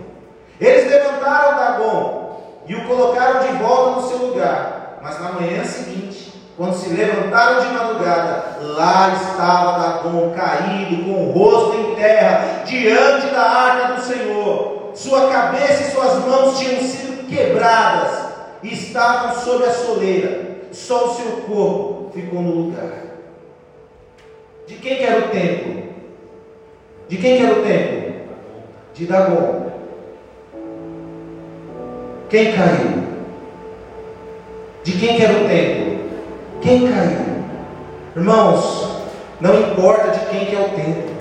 Eles 0.60 0.90
levantaram 0.90 1.58
Dagon 1.58 2.40
e 2.66 2.74
o 2.74 2.86
colocaram 2.86 3.40
de 3.40 3.52
volta 3.58 4.00
no 4.00 4.08
seu 4.08 4.18
lugar 4.26 4.76
mas 5.06 5.20
na 5.20 5.32
manhã 5.32 5.64
seguinte, 5.64 6.32
quando 6.56 6.74
se 6.74 6.88
levantaram 6.88 7.60
de 7.60 7.72
madrugada, 7.72 8.58
lá 8.60 9.14
estava 9.14 9.78
Dagon 9.78 10.32
caído, 10.34 11.04
com 11.04 11.28
o 11.28 11.30
rosto 11.30 11.76
em 11.78 11.94
terra, 11.94 12.64
diante 12.64 13.28
da 13.28 13.42
arca 13.42 13.94
do 13.94 14.00
Senhor. 14.02 14.90
Sua 14.92 15.30
cabeça 15.30 15.82
e 15.82 15.90
suas 15.92 16.24
mãos 16.24 16.58
tinham 16.58 16.80
sido 16.80 17.28
quebradas 17.28 18.32
e 18.64 18.74
estavam 18.74 19.40
sob 19.40 19.64
a 19.64 19.70
soleira. 19.70 20.56
Só 20.72 21.06
o 21.06 21.14
seu 21.14 21.32
corpo 21.42 22.10
ficou 22.12 22.42
no 22.42 22.50
lugar. 22.50 23.04
De 24.66 24.74
quem 24.74 24.96
que 24.96 25.04
era 25.04 25.26
o 25.26 25.28
templo? 25.28 25.84
De 27.08 27.16
quem 27.16 27.36
que 27.36 27.44
era 27.44 27.60
o 27.60 27.62
templo? 27.62 28.14
De 28.92 29.06
Dagon. 29.06 29.65
Quem 32.28 32.52
caiu? 32.56 33.04
De 34.82 34.92
quem 34.92 35.16
que 35.16 35.22
era 35.22 35.32
o 35.32 35.48
templo? 35.48 36.10
Quem 36.60 36.92
caiu? 36.92 37.36
Irmãos, 38.16 39.02
não 39.40 39.60
importa 39.60 40.10
de 40.10 40.26
quem 40.26 40.46
que 40.46 40.56
é 40.56 40.60
o 40.60 40.70
templo. 40.70 41.16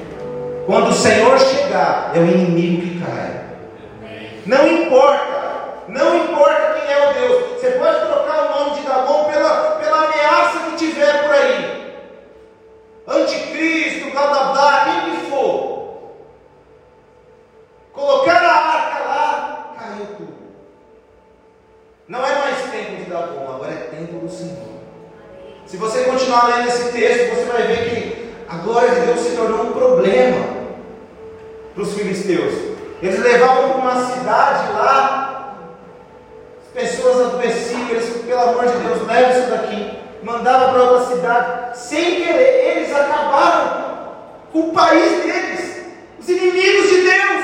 Quando 0.65 0.89
o 0.89 0.93
Senhor 0.93 1.37
chegar, 1.39 2.11
é 2.15 2.19
o 2.19 2.25
inimigo 2.25 2.81
que 2.81 2.99
cai. 2.99 3.45
Não 4.47 4.67
importa, 4.67 5.83
não 5.87 6.15
importa 6.15 6.79
quem 6.79 6.91
é 6.91 7.09
o 7.09 7.13
Deus. 7.13 7.51
Você 7.51 7.71
pode 7.71 7.99
trocar 7.99 8.45
o 8.45 8.59
nome 8.59 8.79
de 8.79 8.87
Dagon 8.87 9.25
pela, 9.25 9.71
pela 9.75 10.05
ameaça 10.05 10.59
que 10.69 10.77
tiver 10.77 11.23
por 11.23 11.35
aí. 11.35 11.95
Anticristo, 13.07 14.11
blá 14.11 14.27
blá 14.27 14.51
blá, 14.53 14.85
quem 14.85 15.11
que 15.11 15.29
for. 15.29 16.15
Colocar 17.93 18.43
a 18.43 18.55
arca 18.55 19.03
lá, 19.03 19.73
caiu 19.77 20.05
tudo. 20.17 20.34
Não 22.07 22.23
é 22.23 22.35
mais 22.35 22.69
tempo 22.69 22.97
de 22.97 23.09
Dagon, 23.09 23.51
agora 23.51 23.71
é 23.71 23.95
tempo 23.97 24.19
do 24.19 24.29
Senhor. 24.29 24.75
Se 25.65 25.75
você 25.75 26.03
continuar 26.03 26.49
lendo 26.49 26.67
esse 26.67 26.91
texto, 26.91 27.33
você 27.33 27.45
vai 27.45 27.63
ver 27.63 27.89
que 27.89 28.35
a 28.47 28.57
glória 28.57 28.91
de 28.91 29.07
Deus 29.07 29.19
se 29.21 29.35
tornou 29.35 29.63
um 29.63 29.71
problema 29.71 30.45
para 31.73 31.81
os 31.81 31.95
filisteus. 31.95 32.75
Eles 33.01 33.19
levavam 33.23 33.71
para 33.71 33.77
uma 33.79 34.05
cidade 34.05 34.71
lá, 34.73 35.57
as 36.61 36.83
pessoas 36.83 37.25
adoeciam, 37.25 37.89
eles, 37.89 38.21
pelo 38.23 38.39
amor 38.39 38.67
de 38.67 38.77
Deus, 38.77 39.07
leva 39.07 39.39
isso 39.39 39.49
daqui. 39.49 39.97
Mandava 40.21 40.73
para 40.73 40.83
outra 40.83 41.15
cidade, 41.15 41.77
sem 41.79 42.21
querer, 42.21 42.77
eles 42.77 42.95
acabaram 42.95 43.95
com 44.51 44.59
o 44.59 44.73
país 44.73 45.23
deles, 45.23 45.85
os 46.19 46.29
inimigos 46.29 46.87
de 46.87 47.01
Deus. 47.01 47.34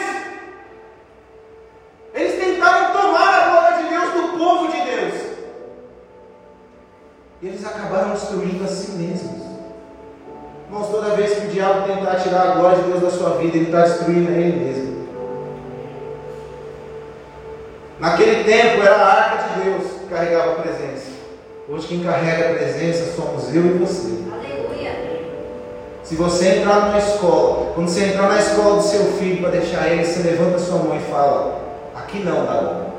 Destruindo 8.22 8.64
a 8.64 8.68
si 8.68 8.92
mesmos. 8.92 9.42
Irmãos, 10.68 10.88
toda 10.88 11.16
vez 11.16 11.34
que 11.34 11.48
o 11.48 11.50
diabo 11.50 11.88
tentar 11.88 12.16
tirar 12.16 12.42
a 12.42 12.56
glória 12.56 12.78
de 12.78 12.90
Deus 12.90 13.02
da 13.02 13.10
sua 13.10 13.38
vida, 13.38 13.58
ele 13.58 13.66
está 13.66 13.82
destruindo 13.82 14.30
a 14.30 14.36
ele 14.36 14.66
mesmo. 14.66 15.02
Naquele 18.00 18.44
tempo 18.44 18.82
era 18.82 18.96
a 18.96 19.14
arca 19.14 19.44
de 19.50 19.64
Deus 19.64 19.84
que 19.92 20.06
carregava 20.08 20.52
a 20.52 20.56
presença. 20.56 21.12
Hoje 21.70 21.88
quem 21.88 22.04
carrega 22.04 22.52
a 22.52 22.54
presença 22.56 23.14
somos 23.16 23.54
eu 23.54 23.66
e 23.66 23.78
você. 23.78 24.18
Aleluia. 24.32 25.22
Se 26.04 26.16
você 26.16 26.58
entrar 26.58 26.88
numa 26.88 26.98
escola, 26.98 27.74
quando 27.74 27.90
você 27.90 28.06
entrar 28.06 28.30
na 28.30 28.40
escola 28.40 28.78
do 28.78 28.84
seu 28.84 29.06
filho 29.14 29.42
para 29.42 29.52
deixar 29.52 29.88
ele, 29.90 30.06
você 30.06 30.22
levanta 30.22 30.58
sua 30.58 30.80
mão 30.80 30.98
e 30.98 31.12
fala: 31.12 31.62
Aqui 31.96 32.20
não, 32.20 32.46
Dagon. 32.46 32.92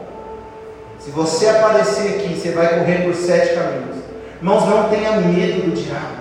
Se 0.98 1.10
você 1.10 1.48
aparecer 1.48 2.20
aqui, 2.20 2.38
você 2.38 2.52
vai 2.52 2.78
correr 2.78 3.04
por 3.04 3.14
sete 3.14 3.54
caminhos. 3.54 4.01
Irmãos, 4.42 4.68
não 4.68 4.88
tenha 4.88 5.12
medo 5.12 5.70
do 5.70 5.80
diabo. 5.80 6.20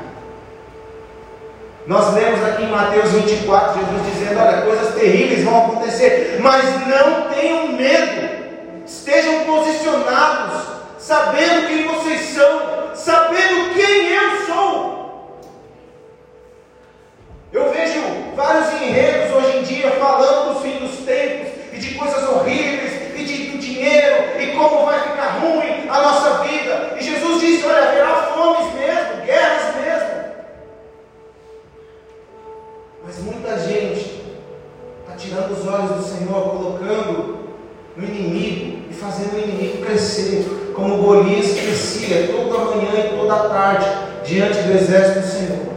Nós 1.88 2.14
lemos 2.14 2.44
aqui 2.44 2.66
em 2.66 2.70
Mateus 2.70 3.10
24, 3.14 3.80
Jesus 3.80 4.14
dizendo: 4.14 4.40
Olha, 4.40 4.62
coisas 4.62 4.94
terríveis 4.94 5.44
vão 5.44 5.66
acontecer, 5.66 6.38
mas 6.40 6.64
não 6.86 7.30
tenham 7.30 7.70
medo. 7.70 8.84
Estejam 8.86 9.44
posicionados, 9.46 10.62
sabendo 11.00 11.68
quem 11.68 11.88
vocês 11.88 12.22
são, 12.36 12.94
sabendo 12.94 13.74
quem 13.74 14.14
eu 14.14 14.46
sou. 14.46 15.42
Eu 17.52 17.74
vejo 17.74 18.02
vários 18.36 18.72
enredos 18.84 19.36
hoje 19.36 19.58
em 19.58 19.64
dia 19.64 19.90
falando 19.94 20.54
dos 20.54 20.62
fins 20.62 20.80
dos 20.80 21.06
tempos 21.08 21.48
e 21.74 21.78
de 21.78 21.96
coisas 21.96 22.30
horríveis 22.30 23.01
e 23.30 23.52
do 23.52 23.58
dinheiro 23.58 24.40
e 24.40 24.48
como 24.56 24.86
vai 24.86 25.00
ficar 25.00 25.40
ruim 25.40 25.88
a 25.90 26.02
nossa 26.02 26.44
vida. 26.44 26.96
E 27.00 27.04
Jesus 27.04 27.42
disse: 27.42 27.66
Olha, 27.66 27.90
haverá 27.90 28.16
fomes 28.34 28.74
mesmo, 28.74 29.26
guerras 29.26 29.76
mesmo. 29.76 30.22
Mas 33.06 33.20
muita 33.20 33.60
gente 33.60 34.22
está 35.02 35.16
tirando 35.18 35.52
os 35.52 35.68
olhos 35.68 35.92
do 35.92 36.04
Senhor, 36.04 36.42
colocando 36.50 37.40
no 37.96 38.04
inimigo 38.04 38.86
e 38.90 38.94
fazendo 38.94 39.36
o 39.36 39.40
inimigo 39.40 39.86
crescer, 39.86 40.72
como 40.76 41.04
Golias 41.04 41.52
crescia 41.52 42.28
toda 42.28 42.66
manhã 42.66 42.92
e 43.06 43.18
toda 43.18 43.50
tarde 43.50 43.86
diante 44.24 44.60
do 44.60 44.74
exército 44.74 45.20
do 45.20 45.28
Senhor. 45.28 45.72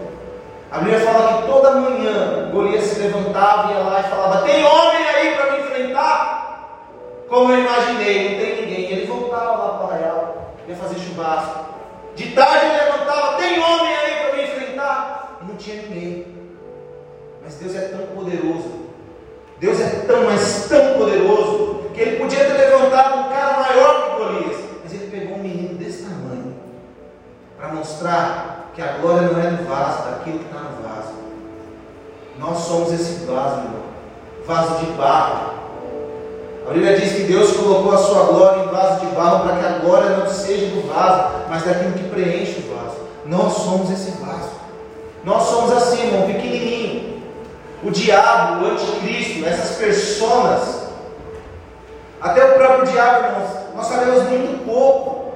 A 0.71 0.79
Bíblia 0.79 1.01
fala 1.01 1.43
que 1.43 1.49
toda 1.49 1.71
manhã 1.73 2.51
Golias 2.53 2.85
se 2.85 3.01
levantava, 3.01 3.73
ia 3.73 3.79
lá 3.79 4.01
e 4.01 4.11
falava: 4.11 4.43
Tem 4.43 4.65
homem 4.65 5.09
aí 5.09 5.35
para 5.35 5.53
me 5.53 5.59
enfrentar? 5.59 6.44
Como 7.35 7.53
eu 7.53 7.59
imaginei, 7.59 8.31
não 8.31 8.39
tem 8.39 8.61
ninguém. 8.61 8.93
Ele 8.93 9.07
voltava 9.07 9.57
lá 9.57 9.69
para 9.71 9.87
o 9.87 9.91
arraial, 9.91 10.55
ia 10.69 10.77
fazer 10.77 11.01
churrasco. 11.01 11.65
De 12.15 12.31
tarde 12.31 12.67
ele 12.67 12.85
levantava: 12.85 13.37
Tem 13.39 13.59
homem 13.59 13.93
aí 13.93 14.15
para 14.21 14.37
me 14.37 14.45
enfrentar? 14.45 15.39
Não 15.43 15.57
tinha 15.57 15.83
ninguém. 15.83 16.27
Mas 17.43 17.57
Deus 17.57 17.75
é 17.75 17.89
tão 17.89 18.07
poderoso. 18.15 18.85
Deus 19.59 19.81
é 19.81 20.05
tão, 20.07 20.23
mas 20.27 20.69
tão 20.69 20.95
poderoso, 20.95 21.91
que 21.93 22.03
ele 22.03 22.19
podia 22.19 22.45
ter 22.45 22.53
levantado 22.53 23.19
um 23.19 23.29
cara 23.29 23.59
maior 23.59 24.04
a 37.93 37.99
sua 37.99 38.25
glória 38.25 38.65
em 38.65 38.69
vaso 38.69 39.01
de 39.01 39.15
barro 39.15 39.47
para 39.47 39.57
que 39.57 39.67
a 39.67 39.79
glória 39.79 40.11
não 40.11 40.27
seja 40.29 40.67
do 40.67 40.87
vaso, 40.89 41.45
mas 41.49 41.65
daquilo 41.65 41.93
que 41.93 42.09
preenche 42.09 42.61
o 42.61 42.75
vaso. 42.75 42.97
Nós 43.27 43.53
somos 43.55 43.91
esse 43.91 44.13
vaso. 44.23 44.51
Nós 45.25 45.43
somos 45.45 45.73
assim, 45.73 46.07
irmão, 46.07 46.27
pequenininho. 46.27 47.23
O 47.83 47.91
diabo, 47.91 48.65
o 48.65 48.71
anticristo, 48.71 49.47
essas 49.47 49.77
personas, 49.77 50.85
até 52.21 52.45
o 52.45 52.55
próprio 52.55 52.91
diabo, 52.91 53.27
irmãos, 53.27 53.51
nós 53.75 53.87
sabemos 53.87 54.23
muito 54.29 54.65
pouco. 54.65 55.35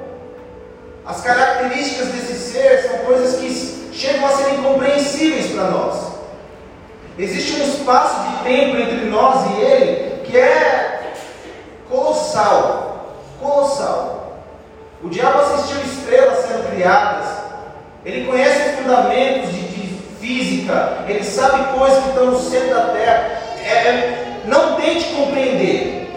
As 1.05 1.21
características 1.21 2.09
desse 2.09 2.35
ser 2.35 2.83
são 2.83 2.99
coisas 3.01 3.41
que 3.41 3.91
chegam 3.93 4.27
a 4.27 4.31
ser 4.31 4.55
incompreensíveis 4.55 5.53
para 5.53 5.65
nós. 5.65 5.97
Existe 7.19 7.61
um 7.61 7.65
espaço 7.65 8.17
de 8.29 8.45
tempo 8.45 8.77
entre 8.77 9.07
nós 9.07 9.51
e 9.51 9.61
Ele 9.61 10.09
que 10.29 10.37
é 10.37 10.88
colossal. 12.29 13.15
Colossal. 13.41 14.43
O 15.03 15.09
diabo 15.09 15.41
assistiu 15.41 15.81
estrelas 15.83 16.39
sendo 16.39 16.71
criadas. 16.71 17.27
Ele 18.05 18.27
conhece 18.27 18.71
os 18.71 18.81
fundamentos 18.81 19.53
de, 19.53 19.61
de 19.61 19.99
física. 20.21 21.05
Ele 21.09 21.25
sabe 21.25 21.79
coisas 21.79 22.03
que 22.03 22.09
estão 22.11 22.27
no 22.27 22.39
centro 22.39 22.75
da 22.75 22.87
terra. 22.93 23.41
É, 23.63 23.71
é, 23.71 24.43
não 24.47 24.75
tente 24.77 25.15
compreender. 25.15 26.11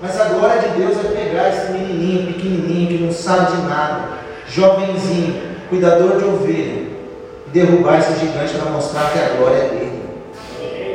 Mas 0.00 0.20
a 0.20 0.24
glória 0.26 0.60
de 0.60 0.68
Deus 0.78 0.98
é 0.98 1.08
pegar 1.08 1.48
esse 1.48 1.72
menininho 1.72 2.32
pequenininho 2.34 2.88
que 2.88 3.04
não 3.04 3.12
sabe 3.12 3.56
de 3.56 3.62
nada, 3.62 4.10
jovenzinho, 4.46 5.56
cuidador 5.70 6.18
de 6.18 6.24
ovelha, 6.24 6.82
e 7.46 7.50
derrubar 7.50 7.98
esse 7.98 8.20
gigante 8.20 8.54
para 8.54 8.70
mostrar 8.70 9.10
que 9.10 9.18
a 9.18 9.36
glória 9.36 9.56
é 9.56 9.68
dele. 9.68 10.02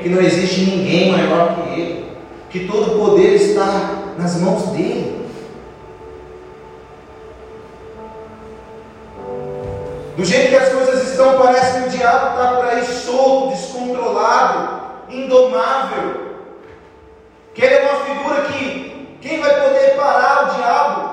Que 0.03 0.09
não 0.09 0.21
existe 0.21 0.61
ninguém 0.61 1.11
maior 1.11 1.55
que 1.55 1.79
ele. 1.79 2.10
Que 2.51 2.67
todo 2.67 2.95
o 2.95 2.99
poder 2.99 3.35
está 3.35 4.13
nas 4.17 4.35
mãos 4.41 4.67
dele. 4.71 5.21
Do 10.17 10.25
jeito 10.25 10.49
que 10.49 10.55
as 10.55 10.69
coisas 10.69 11.09
estão, 11.09 11.37
parece 11.41 11.79
que 11.81 11.87
o 11.87 11.89
diabo 11.89 12.27
está 12.29 12.55
por 12.55 12.65
aí 12.65 12.85
solto, 12.85 13.55
descontrolado, 13.55 14.81
indomável. 15.09 16.35
Que 17.53 17.63
ele 17.63 17.75
é 17.75 17.91
uma 17.91 18.05
figura 18.05 18.41
que 18.43 19.17
quem 19.21 19.39
vai 19.39 19.61
poder 19.61 19.95
parar 19.95 20.43
o 20.43 20.55
diabo? 20.55 21.11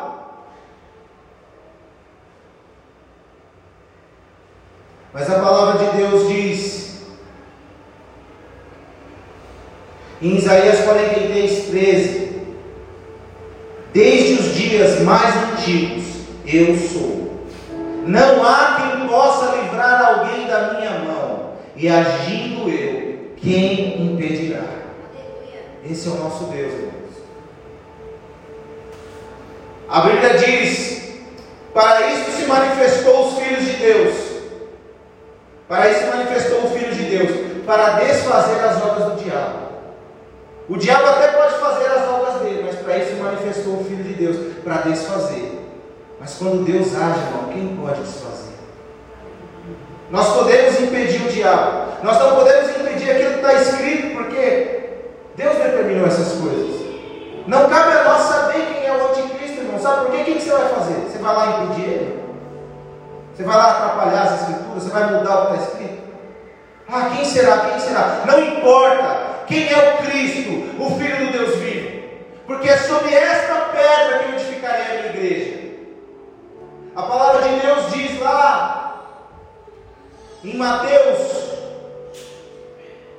Mas 5.13 5.31
a 5.31 5.39
palavra 5.41 5.79
de 5.79 5.97
Deus 5.97 6.29
diz 6.29 6.38
em 10.21 10.37
Isaías 10.37 10.81
43, 10.81 11.67
13: 11.67 12.29
Desde 13.93 14.33
os 14.35 14.55
dias 14.55 15.01
mais 15.03 15.35
antigos 15.53 16.05
eu 16.47 16.77
sou. 16.77 17.29
Não 18.07 18.45
há 18.45 18.77
quem 18.81 19.07
possa 19.07 19.57
livrar 19.57 20.19
alguém 20.19 20.47
da 20.47 20.75
minha 20.75 20.99
mão, 21.01 21.53
e 21.77 21.89
agindo 21.89 22.69
eu, 22.69 23.33
quem 23.37 24.13
impedirá? 24.13 24.65
Esse 25.89 26.09
é 26.09 26.11
o 26.11 26.17
nosso 26.17 26.45
Deus, 26.45 26.73
irmãos. 26.73 26.99
A 29.89 30.01
Bíblia 30.01 30.39
diz: 30.39 31.03
Para 31.73 32.11
isso 32.11 32.31
se 32.33 32.47
manifestou 32.47 33.29
os 33.29 33.39
filhos 33.39 33.65
de 33.65 33.73
Deus. 33.75 34.29
Para 35.69 35.91
isso 35.91 36.01
se 36.01 36.07
manifestou 36.07 36.65
o 36.65 36.71
Filho 36.71 36.95
de 36.95 37.03
Deus, 37.05 37.65
para 37.67 38.01
desfazer 38.01 38.65
as 38.65 38.83
obras 38.83 39.13
do 39.13 39.23
diabo. 39.23 39.68
O 40.69 40.77
diabo 40.77 41.07
até 41.07 41.29
pode 41.29 41.55
fazer 41.55 41.87
as 41.87 42.09
obras 42.09 42.43
dele, 42.43 42.65
mas 42.67 42.77
para 42.77 42.99
isso 42.99 43.17
manifestou 43.17 43.81
o 43.81 43.85
Filho 43.85 44.05
de 44.05 44.15
Deus, 44.15 44.37
para 44.63 44.83
desfazer. 44.83 45.67
Mas 46.21 46.35
quando 46.35 46.65
Deus 46.65 46.89
age, 46.89 47.21
irmão, 47.21 47.51
quem 47.53 47.77
pode 47.77 48.01
desfazer? 48.03 48.53
Nós 50.11 50.29
podemos 50.35 50.81
impedir 50.81 51.27
o 51.27 51.31
diabo, 51.31 51.93
nós 52.03 52.19
não 52.19 52.37
podemos 52.37 52.71
impedir 52.77 53.11
aquilo 53.11 53.31
que 53.31 53.37
está 53.37 53.55
escrito, 53.55 54.17
porque 54.17 54.81
Deus 55.37 55.57
determinou 55.57 56.07
essas 56.07 56.33
coisas. 56.39 56.79
Não 57.47 57.69
cabe 57.71 57.97
a 57.97 58.05
nós 58.05 58.23
saber 58.23 58.67
quem 58.67 58.87
é 58.87 58.93
o 58.93 59.09
anticristo, 59.09 59.61
irmão. 59.61 59.81
Sabe 59.81 60.07
por 60.07 60.11
quê? 60.11 60.21
O 60.21 60.25
que 60.25 60.41
você 60.41 60.51
vai 60.51 60.69
fazer? 60.69 60.95
Você 61.09 61.19
vai 61.19 61.35
lá 61.35 61.63
impedir 61.63 61.85
ele? 61.85 62.25
Você 63.35 63.43
vai 63.43 63.57
lá 63.57 63.71
atrapalhar 63.71 64.23
as 64.23 64.41
escrituras? 64.41 64.83
Você 64.83 64.91
vai 64.91 65.13
mudar 65.13 65.35
o 65.35 65.47
que 65.47 65.53
está 65.55 65.65
escrito? 65.65 66.03
Ah, 66.91 67.11
quem 67.15 67.25
será? 67.25 67.59
Quem 67.59 67.81
será? 67.81 68.23
Não 68.27 68.39
importa. 68.39 69.28
Quem 69.49 69.73
é 69.73 69.95
o 69.95 70.07
Cristo, 70.07 70.51
o 70.79 70.99
Filho 70.99 71.27
do 71.27 71.33
Deus 71.33 71.57
vivo? 71.57 72.03
Porque 72.47 72.69
é 72.69 72.77
sobre 72.77 73.15
esta 73.15 73.55
pedra 73.73 74.19
que 74.19 74.31
eu 74.31 74.35
edificarei 74.35 74.83
a 74.83 74.89
minha 74.89 75.07
igreja. 75.07 75.59
A 76.95 77.03
palavra 77.03 77.49
de 77.49 77.61
Deus 77.61 77.93
diz 77.93 78.21
lá 78.21 79.07
em 80.45 80.55
Mateus 80.55 81.49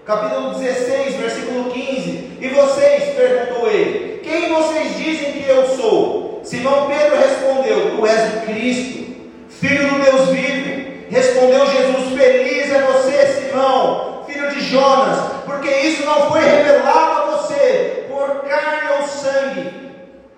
capítulo 0.05 0.55
16, 0.55 1.15
versículo 1.17 1.71
15. 1.71 2.37
E 2.41 2.47
vocês, 2.49 3.15
perguntou 3.15 3.69
ele, 3.69 4.19
quem 4.23 4.53
vocês 4.53 4.97
dizem 4.97 5.33
que 5.33 5.47
eu 5.47 5.67
sou? 5.77 6.41
Simão 6.43 6.87
Pedro 6.87 7.17
respondeu: 7.17 7.95
Tu 7.95 8.05
és 8.07 8.33
o 8.33 8.39
Cristo, 8.47 9.15
filho 9.49 9.89
do 9.89 10.03
Deus 10.03 10.29
vivo. 10.29 10.89
Respondeu 11.09 11.65
Jesus: 11.67 12.17
Feliz 12.17 12.71
é 12.71 12.81
você, 12.81 13.27
Simão, 13.27 14.08
filho 14.39 14.52
de 14.52 14.62
Jonas, 14.62 15.19
porque 15.45 15.69
isso 15.69 16.06
não 16.06 16.30
foi 16.30 16.41
revelado 16.41 17.21
a 17.21 17.25
você 17.32 18.06
por 18.10 18.43
carne 18.47 18.89
ou 18.99 19.08
sangue, 19.08 19.91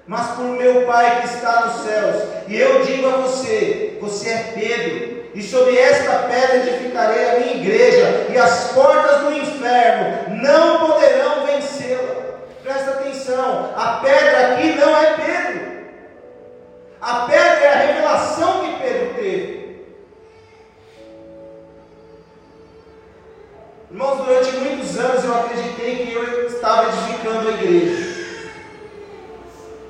mas 0.07 0.27
por 0.31 0.45
meu 0.45 0.85
Pai 0.85 1.21
que 1.21 1.27
está 1.27 1.65
nos 1.65 1.83
céus. 1.83 2.23
E 2.47 2.57
eu 2.57 2.83
digo 2.83 3.07
a 3.07 3.17
você: 3.17 3.97
Você 4.01 4.29
é 4.29 4.53
Pedro 4.55 5.21
e 5.33 5.41
sobre 5.41 5.77
esta 5.77 6.27
pedra 6.27 6.57
edificarei 6.57 7.29
a 7.29 7.39
minha 7.39 7.53
igreja, 7.53 8.27
e 8.29 8.37
as 8.37 8.71
portas 8.71 9.21
do 9.21 9.31
inferno 9.31 10.35
não 10.41 10.79
poderão 10.79 11.45
vencê-la. 11.45 12.15
Presta 12.61 12.91
atenção, 12.91 13.73
a 13.77 14.01
pedra 14.03 14.53
aqui 14.53 14.73
não 14.73 14.97
é 14.97 15.13
Pedro. 15.13 15.71
A 16.99 17.15
pedra 17.27 17.63
é 17.63 17.73
a 17.73 17.77
revelação 17.77 18.59
que 18.61 18.83
Pedro 18.83 19.13
teve. 19.15 19.60
Irmãos, 23.91 24.25
durante 24.25 24.55
muitos 24.55 24.97
anos 24.97 25.21
eu 25.25 25.35
acreditei 25.35 26.05
que 26.05 26.13
eu 26.13 26.47
estava 26.47 26.87
edificando 26.87 27.49
a 27.49 27.51
igreja. 27.51 28.11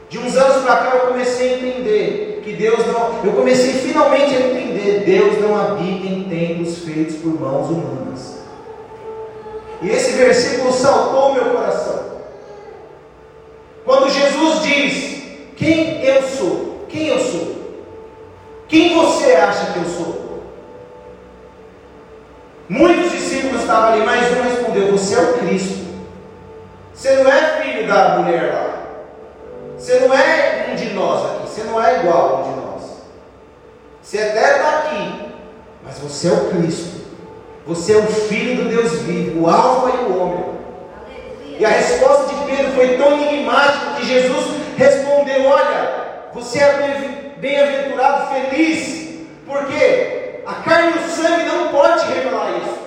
De 0.10 0.18
uns 0.18 0.36
anos 0.36 0.64
para 0.64 0.76
cá 0.78 0.96
eu 0.96 1.08
comecei 1.10 1.54
a 1.54 1.58
entender 1.58 2.42
que 2.44 2.54
Deus 2.54 2.80
não. 2.88 3.24
Eu 3.24 3.34
comecei 3.34 3.74
finalmente 3.74 4.36
a 4.36 4.40
entender: 4.40 5.04
Deus 5.06 5.40
não 5.40 5.56
habita 5.56 6.08
em 6.08 6.24
templos 6.24 6.80
feitos 6.80 7.18
por 7.18 7.40
mãos 7.40 7.70
humanas. 7.70 8.40
E 9.84 9.90
esse 9.90 10.14
versículo 10.14 10.74
saltou 10.74 11.36
meu 11.36 11.52
coração. 11.52 12.06
Quando 13.86 14.10
Jesus 14.10 14.64
diz: 14.64 15.24
Quem 15.56 16.04
eu 16.04 16.24
sou? 16.24 16.86
Quem 16.90 17.08
eu 17.08 17.20
sou? 17.20 17.56
Quem 18.68 18.96
você 18.96 19.34
acha 19.34 19.74
que 19.74 19.80
eu 19.80 19.86
sou? 19.86 20.21
Muitos 22.72 23.12
discípulos 23.12 23.64
estavam 23.64 23.92
ali, 23.92 24.06
mas 24.06 24.32
um 24.32 24.44
respondeu: 24.44 24.92
Você 24.94 25.14
é 25.14 25.20
o 25.20 25.34
Cristo. 25.40 25.88
Você 26.94 27.16
não 27.16 27.30
é 27.30 27.62
filho 27.62 27.86
da 27.86 28.20
mulher 28.20 28.54
lá. 28.54 28.84
Você 29.78 30.00
não 30.00 30.14
é 30.14 30.68
um 30.72 30.76
de 30.76 30.94
nós 30.94 31.26
aqui, 31.26 31.50
você 31.50 31.64
não 31.64 31.84
é 31.84 32.00
igual 32.00 32.18
a 32.18 32.40
um 32.40 32.44
de 32.44 32.62
nós. 32.62 32.82
Você 34.02 34.20
até 34.20 34.56
está 34.56 34.70
aqui, 34.78 35.34
mas 35.84 36.00
você 36.00 36.30
é 36.30 36.32
o 36.32 36.50
Cristo. 36.50 37.02
Você 37.68 37.92
é 37.92 37.98
o 37.98 38.08
Filho 38.08 38.64
do 38.64 38.70
Deus 38.70 39.02
vivo, 39.02 39.42
o 39.42 39.50
Alfa 39.50 39.98
e 39.98 40.06
o 40.06 40.22
Ômega. 40.22 40.52
E 41.60 41.66
a 41.66 41.70
resposta 41.70 42.34
de 42.34 42.56
Pedro 42.56 42.72
foi 42.72 42.96
tão 42.96 43.22
enigmática 43.22 43.96
que 43.98 44.06
Jesus 44.06 44.46
respondeu: 44.78 45.46
Olha, 45.46 46.30
você 46.34 46.60
é 46.60 47.36
bem-aventurado, 47.38 48.34
feliz, 48.34 49.26
porque 49.46 50.11
a 50.46 50.54
carne 50.56 50.94
e 50.94 51.06
o 51.06 51.10
sangue 51.10 51.46
não 51.46 51.68
pode 51.70 52.06
revelar 52.12 52.58
isso. 52.58 52.80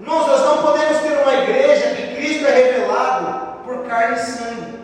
Nós, 0.00 0.26
nós 0.26 0.40
não 0.40 0.62
podemos 0.62 0.98
ter 0.98 1.18
uma 1.22 1.34
igreja 1.34 1.94
que 1.94 2.14
Cristo 2.16 2.46
é 2.46 2.54
revelado 2.54 3.64
por 3.64 3.84
carne 3.86 4.16
e 4.16 4.18
sangue. 4.18 4.78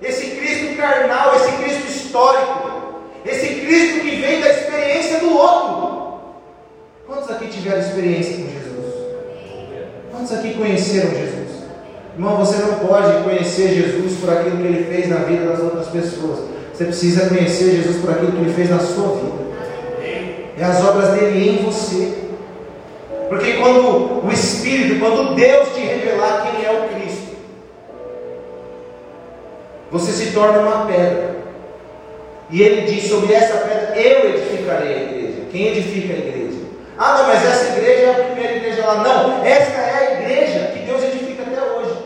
Esse 0.00 0.30
Cristo 0.36 0.76
carnal, 0.76 1.34
esse 1.36 1.52
Cristo 1.52 1.86
histórico, 1.88 3.00
esse 3.24 3.46
Cristo 3.46 4.00
que 4.00 4.16
vem 4.16 4.40
da 4.40 4.50
experiência 4.50 5.20
do 5.20 5.36
outro. 5.36 6.20
Quantos 7.06 7.30
aqui 7.30 7.48
tiveram 7.48 7.80
experiência 7.80 8.36
com 8.36 8.50
Jesus? 8.50 8.94
Quantos 10.10 10.32
aqui 10.32 10.54
conheceram 10.54 11.10
Jesus? 11.10 11.46
Irmão, 12.14 12.36
você 12.36 12.56
não 12.62 12.78
pode 12.78 13.22
conhecer 13.24 13.68
Jesus 13.68 14.18
por 14.20 14.30
aquilo 14.30 14.56
que 14.56 14.62
ele 14.62 14.84
fez 14.84 15.08
na 15.08 15.16
vida 15.16 15.44
das 15.46 15.60
outras 15.60 15.88
pessoas. 15.88 16.40
Você 16.72 16.84
precisa 16.84 17.28
conhecer 17.28 17.76
Jesus 17.76 17.96
por 17.98 18.10
aquilo 18.10 18.32
que 18.32 18.38
ele 18.38 18.52
fez 18.54 18.70
na 18.70 18.78
sua 18.78 19.16
vida 19.16 19.45
é 20.58 20.64
as 20.64 20.84
obras 20.84 21.10
dele 21.10 21.50
em 21.50 21.64
você. 21.64 22.26
Porque 23.28 23.54
quando 23.54 24.24
o 24.24 24.32
Espírito, 24.32 25.00
quando 25.00 25.34
Deus 25.34 25.74
te 25.74 25.80
revelar 25.80 26.46
quem 26.46 26.64
é 26.64 26.70
o 26.70 26.88
Cristo, 26.88 27.36
você 29.90 30.12
se 30.12 30.32
torna 30.32 30.60
uma 30.60 30.86
pedra. 30.86 31.36
E 32.50 32.62
ele 32.62 32.82
diz: 32.82 33.08
sobre 33.08 33.34
essa 33.34 33.58
pedra 33.58 34.00
eu 34.00 34.30
edificarei 34.30 34.94
a 34.94 35.02
igreja. 35.02 35.38
Quem 35.50 35.66
edifica 35.68 36.14
a 36.14 36.16
igreja? 36.16 36.58
Ah, 36.98 37.18
não, 37.18 37.26
mas 37.26 37.44
essa 37.44 37.76
igreja 37.76 38.02
é 38.02 38.10
a 38.10 38.24
primeira 38.24 38.56
igreja 38.56 38.86
lá. 38.86 38.94
Não, 39.02 39.44
esta 39.44 39.80
é 39.80 39.98
a 39.98 40.20
igreja 40.20 40.70
que 40.72 40.78
Deus 40.80 41.02
edifica 41.02 41.42
até 41.42 41.62
hoje. 41.62 41.96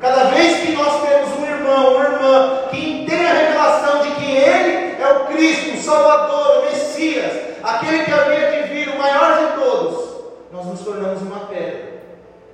Cada 0.00 0.24
vez 0.24 0.60
que 0.60 0.72
nós 0.72 1.02
temos 1.02 1.38
um 1.38 1.44
irmão, 1.44 1.94
uma 1.94 2.04
irmã 2.04 2.62
que 2.70 3.06
tem 3.08 3.26
a 3.26 3.34
revelação 3.34 4.00
de 4.00 4.10
que 4.12 4.32
ele 4.32 4.96
é 5.00 5.12
o 5.12 5.26
Cristo, 5.26 5.76
o 5.76 5.82
Salvador, 5.82 6.58
o 6.58 6.62
Messias, 6.64 7.49
aquele 7.62 8.04
que 8.04 8.12
havia 8.12 8.50
de 8.50 8.74
vir, 8.74 8.88
o 8.88 8.98
maior 8.98 9.38
de 9.38 9.60
todos, 9.60 10.10
nós 10.52 10.66
nos 10.66 10.80
tornamos 10.80 11.22
uma 11.22 11.40
pedra, 11.46 12.00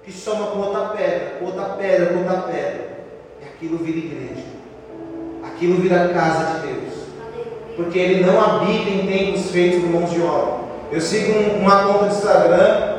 que 0.04 0.12
soma 0.12 0.46
com 0.46 0.58
outra 0.58 0.88
pedra, 0.96 1.36
com 1.38 1.46
outra 1.46 1.64
pedra, 1.64 2.06
com 2.06 2.18
outra 2.18 2.42
pedra. 2.42 2.96
E 3.42 3.44
aquilo 3.44 3.78
vira 3.78 3.98
igreja, 3.98 4.44
aquilo 5.44 5.80
vira 5.80 6.08
casa 6.08 6.60
de 6.60 6.66
Deus, 6.66 6.94
porque 7.76 7.98
ele 7.98 8.24
não 8.24 8.40
habita 8.40 8.90
em 8.90 9.06
templos 9.06 9.50
feitos 9.50 9.80
por 9.80 9.90
mãos 9.90 10.10
de 10.10 10.20
homem. 10.20 10.66
Eu 10.92 11.00
sigo 11.00 11.32
uma 11.58 11.84
conta 11.84 12.04
do 12.04 12.14
Instagram 12.14 12.96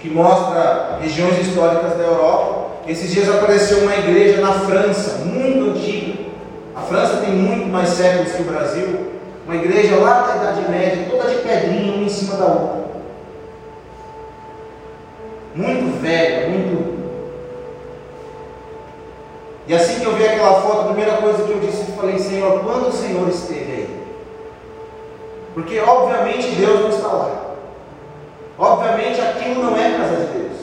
que 0.00 0.10
mostra 0.10 0.98
regiões 1.00 1.38
históricas 1.38 1.96
da 1.96 2.04
Europa. 2.04 2.66
Esses 2.86 3.10
dias 3.10 3.28
apareceu 3.28 3.78
uma 3.78 3.96
igreja 3.96 4.40
na 4.40 4.52
França, 4.52 5.24
muito 5.24 5.70
antiga. 5.70 6.26
A 6.74 6.82
França 6.82 7.16
tem 7.16 7.30
muito 7.30 7.66
mais 7.68 7.88
séculos 7.88 8.32
que 8.32 8.42
o 8.42 8.44
Brasil 8.44 9.15
uma 9.46 9.54
igreja 9.54 9.96
lá 9.96 10.22
da 10.22 10.36
Idade 10.36 10.68
Média, 10.68 11.06
toda 11.08 11.30
de 11.30 11.36
pedrinha, 11.36 11.94
uma 11.94 12.04
em 12.04 12.08
cima 12.08 12.36
da 12.36 12.46
outra. 12.46 12.86
Muito 15.54 16.02
velha, 16.02 16.48
muito. 16.48 16.96
E 19.68 19.74
assim 19.74 20.00
que 20.00 20.06
eu 20.06 20.16
vi 20.16 20.26
aquela 20.26 20.60
foto, 20.60 20.80
a 20.80 20.84
primeira 20.86 21.18
coisa 21.18 21.44
que 21.44 21.50
eu 21.50 21.60
disse, 21.60 21.88
eu 21.88 21.96
falei, 21.96 22.18
Senhor, 22.18 22.60
quando 22.64 22.88
o 22.88 22.92
Senhor 22.92 23.28
esteve 23.28 23.72
aí? 23.72 24.06
Porque 25.54 25.78
obviamente 25.78 26.50
Deus 26.56 26.80
não 26.80 26.88
está 26.88 27.08
lá. 27.08 27.54
Obviamente 28.58 29.20
aquilo 29.20 29.62
não 29.62 29.76
é 29.76 29.96
casa 29.96 30.16
de 30.16 30.38
Deus. 30.38 30.56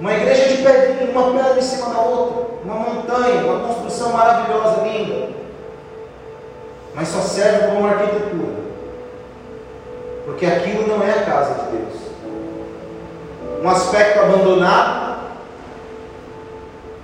Uma 0.00 0.12
igreja 0.12 0.48
de 0.48 0.62
pedrinha, 0.62 1.10
uma 1.12 1.32
pedra 1.32 1.58
em 1.58 1.62
cima 1.62 1.94
da 1.94 2.00
outra, 2.00 2.46
uma 2.64 2.74
montanha, 2.74 3.44
uma 3.44 3.68
construção 3.68 4.12
maravilhosa, 4.12 4.82
linda. 4.82 5.39
Mas 7.00 7.08
só 7.08 7.20
serve 7.22 7.68
como 7.68 7.86
arquitetura. 7.86 8.60
Porque 10.26 10.44
aquilo 10.44 10.86
não 10.86 11.02
é 11.02 11.12
a 11.12 11.22
casa 11.22 11.54
de 11.54 11.78
Deus. 11.78 11.94
Um 13.62 13.68
aspecto 13.70 14.20
abandonado, 14.20 15.20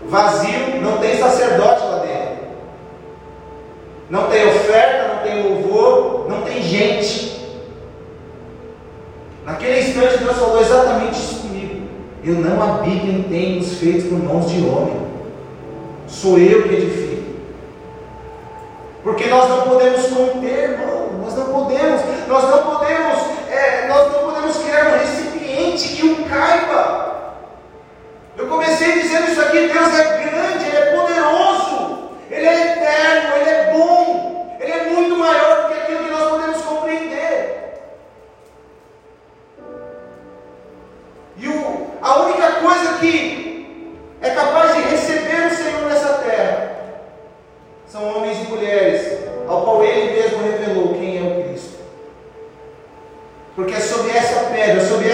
vazio, 0.07 0.83
não 0.83 0.99
tem 0.99 1.19
sacerdote 1.19 1.81
lá 1.81 1.99
dentro. 2.01 2.47
Não 4.11 4.29
tem 4.29 4.47
oferta, 4.47 5.15
não 5.15 5.23
tem 5.23 5.43
louvor, 5.43 6.29
não 6.29 6.43
tem 6.43 6.63
gente. 6.63 7.57
Naquele 9.47 9.81
instante 9.81 10.19
Deus 10.19 10.37
falou 10.37 10.61
exatamente 10.61 11.19
isso 11.19 11.41
comigo. 11.41 11.89
Eu 12.23 12.35
não 12.35 12.63
habito 12.63 13.07
em 13.07 13.23
templos 13.23 13.79
feitos 13.79 14.11
por 14.11 14.19
mãos 14.19 14.51
de 14.51 14.63
homem. 14.63 15.07
Sou 16.07 16.39
eu 16.39 16.65
que 16.65 16.75
edifico. 16.75 17.06
Porque 19.07 19.27
nós 19.27 19.49
não 19.49 19.61
podemos 19.61 20.05
conter, 20.09 20.71
irmão. 20.71 21.11
Nós 21.23 21.35
não 21.35 21.45
podemos. 21.45 22.01
Nós 22.27 22.43
não 22.51 22.59
podemos. 22.65 23.19
É, 23.49 23.87
nós 23.87 24.13
não 24.13 24.19
podemos 24.19 24.57
criar 24.57 24.87
um 24.87 24.99
recipiente 24.99 25.89
que 25.91 26.07
o 26.09 26.25
caiba. 26.25 27.35
Eu 28.37 28.49
comecei 28.49 29.01
dizendo 29.01 29.31
isso 29.31 29.41
aqui. 29.43 29.69
Deus 29.69 29.97
é 29.97 30.29
grande. 30.29 30.65
Ele 30.65 30.77
é 30.77 30.97
poderoso. 30.97 32.09
Ele 32.29 32.47
é 32.47 32.66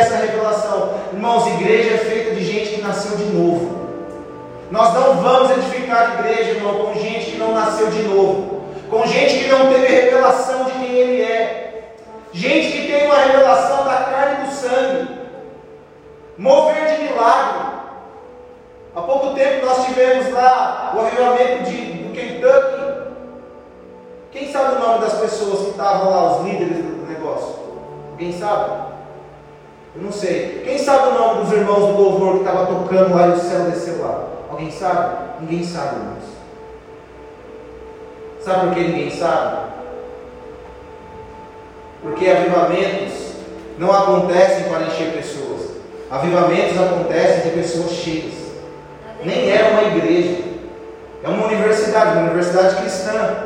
essa 0.02 0.16
revelação, 0.16 0.94
irmãos, 1.12 1.46
igreja 1.46 1.94
é 1.94 1.98
feita 1.98 2.34
de 2.34 2.44
gente 2.44 2.74
que 2.74 2.82
nasceu 2.82 3.16
de 3.16 3.24
novo. 3.26 3.82
Nós 4.70 4.94
não 4.94 5.16
vamos 5.16 5.50
edificar 5.52 6.18
igreja, 6.18 6.52
irmão, 6.52 6.86
com 6.86 6.94
gente 6.94 7.32
que 7.32 7.38
não 7.38 7.52
nasceu 7.52 7.90
de 7.90 8.02
novo, 8.02 8.62
com 8.90 9.06
gente 9.06 9.38
que 9.38 9.48
não 9.48 9.68
teve 9.72 9.86
revelação 9.86 10.64
de 10.64 10.72
quem 10.72 10.92
Ele 10.92 11.22
é, 11.22 11.94
gente 12.32 12.72
que 12.72 12.92
tem 12.92 13.06
uma 13.06 13.16
revelação 13.16 13.84
da 13.84 13.96
carne 13.96 14.44
e 14.44 14.46
do 14.48 14.54
sangue 14.54 15.08
mover 16.38 16.96
de 16.96 17.04
milagre. 17.04 17.72
Há 18.94 19.00
pouco 19.02 19.34
tempo 19.34 19.66
nós 19.66 19.86
tivemos 19.86 20.32
lá 20.32 20.92
o 20.96 21.00
avivamento 21.00 21.64
de, 21.64 21.76
do 21.76 22.12
Kentucky. 22.12 23.12
Quem 24.32 24.50
sabe 24.50 24.76
o 24.76 24.78
nome 24.80 25.00
das 25.00 25.14
pessoas 25.14 25.60
que 25.60 25.70
estavam 25.70 26.10
lá, 26.10 26.36
os 26.36 26.46
líderes 26.46 26.78
do 26.78 27.06
negócio? 27.06 27.56
Alguém 28.10 28.32
sabe? 28.32 28.91
Eu 29.94 30.02
não 30.02 30.12
sei. 30.12 30.62
Quem 30.64 30.78
sabe 30.78 31.08
o 31.08 31.18
nome 31.18 31.44
dos 31.44 31.52
irmãos 31.52 31.86
do 31.86 32.02
louvor 32.02 32.32
que 32.34 32.38
estava 32.38 32.66
tocando 32.66 33.14
lá 33.14 33.26
e 33.26 33.32
o 33.32 33.36
céu 33.36 33.70
desceu 33.70 34.00
lá? 34.02 34.28
Alguém 34.50 34.70
sabe? 34.70 35.16
Ninguém 35.40 35.64
sabe, 35.64 35.96
irmãos. 35.96 36.32
Sabe 38.40 38.66
por 38.66 38.74
que 38.74 38.80
ninguém 38.80 39.10
sabe? 39.10 39.72
Porque 42.02 42.28
avivamentos 42.28 43.32
não 43.78 43.92
acontecem 43.92 44.64
para 44.64 44.86
encher 44.86 45.12
pessoas. 45.12 45.70
Avivamentos 46.10 46.80
acontecem 46.80 47.50
de 47.50 47.56
pessoas 47.56 47.90
cheias. 47.92 48.34
Nem 49.24 49.50
é 49.50 49.68
uma 49.70 49.82
igreja. 49.96 50.42
É 51.22 51.28
uma 51.28 51.46
universidade, 51.46 52.12
uma 52.12 52.22
universidade 52.22 52.76
cristã, 52.76 53.36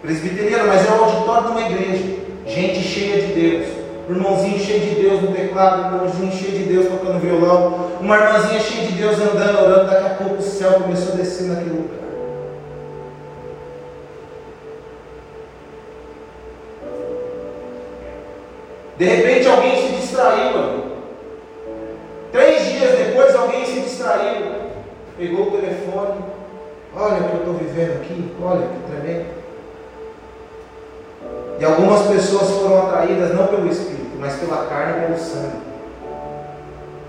presbiteriana, 0.00 0.64
mas 0.64 0.88
é 0.88 0.92
o 0.92 1.04
auditório 1.04 1.42
de 1.44 1.50
uma 1.50 1.62
igreja. 1.62 2.16
Gente 2.46 2.80
cheia 2.80 3.20
de 3.20 3.32
Deus. 3.34 3.79
Irmãozinho 4.10 4.58
cheio 4.58 4.80
de 4.80 5.02
Deus 5.02 5.22
no 5.22 5.32
teclado, 5.32 5.94
irmãozinho 5.94 6.32
cheio 6.32 6.58
de 6.58 6.64
Deus 6.64 6.88
tocando 6.88 7.20
violão, 7.20 7.90
uma 8.00 8.16
irmãzinha 8.16 8.58
cheia 8.58 8.88
de 8.88 8.94
Deus 8.94 9.20
andando, 9.20 9.62
orando, 9.62 9.88
daqui 9.88 10.06
a 10.06 10.14
pouco 10.14 10.34
o 10.34 10.42
céu 10.42 10.72
começou 10.80 11.12
a 11.12 11.16
descer 11.16 11.46
naquele 11.46 11.70
lugar. 11.70 12.00
De 18.98 19.04
repente 19.04 19.48
alguém 19.48 19.76
se 19.76 19.92
distraiu, 19.94 20.58
amigo. 20.58 20.90
Três 22.32 22.64
dias 22.64 22.98
depois 22.98 23.32
alguém 23.36 23.64
se 23.64 23.80
distraiu, 23.80 24.44
pegou 25.16 25.46
o 25.46 25.50
telefone, 25.52 26.24
olha 26.96 27.14
o 27.14 27.28
que 27.28 27.34
eu 27.34 27.38
estou 27.38 27.54
vivendo 27.54 28.02
aqui, 28.02 28.32
olha 28.42 28.66
que 28.66 28.92
tremendo. 28.92 29.39
E 31.58 31.64
algumas 31.64 32.06
pessoas 32.06 32.50
foram 32.50 32.78
atraídas 32.78 33.34
não 33.34 33.46
pelo 33.46 33.68
Espírito, 33.68 34.16
mas 34.18 34.34
pela 34.34 34.64
carne 34.66 34.98
e 34.98 35.06
pelo 35.06 35.18
sangue. 35.18 35.60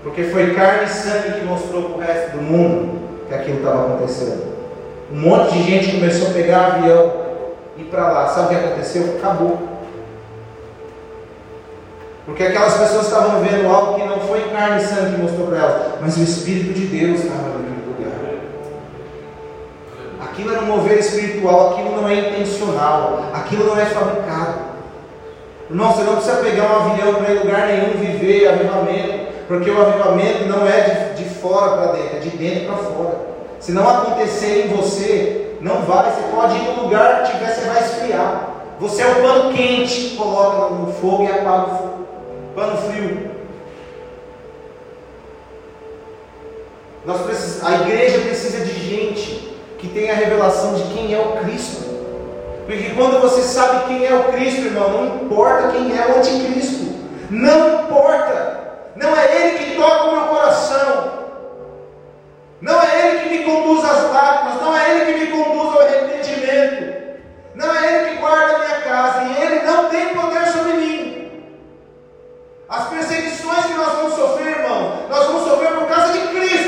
Porque 0.02 0.24
foi 0.24 0.54
carne 0.54 0.84
e 0.84 0.88
sangue 0.88 1.40
que 1.40 1.44
mostrou 1.44 1.84
para 1.84 1.96
o 1.96 2.00
resto 2.00 2.36
do 2.36 2.42
mundo 2.42 3.00
que 3.28 3.34
aquilo 3.34 3.58
estava 3.58 3.86
acontecendo. 3.86 4.52
Um 5.10 5.20
monte 5.20 5.52
de 5.52 5.62
gente 5.62 5.92
começou 5.92 6.28
a 6.28 6.32
pegar 6.32 6.66
avião 6.66 7.12
e 7.76 7.82
ir 7.82 7.84
para 7.84 8.10
lá. 8.10 8.28
Sabe 8.28 8.46
o 8.46 8.48
que 8.58 8.64
aconteceu? 8.66 9.16
Acabou. 9.18 9.58
Porque 12.24 12.44
aquelas 12.44 12.76
pessoas 12.76 13.06
estavam 13.06 13.40
vendo 13.40 13.68
algo 13.68 13.94
que 13.94 14.06
não 14.06 14.20
foi 14.20 14.48
carne 14.50 14.82
e 14.82 14.86
sangue 14.86 15.14
que 15.14 15.22
mostrou 15.22 15.48
para 15.48 15.58
elas, 15.58 15.82
mas 16.00 16.16
o 16.16 16.22
Espírito 16.22 16.72
de 16.72 16.86
Deus 16.86 17.20
estava. 17.20 17.51
Aquilo 20.42 20.56
era 20.56 20.64
um 20.64 20.76
mover 20.76 20.98
espiritual, 20.98 21.70
aquilo 21.70 22.02
não 22.02 22.08
é 22.08 22.14
intencional, 22.14 23.30
aquilo 23.32 23.64
não 23.64 23.80
é 23.80 23.86
fabricado. 23.86 24.72
Irmão, 25.70 25.92
você 25.92 26.02
não 26.02 26.16
precisa 26.16 26.36
pegar 26.38 26.64
um 26.64 26.90
avião 26.90 27.14
para 27.14 27.32
ir 27.32 27.38
lugar 27.38 27.66
nenhum 27.68 27.92
viver 27.92 28.48
avivamento, 28.48 29.32
porque 29.46 29.70
o 29.70 29.80
avivamento 29.80 30.46
não 30.46 30.66
é 30.66 30.80
de, 31.14 31.22
de 31.22 31.30
fora 31.36 31.76
para 31.76 31.92
dentro, 31.92 32.16
é 32.16 32.18
de 32.18 32.30
dentro 32.30 32.66
para 32.66 32.76
fora. 32.76 33.20
Se 33.60 33.70
não 33.70 33.88
acontecer 33.88 34.66
em 34.66 34.76
você, 34.76 35.54
não 35.60 35.82
vai. 35.82 36.10
Você 36.10 36.22
pode 36.34 36.56
ir 36.56 36.62
no 36.62 36.82
lugar 36.82 37.22
que 37.22 37.32
tiver, 37.32 37.54
você 37.54 37.60
vai 37.60 37.80
esfriar. 37.80 38.48
Você 38.80 39.02
é 39.02 39.06
o 39.06 39.22
pano 39.22 39.54
quente 39.54 39.94
que 39.94 40.16
coloca 40.16 40.74
no 40.74 40.92
fogo 40.94 41.22
e 41.22 41.28
apaga 41.28 41.66
o 41.66 41.76
fogo. 41.76 42.06
Pano 42.56 42.76
frio. 42.78 43.30
Nós 47.06 47.20
precisamos, 47.22 47.64
a 47.64 47.82
igreja 47.82 48.18
precisa 48.22 48.64
de 48.64 48.72
gente 48.72 49.51
que 49.82 49.88
tenha 49.88 50.12
a 50.12 50.16
revelação 50.16 50.74
de 50.74 50.94
quem 50.94 51.12
é 51.12 51.18
o 51.18 51.32
Cristo. 51.42 51.82
Porque 52.66 52.90
quando 52.90 53.20
você 53.20 53.42
sabe 53.42 53.86
quem 53.88 54.06
é 54.06 54.14
o 54.14 54.32
Cristo, 54.32 54.60
irmão, 54.60 54.88
não 54.90 55.16
importa 55.16 55.72
quem 55.72 55.98
é 55.98 56.06
o 56.06 56.18
anticristo. 56.18 56.84
Não 57.28 57.82
importa. 57.82 58.60
Não 58.94 59.16
é 59.16 59.36
ele 59.36 59.58
que 59.58 59.74
toca 59.74 60.04
o 60.04 60.12
meu 60.12 60.22
coração. 60.28 61.12
Não 62.60 62.80
é 62.80 63.08
ele 63.08 63.18
que 63.18 63.28
me 63.30 63.44
conduz 63.44 63.84
às 63.84 64.12
lágrimas. 64.12 64.62
Não 64.62 64.76
é 64.76 64.90
ele 64.90 65.12
que 65.12 65.18
me 65.18 65.42
conduz 65.42 65.74
ao 65.74 65.80
arrependimento. 65.82 67.18
Não 67.56 67.74
é 67.74 67.92
ele 67.92 68.10
que 68.10 68.20
guarda 68.20 68.54
a 68.54 68.58
minha 68.60 68.80
casa. 68.82 69.24
E 69.24 69.42
ele 69.42 69.66
não 69.66 69.88
tem 69.88 70.14
poder 70.14 70.46
sobre 70.46 70.72
mim. 70.74 71.30
As 72.68 72.88
perseguições 72.88 73.66
que 73.66 73.74
nós 73.74 73.92
vamos 73.94 74.14
sofrer, 74.14 74.58
irmão, 74.58 75.08
nós 75.10 75.26
vamos 75.26 75.42
sofrer 75.42 75.72
por 75.72 75.88
causa 75.88 76.12
de 76.12 76.20
Cristo. 76.28 76.61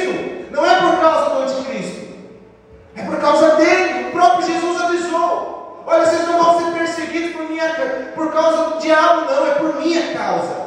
Por 3.06 3.20
causa 3.20 3.56
dele. 3.56 4.08
O 4.08 4.12
próprio 4.12 4.46
Jesus 4.46 4.80
avisou. 4.80 5.82
Olha, 5.86 6.06
vocês 6.06 6.26
não 6.26 6.42
vão 6.42 6.58
ser 6.58 6.78
perseguidos 6.78 7.36
por, 7.36 7.48
minha, 7.48 7.68
por 8.14 8.32
causa 8.32 8.70
do 8.70 8.78
diabo, 8.78 9.30
não. 9.30 9.46
É 9.46 9.50
por 9.52 9.76
minha 9.76 10.14
causa. 10.14 10.64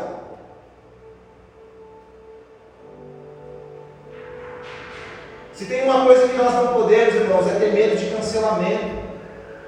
Se 5.54 5.66
tem 5.66 5.86
uma 5.86 6.06
coisa 6.06 6.28
que 6.28 6.38
nós 6.38 6.54
não 6.54 6.68
podemos, 6.68 7.16
irmãos, 7.16 7.48
é 7.48 7.60
ter 7.60 7.74
medo 7.74 7.96
de 7.96 8.12
cancelamento. 8.12 9.08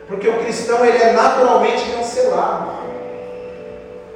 Porque 0.07 0.27
o 0.27 0.39
cristão 0.39 0.85
ele 0.85 1.01
é 1.01 1.13
naturalmente 1.13 1.91
cancelado. 1.91 2.69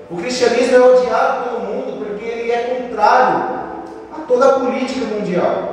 O 0.10 0.18
cristianismo 0.18 0.76
é 0.76 0.80
odiado 0.80 1.50
pelo 1.50 1.60
mundo 1.62 2.06
porque 2.06 2.24
ele 2.24 2.52
é 2.52 2.76
contrário 2.76 3.38
a 4.12 4.22
toda 4.28 4.46
a 4.46 4.60
política 4.60 5.06
mundial. 5.06 5.73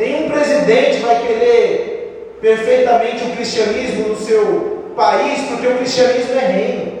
Nenhum 0.00 0.30
presidente 0.30 1.00
vai 1.00 1.20
querer 1.26 2.38
perfeitamente 2.40 3.22
o 3.22 3.36
cristianismo 3.36 4.08
no 4.08 4.16
seu 4.16 4.92
país, 4.96 5.42
porque 5.46 5.66
o 5.66 5.76
cristianismo 5.76 6.40
é 6.40 6.46
reino. 6.46 7.00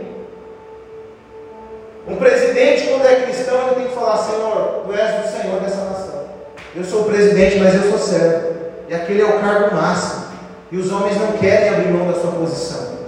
Um 2.06 2.16
presidente, 2.16 2.88
quando 2.88 3.06
é 3.06 3.22
cristão, 3.22 3.68
ele 3.68 3.76
tem 3.76 3.88
que 3.88 3.94
falar: 3.94 4.18
Senhor, 4.18 4.82
tu 4.84 4.92
és 4.92 5.24
o 5.24 5.28
Senhor 5.34 5.60
dessa 5.60 5.82
nação. 5.82 6.24
Eu 6.76 6.84
sou 6.84 7.00
o 7.00 7.04
presidente, 7.06 7.58
mas 7.58 7.74
eu 7.74 7.90
sou 7.90 7.98
servo. 7.98 8.54
E 8.86 8.94
aquele 8.94 9.22
é 9.22 9.24
o 9.24 9.40
cargo 9.40 9.74
máximo. 9.74 10.26
E 10.70 10.76
os 10.76 10.92
homens 10.92 11.16
não 11.16 11.32
querem 11.38 11.70
abrir 11.70 11.88
mão 11.88 12.06
da 12.06 12.20
sua 12.20 12.32
posição. 12.32 12.98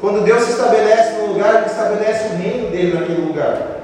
Quando 0.00 0.24
Deus 0.24 0.42
se 0.42 0.50
estabelece 0.50 1.18
no 1.18 1.34
lugar, 1.34 1.54
Ele 1.54 1.66
estabelece 1.66 2.24
o 2.24 2.36
reino 2.36 2.68
dele 2.68 2.98
naquele 2.98 3.20
lugar. 3.20 3.81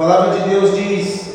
Palavra 0.00 0.38
de 0.38 0.48
Deus 0.48 0.74
diz, 0.74 1.34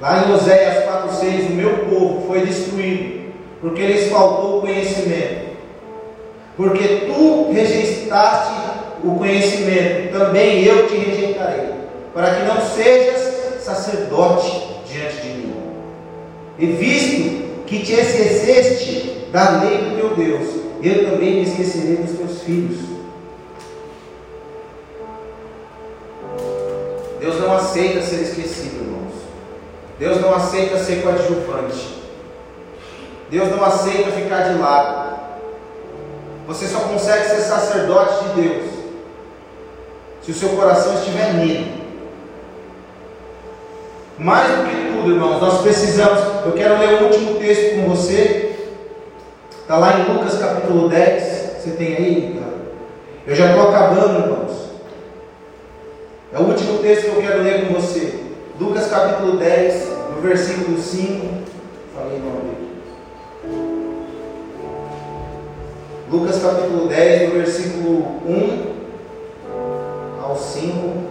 lá 0.00 0.24
em 0.26 0.34
Oséias 0.34 0.84
4,6: 0.84 1.50
O 1.50 1.52
meu 1.52 1.78
povo 1.86 2.26
foi 2.26 2.40
destruído, 2.40 3.32
porque 3.60 3.86
lhes 3.86 4.10
faltou 4.10 4.62
conhecimento. 4.62 5.48
Porque 6.56 7.06
tu 7.06 7.52
rejeitaste 7.52 8.52
o 9.04 9.14
conhecimento, 9.14 10.10
também 10.18 10.64
eu 10.64 10.88
te 10.88 10.96
rejeitarei, 10.96 11.70
para 12.12 12.34
que 12.34 12.42
não 12.42 12.60
sejas 12.60 13.62
sacerdote 13.62 14.50
diante 14.90 15.20
de 15.20 15.28
mim. 15.28 15.54
E 16.58 16.66
visto 16.66 17.64
que 17.64 17.78
te 17.84 17.92
esqueceste 17.92 19.28
da 19.30 19.60
lei 19.60 19.78
do 19.78 19.96
teu 19.96 20.16
Deus, 20.16 20.48
eu 20.82 21.08
também 21.08 21.36
me 21.36 21.42
esquecerei 21.42 21.98
dos 21.98 22.18
teus 22.18 22.42
filhos. 22.42 22.97
Deus 27.20 27.40
não 27.40 27.56
aceita 27.56 28.02
ser 28.02 28.22
esquecido, 28.22 28.84
irmãos. 28.84 29.14
Deus 29.98 30.20
não 30.20 30.34
aceita 30.34 30.78
ser 30.78 31.02
coadjuvante. 31.02 31.98
Deus 33.30 33.50
não 33.50 33.64
aceita 33.64 34.10
ficar 34.12 34.52
de 34.52 34.58
lado. 34.58 35.18
Você 36.46 36.66
só 36.66 36.80
consegue 36.80 37.28
ser 37.28 37.40
sacerdote 37.40 38.24
de 38.24 38.42
Deus 38.42 38.78
se 40.22 40.30
o 40.30 40.34
seu 40.34 40.50
coração 40.50 40.94
estiver 40.94 41.34
nele. 41.34 41.82
Mais 44.18 44.48
do 44.48 44.64
que 44.64 44.92
tudo, 44.92 45.12
irmãos, 45.12 45.40
nós 45.40 45.62
precisamos. 45.62 46.20
Eu 46.44 46.52
quero 46.52 46.78
ler 46.78 47.02
o 47.02 47.04
último 47.06 47.38
texto 47.38 47.76
com 47.76 47.88
você. 47.88 48.56
Está 49.60 49.76
lá 49.76 49.98
em 49.98 50.12
Lucas 50.12 50.38
capítulo 50.38 50.88
10. 50.88 51.22
Você 51.58 51.70
tem 51.72 51.96
aí? 51.96 52.42
Eu 53.26 53.36
já 53.36 53.50
estou 53.50 53.68
acabando, 53.68 54.20
irmãos. 54.20 54.67
É 56.30 56.38
o 56.38 56.42
último 56.42 56.78
texto 56.80 57.04
que 57.04 57.16
eu 57.16 57.22
quero 57.22 57.42
ler 57.42 57.66
com 57.66 57.74
você. 57.74 58.22
Lucas 58.60 58.88
capítulo 58.88 59.38
10, 59.38 59.88
no 60.14 60.20
versículo 60.20 60.78
5. 60.78 61.26
Falei 61.94 62.18
nome 62.18 62.40
dele. 62.42 62.68
Lucas 66.10 66.42
capítulo 66.42 66.86
10, 66.86 67.30
do 67.30 67.34
versículo 67.34 68.20
1 68.26 70.22
ao 70.22 70.36
5. 70.36 71.08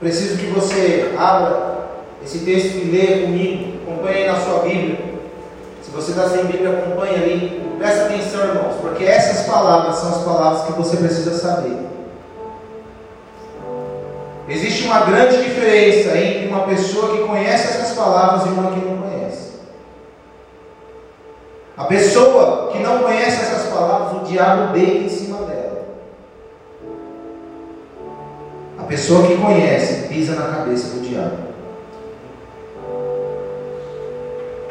Preciso 0.00 0.38
que 0.38 0.46
você 0.46 1.12
abra 1.16 1.88
esse 2.24 2.40
texto 2.40 2.78
e 2.78 2.90
leia 2.90 3.22
comigo. 3.22 3.78
Acompanhe 3.86 4.16
aí 4.16 4.26
na 4.26 4.40
sua 4.40 4.58
Bíblia. 4.64 4.98
Se 5.82 5.92
você 5.92 6.10
está 6.10 6.28
sem 6.28 6.46
Bíblia, 6.46 6.70
acompanhe 6.70 7.14
ali. 7.14 7.61
Presta 7.82 8.04
atenção, 8.04 8.44
irmãos, 8.44 8.76
porque 8.80 9.02
essas 9.02 9.44
palavras 9.44 9.96
são 9.96 10.10
as 10.10 10.22
palavras 10.22 10.62
que 10.66 10.72
você 10.74 10.98
precisa 10.98 11.36
saber. 11.36 11.76
Existe 14.48 14.84
uma 14.84 15.00
grande 15.00 15.42
diferença 15.42 16.16
entre 16.16 16.46
uma 16.46 16.60
pessoa 16.60 17.16
que 17.16 17.24
conhece 17.24 17.66
essas 17.66 17.96
palavras 17.96 18.46
e 18.46 18.50
uma 18.50 18.70
que 18.70 18.86
não 18.86 18.98
conhece. 18.98 19.54
A 21.76 21.84
pessoa 21.86 22.70
que 22.70 22.78
não 22.78 23.00
conhece 23.00 23.42
essas 23.42 23.72
palavras, 23.72 24.22
o 24.22 24.24
diabo 24.26 24.72
deita 24.72 24.98
em 24.98 25.08
cima 25.08 25.38
dela. 25.38 25.82
A 28.78 28.84
pessoa 28.84 29.26
que 29.26 29.36
conhece 29.38 30.06
pisa 30.06 30.36
na 30.36 30.56
cabeça 30.56 30.86
do 30.94 31.00
diabo. 31.00 31.38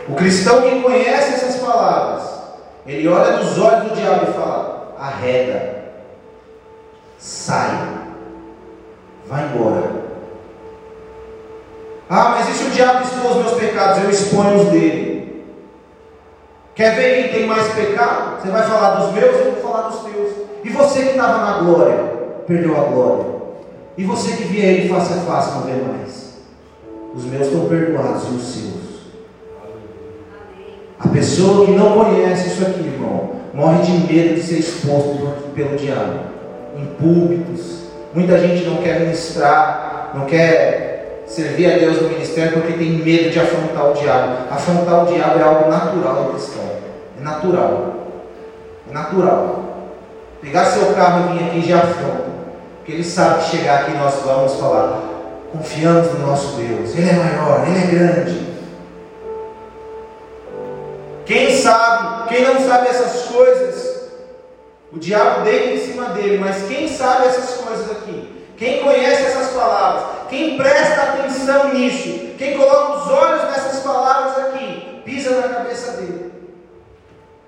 O 0.08 0.14
cristão 0.16 0.62
que 0.62 0.82
conhece 0.82 1.34
essas 1.34 1.58
palavras, 1.58 2.41
ele 2.86 3.08
olha 3.08 3.38
nos 3.38 3.58
olhos 3.60 3.90
do 3.90 3.96
diabo 3.96 4.30
e 4.30 4.34
fala: 4.34 4.96
arreda, 4.98 5.84
sai, 7.18 7.90
vai 9.28 9.46
embora. 9.46 10.02
Ah, 12.10 12.36
mas 12.38 12.50
e 12.50 12.54
se 12.54 12.66
o 12.66 12.72
diabo 12.72 13.04
expôs 13.04 13.36
meus 13.38 13.54
pecados? 13.54 14.04
Eu 14.04 14.10
exponho 14.10 14.62
os 14.62 14.70
dele. 14.70 15.46
Quer 16.76 16.96
ver 16.96 17.22
quem 17.22 17.32
tem 17.32 17.48
mais 17.48 17.74
pecado? 17.74 18.42
Você 18.42 18.50
vai 18.50 18.64
falar 18.64 18.96
dos 18.96 19.14
meus, 19.14 19.34
eu 19.34 19.52
vou 19.54 19.62
falar 19.62 19.90
dos 19.90 20.02
teus. 20.02 20.32
E 20.64 20.70
você 20.70 21.04
que 21.04 21.10
estava 21.12 21.38
na 21.38 21.60
glória, 21.60 21.98
perdeu 22.48 22.76
a 22.78 22.86
glória. 22.86 23.26
E 23.98 24.04
você 24.04 24.36
que 24.36 24.44
via 24.44 24.66
ele 24.66 24.90
face 24.90 25.14
a 25.14 25.18
face, 25.18 25.52
não 25.52 25.62
vê 25.62 25.74
mais. 25.74 26.38
Os 27.14 27.26
meus 27.26 27.48
estão 27.48 27.68
perdoados 27.68 28.24
e 28.24 28.36
os 28.36 28.44
seus. 28.44 28.91
A 31.04 31.08
pessoa 31.08 31.66
que 31.66 31.72
não 31.72 31.94
conhece 31.94 32.50
isso 32.50 32.62
aqui, 32.62 32.82
irmão, 32.82 33.32
morre 33.54 33.82
de 33.82 33.92
medo 33.92 34.36
de 34.36 34.42
ser 34.42 34.60
exposto 34.60 35.34
pelo 35.56 35.76
diabo. 35.76 36.20
Em 36.78 36.86
púlpitos. 36.86 37.82
Muita 38.14 38.38
gente 38.38 38.66
não 38.66 38.78
quer 38.78 39.00
ministrar, 39.00 40.12
não 40.14 40.26
quer 40.26 41.24
servir 41.26 41.74
a 41.74 41.78
Deus 41.78 42.02
no 42.02 42.10
ministério 42.10 42.54
porque 42.54 42.74
tem 42.74 42.92
medo 42.92 43.32
de 43.32 43.40
afrontar 43.40 43.90
o 43.90 43.94
diabo. 43.94 44.34
Afrontar 44.52 45.04
o 45.04 45.14
diabo 45.14 45.40
é 45.40 45.44
algo 45.44 45.70
natural 45.70 46.24
do 46.24 46.32
cristão. 46.34 46.64
É 47.20 47.24
natural. 47.24 47.94
É 48.90 48.94
natural. 48.94 49.60
Pegar 50.42 50.66
seu 50.66 50.94
carro 50.94 51.34
e 51.34 51.38
vir 51.38 51.46
aqui 51.46 51.68
já 51.68 51.78
afronta. 51.78 52.32
Porque 52.78 52.92
ele 52.92 53.04
sabe 53.04 53.44
que 53.44 53.58
chegar 53.58 53.82
aqui 53.82 53.98
nós 53.98 54.22
vamos 54.24 54.54
falar. 54.56 55.02
Confiamos 55.52 56.14
no 56.14 56.28
nosso 56.28 56.58
Deus. 56.58 56.96
Ele 56.96 57.10
é 57.10 57.14
maior, 57.14 57.66
ele 57.68 57.78
é 57.80 57.88
grande. 57.88 58.51
Quem 61.26 61.56
sabe, 61.56 62.30
quem 62.30 62.44
não 62.44 62.60
sabe 62.60 62.88
essas 62.88 63.24
coisas, 63.24 64.02
o 64.92 65.00
diabo 65.00 65.44
deita 65.44 65.70
em 65.70 65.80
cima 65.80 66.06
dele, 66.10 66.38
mas 66.38 66.68
quem 66.68 66.88
sabe 66.88 67.28
essas 67.28 67.62
coisas 67.62 67.90
aqui, 67.92 68.46
quem 68.58 68.84
conhece 68.84 69.24
essas 69.24 69.52
palavras, 69.52 70.04
quem 70.30 70.58
presta 70.58 71.02
atenção 71.02 71.74
nisso, 71.74 72.36
quem 72.38 72.58
coloca 72.58 72.98
os 72.98 73.12
olhos 73.12 73.44
nessas 73.44 73.82
palavras 73.82 74.46
aqui, 74.46 75.02
pisa 75.06 75.42
na 75.42 75.50
cabeça 75.56 75.94
dele. 75.94 76.32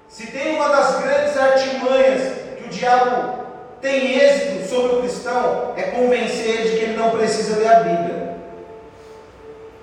Se 0.07 0.28
tem 0.28 0.55
uma 0.55 0.69
das 0.69 0.99
grandes 0.99 1.38
artimanhas 1.38 2.34
que 2.57 2.65
o 2.65 2.69
diabo 2.69 3.43
tem 3.82 4.17
êxito 4.17 4.69
sobre 4.69 4.95
o 4.95 4.99
cristão, 5.01 5.74
é 5.76 5.84
convencer 5.84 6.47
ele 6.47 6.69
de 6.69 6.78
que 6.78 6.84
ele 6.84 6.97
não 6.97 7.09
precisa 7.09 7.57
ler 7.57 7.67
a 7.67 7.80
Bíblia. 7.80 8.38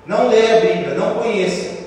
Não 0.06 0.28
leia 0.28 0.56
a 0.56 0.60
Bíblia, 0.60 0.94
não 0.94 1.16
conheça. 1.16 1.79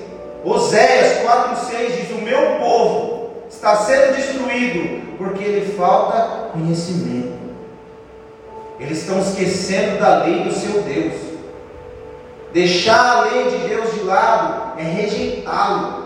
Oséias 0.44 1.24
4,6 1.24 1.86
diz: 1.96 2.10
O 2.10 2.20
meu 2.20 2.56
povo 2.58 3.30
está 3.48 3.76
sendo 3.76 4.14
destruído 4.14 5.16
porque 5.16 5.44
lhe 5.44 5.72
falta 5.72 6.50
conhecimento. 6.52 7.32
Eles 8.78 8.98
estão 8.98 9.20
esquecendo 9.20 9.98
da 9.98 10.24
lei 10.24 10.44
do 10.44 10.52
seu 10.52 10.82
Deus. 10.82 11.14
Deixar 12.52 13.16
a 13.16 13.20
lei 13.22 13.50
de 13.50 13.68
Deus 13.68 13.94
de 13.94 14.00
lado 14.00 14.78
é 14.78 14.82
rejeitá-lo. 14.82 16.04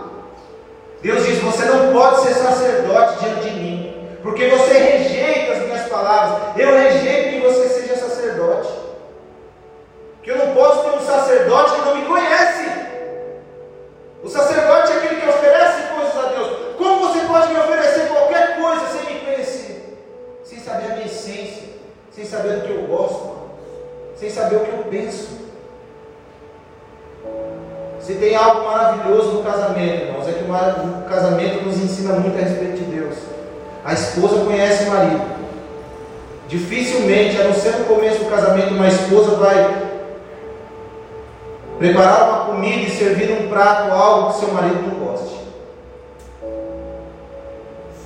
Deus 1.01 1.25
diz: 1.25 1.39
Você 1.39 1.65
não 1.65 1.91
pode 1.91 2.21
ser 2.21 2.33
sacerdote 2.35 3.19
diante 3.19 3.49
de 3.49 3.59
mim, 3.59 3.93
porque 4.23 4.47
você 4.47 4.73
rejeita 4.73 5.53
as 5.53 5.63
minhas 5.63 5.87
palavras. 5.89 6.57
Eu 6.57 6.77
rejeito 6.77 7.29
que 7.31 7.41
você 7.41 7.67
seja 7.67 7.95
sacerdote. 7.97 8.69
Que 10.23 10.31
eu 10.31 10.37
não 10.37 10.53
posso 10.53 10.83
ter 10.83 10.97
um 10.97 11.05
sacerdote 11.05 11.75
que 11.75 11.85
não 11.85 11.95
me 11.95 12.05
conhece. 12.05 12.78
O 14.23 14.29
sacerdote 14.29 14.91
é 14.91 14.95
aquele 14.97 15.21
que 15.21 15.29
oferece 15.29 15.83
coisas 15.93 16.17
a 16.17 16.29
Deus. 16.29 16.75
Como 16.77 17.07
você 17.07 17.19
pode 17.25 17.53
me 17.53 17.59
oferecer 17.59 18.07
qualquer 18.09 18.59
coisa 18.59 18.85
sem 18.87 19.13
me 19.13 19.19
conhecer, 19.21 19.97
sem 20.43 20.59
saber 20.59 20.91
a 20.91 20.95
minha 20.95 21.05
essência? 21.05 21.69
sem 22.19 22.27
saber 22.27 22.57
do 22.57 22.61
que 22.67 22.71
eu 22.71 22.81
gosto, 22.81 23.31
sem 24.17 24.29
saber 24.29 24.57
o 24.57 24.59
que 24.59 24.71
eu 24.71 24.83
penso. 24.89 25.39
Se 28.01 28.15
tem 28.15 28.35
algo 28.35 28.65
maravilhoso 28.65 29.33
no 29.33 29.43
casamento, 29.43 30.03
irmãos, 30.03 30.27
é 30.27 30.33
que 30.33 30.43
o 30.43 31.09
casamento 31.09 31.63
nos 31.63 31.77
ensina 31.77 32.15
muito 32.15 32.37
a 32.37 32.41
respeito 32.41 32.77
de 32.77 32.83
Deus. 32.91 33.15
A 33.85 33.93
esposa 33.93 34.43
conhece 34.43 34.83
o 34.83 34.91
marido. 34.91 35.39
Dificilmente, 36.49 37.39
a 37.39 37.45
não 37.45 37.53
ser 37.53 37.77
no 37.77 37.85
começo 37.85 38.23
do 38.23 38.29
casamento, 38.29 38.73
uma 38.73 38.87
esposa 38.87 39.35
vai 39.35 39.88
preparar 41.79 42.29
uma 42.29 42.45
comida 42.45 42.81
e 42.81 42.91
servir 42.91 43.31
um 43.31 43.49
prato 43.49 43.91
algo 43.91 44.33
que 44.33 44.39
seu 44.39 44.53
marido 44.53 44.81
não 44.81 45.07
goste. 45.07 45.39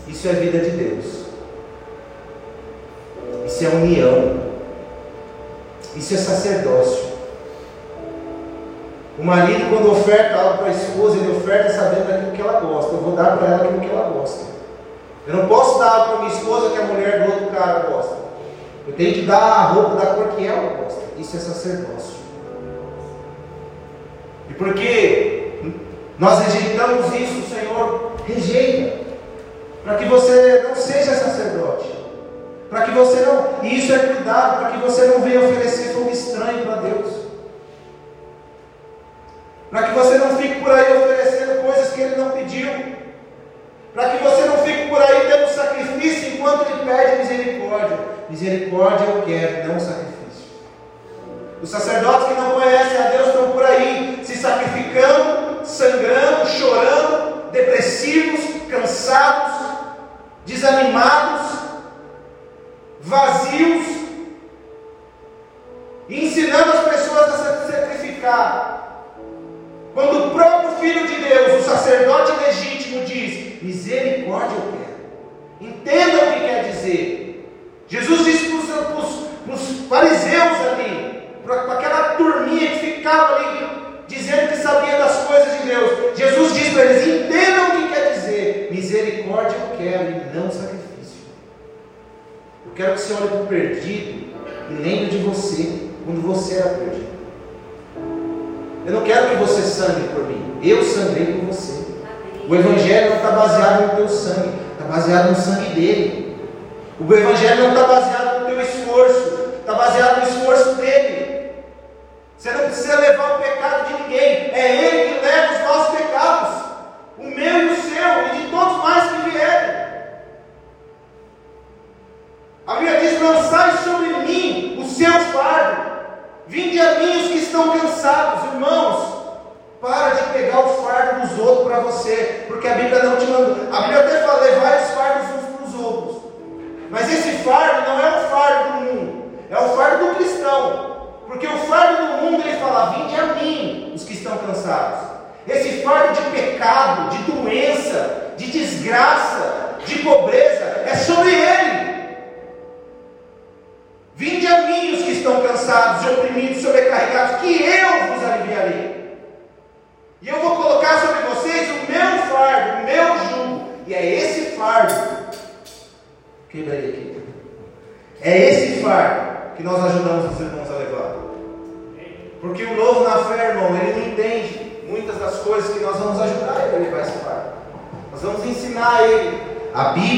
Isso 0.07 0.27
é 0.29 0.33
vida 0.33 0.59
de 0.59 0.69
Deus. 0.69 1.05
Isso 3.47 3.65
é 3.65 3.69
união. 3.69 4.43
Isso 5.95 6.13
é 6.13 6.17
sacerdócio. 6.17 7.13
O 9.17 9.23
marido, 9.23 9.69
quando 9.69 9.91
oferta 9.91 10.39
algo 10.39 10.59
para 10.59 10.67
a 10.67 10.71
esposa, 10.71 11.17
ele 11.17 11.37
oferta 11.37 11.73
sabendo 11.73 12.07
daquilo 12.07 12.31
que 12.31 12.41
ela 12.41 12.59
gosta. 12.59 12.93
Eu 12.93 13.01
vou 13.01 13.15
dar 13.15 13.37
para 13.37 13.47
ela 13.47 13.63
aquilo 13.63 13.79
que 13.79 13.89
ela 13.89 14.09
gosta. 14.09 14.45
Eu 15.27 15.35
não 15.35 15.47
posso 15.47 15.79
dar 15.79 15.89
algo 15.89 16.11
para 16.11 16.25
minha 16.25 16.33
esposa 16.33 16.69
que 16.69 16.77
a 16.77 16.85
mulher 16.85 17.23
do 17.23 17.33
outro 17.33 17.47
cara 17.47 17.79
gosta. 17.89 18.15
Eu 18.87 18.93
tenho 18.93 19.13
que 19.13 19.21
dar 19.25 19.41
a 19.41 19.61
roupa 19.67 19.95
da 19.95 20.13
cor 20.13 20.27
que 20.35 20.45
ela 20.45 20.77
gosta. 20.77 21.01
Isso 21.17 21.37
é 21.37 21.39
sacerdócio. 21.39 22.22
E 24.53 24.55
porque 24.55 25.51
nós 26.19 26.39
rejeitamos 26.45 27.07
isso, 27.15 27.39
o 27.39 27.49
Senhor 27.49 28.11
rejeita. 28.27 29.03
Para 29.83 29.95
que 29.95 30.05
você 30.05 30.63
não 30.67 30.75
seja 30.75 31.15
sacerdote. 31.15 31.91
Para 32.69 32.83
que 32.83 32.91
você 32.91 33.19
não. 33.21 33.63
E 33.63 33.79
isso 33.79 33.93
é 33.93 33.99
cuidado, 33.99 34.59
para 34.59 34.71
que 34.71 34.77
você 34.77 35.07
não 35.07 35.21
venha 35.21 35.41
oferecer 35.41 35.93
fogo 35.93 36.11
estranho 36.11 36.65
para 36.65 36.75
Deus. 36.75 37.13
Para 39.69 39.83
que 39.83 39.91
você 39.93 40.17
não 40.19 40.37
fique 40.37 40.61
por 40.61 40.71
aí 40.71 40.97
oferecendo 40.97 41.63
coisas 41.63 41.93
que 41.93 42.01
Ele 42.01 42.15
não 42.15 42.29
pediu. 42.29 42.69
Para 43.93 44.09
que 44.09 44.23
você 44.23 44.45
não 44.45 44.57
fique 44.59 44.87
por 44.87 45.01
aí 45.01 45.27
tendo 45.29 45.49
sacrifício 45.49 46.33
enquanto 46.35 46.67
Ele 46.69 46.85
pede 46.85 47.23
misericórdia. 47.23 47.99
Misericórdia 48.29 49.05
eu 49.05 49.23
quero, 49.23 49.67
não 49.67 49.79
sacrifício. 49.79 50.13
Os 51.61 51.69
sacerdotes 51.69 52.27
que 52.27 52.33
não 52.33 52.51
conhecem 52.51 52.97
a 52.97 53.09
Deus 53.09 53.27
estão 53.29 53.52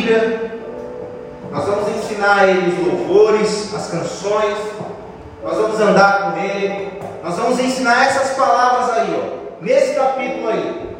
Bíblia, 0.05 0.51
nós 1.51 1.65
vamos 1.65 1.89
ensinar 1.95 2.41
a 2.41 2.47
ele 2.47 2.79
os 2.79 2.87
louvores, 2.87 3.73
as 3.73 3.87
canções, 3.87 4.55
nós 5.43 5.57
vamos 5.57 5.81
andar 5.81 6.31
com 6.31 6.39
ele, 6.39 6.91
nós 7.23 7.35
vamos 7.35 7.59
ensinar 7.59 8.05
essas 8.05 8.37
palavras 8.37 8.97
aí, 8.97 9.19
ó, 9.19 9.63
nesse 9.63 9.95
capítulo 9.95 10.49
aí. 10.49 10.95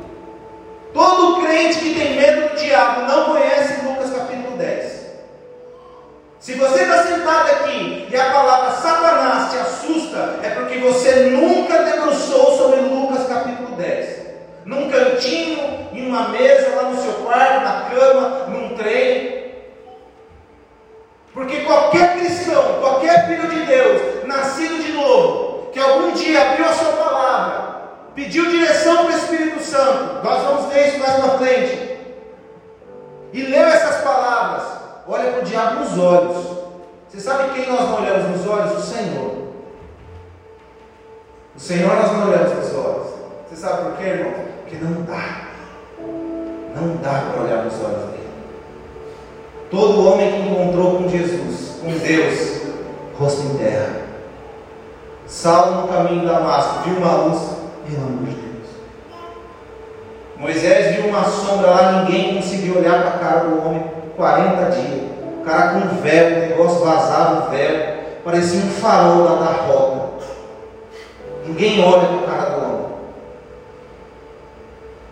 Todo 0.92 1.44
crente 1.44 1.78
que 1.78 1.94
tem 1.94 2.16
medo 2.16 2.50
do 2.50 2.56
diabo 2.56 3.02
não 3.02 3.26
conhece 3.26 3.86
Lucas 3.86 4.10
capítulo 4.10 4.58
10. 4.58 5.06
Se 6.40 6.54
você 6.54 6.82
está 6.82 7.04
sentado 7.04 7.48
aqui 7.52 8.08
e 8.10 8.16
a 8.16 8.32
palavra 8.32 8.72
Satanás 8.72 9.52
te 9.52 9.58
assusta, 9.60 10.40
é 10.42 10.50
porque 10.50 10.80
você 10.80 11.30
nunca 11.30 11.84
debruçou 11.84 12.58
sobre 12.58 12.80
Lucas 12.80 13.28
capítulo 13.28 13.76
10. 13.76 14.26
Num 14.66 14.90
cantinho, 14.90 15.90
em 15.94 16.08
uma 16.08 16.30
mesa, 16.30 16.76
lá 16.76 16.90
no 16.90 17.00
seu 17.00 17.14
quarto, 17.24 17.64
na 17.64 17.82
cama, 17.90 18.45
trem. 18.76 19.54
Porque 21.34 21.62
qualquer 21.62 22.18
cristão, 22.18 22.80
qualquer 22.80 23.28
filho 23.28 23.50
de 23.50 23.66
Deus, 23.66 24.26
nascido 24.26 24.82
de 24.82 24.94
novo, 24.94 25.70
que 25.72 25.80
algum 25.80 26.14
dia 26.14 26.42
abriu 26.42 26.66
a 26.66 26.74
sua 26.74 26.94
palavra, 26.94 27.82
pediu 28.16 28.50
direção 28.50 29.06
para 29.06 29.08
o 29.08 29.18
Espírito 29.18 29.62
Santo, 29.62 30.24
nós 30.24 30.44
vamos 30.44 30.74
ver 30.74 30.88
isso 30.88 31.00
mais 31.00 31.18
na 31.20 31.38
frente, 31.38 32.00
e 33.34 33.42
leu 33.42 33.68
essas 33.68 34.02
palavras, 34.02 34.64
olha 35.06 35.32
para 35.32 35.42
o 35.42 35.44
diabo 35.44 35.82
nos 35.82 36.00
olhos. 36.00 36.56
Você 37.10 37.20
sabe 37.20 37.54
quem 37.54 37.68
nós 37.68 37.82
não 37.82 38.02
olhamos 38.02 38.30
nos 38.30 38.48
olhos? 38.48 38.78
O 38.78 38.82
Senhor. 38.82 39.46
O 41.54 41.60
Senhor 41.60 41.96
nós 41.96 42.12
não 42.14 42.30
olhamos 42.30 42.54
nos 42.54 42.76
olhos. 42.76 43.08
Você 43.50 43.56
sabe 43.58 43.84
por 43.84 43.98
quê, 43.98 44.04
irmão? 44.06 44.34
Porque 44.62 44.78
não 44.78 45.02
dá. 45.04 45.48
Não 46.76 46.96
dá 46.98 47.32
para 47.32 47.42
olhar 47.42 47.64
nos 47.66 47.74
olhos 47.84 48.12
dele. 48.12 48.15
Todo 49.70 50.08
homem 50.08 50.32
que 50.32 50.50
encontrou 50.50 50.98
com 50.98 51.10
Jesus, 51.10 51.80
com 51.82 51.92
Deus, 51.92 52.62
rosto 53.18 53.42
em 53.48 53.58
terra. 53.58 54.06
Saulo 55.26 55.82
no 55.82 55.88
caminho 55.88 56.22
de 56.22 56.28
Damasco, 56.28 56.84
viu 56.84 56.98
uma 56.98 57.14
luz, 57.24 57.42
pelo 57.88 58.06
amor 58.06 58.26
de 58.26 58.36
Deus. 58.36 58.46
Moisés 60.38 60.96
viu 60.96 61.10
uma 61.10 61.24
sombra 61.24 61.72
lá, 61.72 61.92
ninguém 62.04 62.36
conseguiu 62.36 62.78
olhar 62.78 63.02
para 63.02 63.10
a 63.10 63.20
cara 63.20 63.40
do 63.42 63.66
homem 63.66 63.84
40 64.16 64.72
dias. 64.72 65.02
O 65.40 65.44
cara 65.44 65.80
com 65.80 65.96
véu, 66.02 66.28
o 66.28 66.40
negócio 66.42 66.86
vazava 66.86 67.48
o 67.48 67.52
véu, 67.52 67.96
parecia 68.24 68.60
um 68.60 68.70
farol 68.70 69.24
lá 69.24 69.36
da 69.36 69.52
rota. 69.64 70.26
Ninguém 71.48 71.84
olha 71.84 72.08
para 72.08 72.18
a 72.18 72.38
cara 72.38 72.50
do 72.50 72.66
homem. 72.66 72.86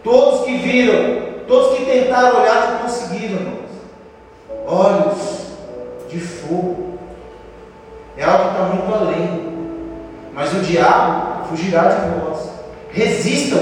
Todos 0.03 0.45
que 0.45 0.57
viram, 0.57 1.23
todos 1.47 1.77
que 1.77 1.85
tentaram 1.85 2.39
olhar 2.39 2.71
não 2.71 2.79
conseguiram. 2.79 3.62
Olhos 4.65 5.17
de 6.09 6.19
fogo. 6.19 6.99
É 8.17 8.23
algo 8.23 8.43
que 8.43 8.49
está 8.51 8.63
muito 8.65 8.95
além. 8.95 9.53
Mas 10.33 10.53
o 10.53 10.59
diabo 10.59 11.47
fugirá 11.47 11.89
de 11.89 12.19
nós. 12.19 12.49
resistam 12.91 13.59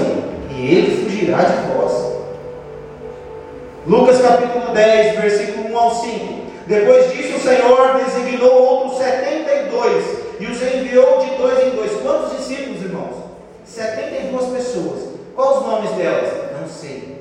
e 0.50 0.74
ele 0.74 1.04
fugirá 1.04 1.38
de 1.38 1.72
vós. 1.72 2.12
Lucas 3.86 4.20
capítulo 4.20 4.72
10, 4.72 5.20
versículo 5.20 5.72
1 5.72 5.78
ao 5.78 5.94
5. 5.94 6.42
Depois 6.66 7.12
disso, 7.12 7.36
o 7.36 7.40
Senhor 7.40 8.04
designou 8.04 8.62
outros 8.62 8.98
72 8.98 10.04
e 10.38 10.46
os 10.46 10.62
enviou 10.62 11.18
de 11.18 11.36
dois 11.36 11.66
em 11.66 11.70
dois. 11.70 11.92
Quantos 12.00 12.36
discípulos, 12.36 12.82
irmãos? 12.82 13.16
72 13.64 14.46
pessoas. 14.46 15.08
Quais 15.34 15.58
os 15.58 15.66
nomes 15.66 15.90
delas? 15.92 16.30
Não 16.60 16.68
sei. 16.68 17.11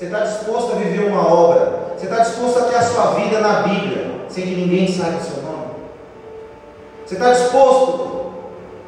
Você 0.00 0.06
está 0.06 0.20
disposto 0.20 0.72
a 0.72 0.76
viver 0.76 1.10
uma 1.10 1.30
obra? 1.30 1.92
Você 1.94 2.06
está 2.06 2.20
disposto 2.20 2.58
a 2.58 2.62
ter 2.62 2.76
a 2.76 2.82
sua 2.82 3.04
vida 3.16 3.38
na 3.40 3.60
Bíblia, 3.64 4.10
sem 4.30 4.46
que 4.46 4.54
ninguém 4.54 4.88
saiba 4.88 5.18
o 5.18 5.22
seu 5.22 5.42
nome? 5.42 5.66
Você 7.04 7.16
está 7.16 7.30
disposto 7.34 8.32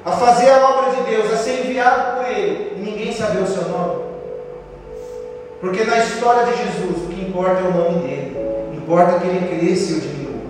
a 0.06 0.12
fazer 0.12 0.48
a 0.48 0.70
obra 0.70 0.92
de 0.92 1.02
Deus, 1.02 1.30
a 1.30 1.36
ser 1.36 1.66
enviado 1.66 2.16
por 2.16 2.30
Ele, 2.30 2.76
e 2.76 2.80
ninguém 2.80 3.12
saber 3.12 3.42
o 3.42 3.46
seu 3.46 3.68
nome? 3.68 4.04
Porque 5.60 5.84
na 5.84 5.98
história 5.98 6.46
de 6.46 6.56
Jesus, 6.56 7.04
o 7.04 7.08
que 7.08 7.20
importa 7.20 7.60
é 7.60 7.64
o 7.64 7.74
nome 7.74 8.08
dele, 8.08 8.72
importa 8.72 9.18
que 9.18 9.26
ele 9.26 9.58
cresça 9.58 9.92
ou 9.92 10.00
diminua. 10.00 10.46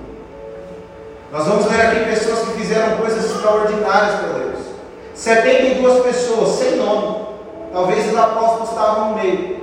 Nós 1.33 1.45
vamos 1.45 1.65
ver 1.73 1.87
aqui 1.87 2.05
pessoas 2.09 2.39
que 2.39 2.61
fizeram 2.61 2.99
coisas 2.99 3.25
extraordinárias 3.25 4.15
para 4.15 4.39
Deus. 4.39 4.61
72 5.13 6.05
pessoas, 6.05 6.51
sem 6.51 6.77
nome. 6.77 7.17
Talvez 7.73 8.13
os 8.13 8.17
apóstolos 8.17 8.69
estavam 8.69 9.09
no 9.09 9.17
meio. 9.17 9.62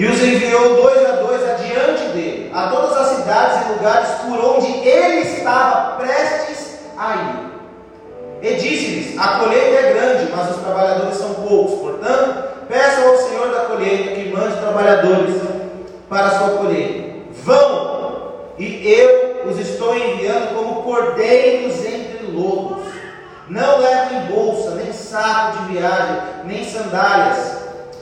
E 0.00 0.06
os 0.06 0.18
enviou 0.18 0.76
dois 0.76 1.10
a 1.10 1.12
dois 1.16 1.46
adiante 1.46 2.04
dele, 2.14 2.50
a 2.54 2.68
todas 2.68 2.96
as 2.96 3.18
cidades 3.18 3.66
e 3.66 3.72
lugares 3.72 4.08
por 4.22 4.56
onde 4.56 4.88
ele 4.88 5.20
estava 5.28 5.98
prestes 5.98 6.78
a 6.96 7.16
ir. 7.16 8.48
E 8.48 8.54
disse-lhes: 8.54 9.18
A 9.18 9.40
colheita 9.40 9.78
é 9.78 9.92
grande, 9.92 10.32
mas 10.34 10.56
os 10.56 10.62
trabalhadores 10.62 11.18
são 11.18 11.34
poucos. 11.34 11.80
Portanto, 11.80 12.44
peçam 12.66 13.10
ao 13.10 13.16
Senhor 13.18 13.50
da 13.50 13.64
colheita 13.66 14.14
que 14.14 14.30
mande 14.30 14.56
trabalhadores 14.56 15.34
para 16.08 16.28
a 16.28 16.38
sua 16.38 16.48
colheita. 16.56 17.20
Vão, 17.44 18.32
e 18.58 18.90
eu 18.90 19.50
os 19.50 19.58
estou 19.58 19.94
enviando 19.94 20.56
como 20.56 20.82
cordeiros 20.82 21.84
entre 21.84 22.24
lobos. 22.32 22.86
Não 23.50 23.80
levem 23.80 24.34
bolsa, 24.34 24.76
nem 24.76 24.94
saco 24.94 25.58
de 25.58 25.72
viagem, 25.74 26.22
nem 26.46 26.64
sandálias 26.64 27.59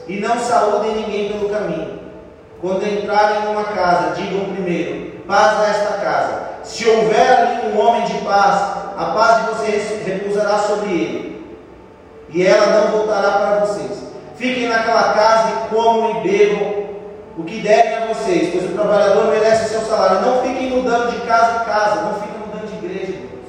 e 0.08 0.18
não 0.18 0.38
saúdem 0.38 0.96
ninguém 0.96 1.32
pelo 1.32 1.50
caminho. 1.50 1.98
Quando 2.60 2.86
entrarem 2.86 3.42
numa 3.42 3.64
casa, 3.64 4.14
digam 4.16 4.52
primeiro: 4.52 5.20
paz 5.26 5.60
a 5.60 5.68
esta 5.68 5.92
casa. 5.98 6.48
Se 6.64 6.88
houver 6.88 7.30
ali 7.30 7.72
um 7.72 7.80
homem 7.80 8.04
de 8.06 8.14
paz, 8.24 8.78
a 8.96 9.12
paz 9.14 9.42
de 9.42 9.50
vocês 9.50 10.06
repousará 10.06 10.58
sobre 10.58 10.90
ele, 10.90 11.56
e 12.30 12.44
ela 12.44 12.80
não 12.80 12.88
voltará 12.98 13.30
para 13.32 13.60
vocês. 13.60 14.08
Fiquem 14.36 14.68
naquela 14.68 15.12
casa 15.14 15.48
e 15.48 15.74
comam 15.74 16.10
e 16.10 16.28
bebam 16.28 16.88
o 17.36 17.44
que 17.44 17.60
derem 17.60 17.94
a 17.94 18.06
vocês, 18.06 18.50
pois 18.52 18.64
o 18.64 18.74
trabalhador 18.74 19.26
merece 19.26 19.66
o 19.66 19.68
seu 19.68 19.80
salário. 19.82 20.22
Não 20.22 20.42
fiquem 20.42 20.70
mudando 20.70 21.12
de 21.12 21.26
casa 21.26 21.62
em 21.62 21.64
casa, 21.64 22.02
não 22.02 22.14
fiquem 22.14 22.38
mudando 22.40 22.68
de 22.68 22.84
igreja, 22.84 23.12
irmãos. 23.12 23.48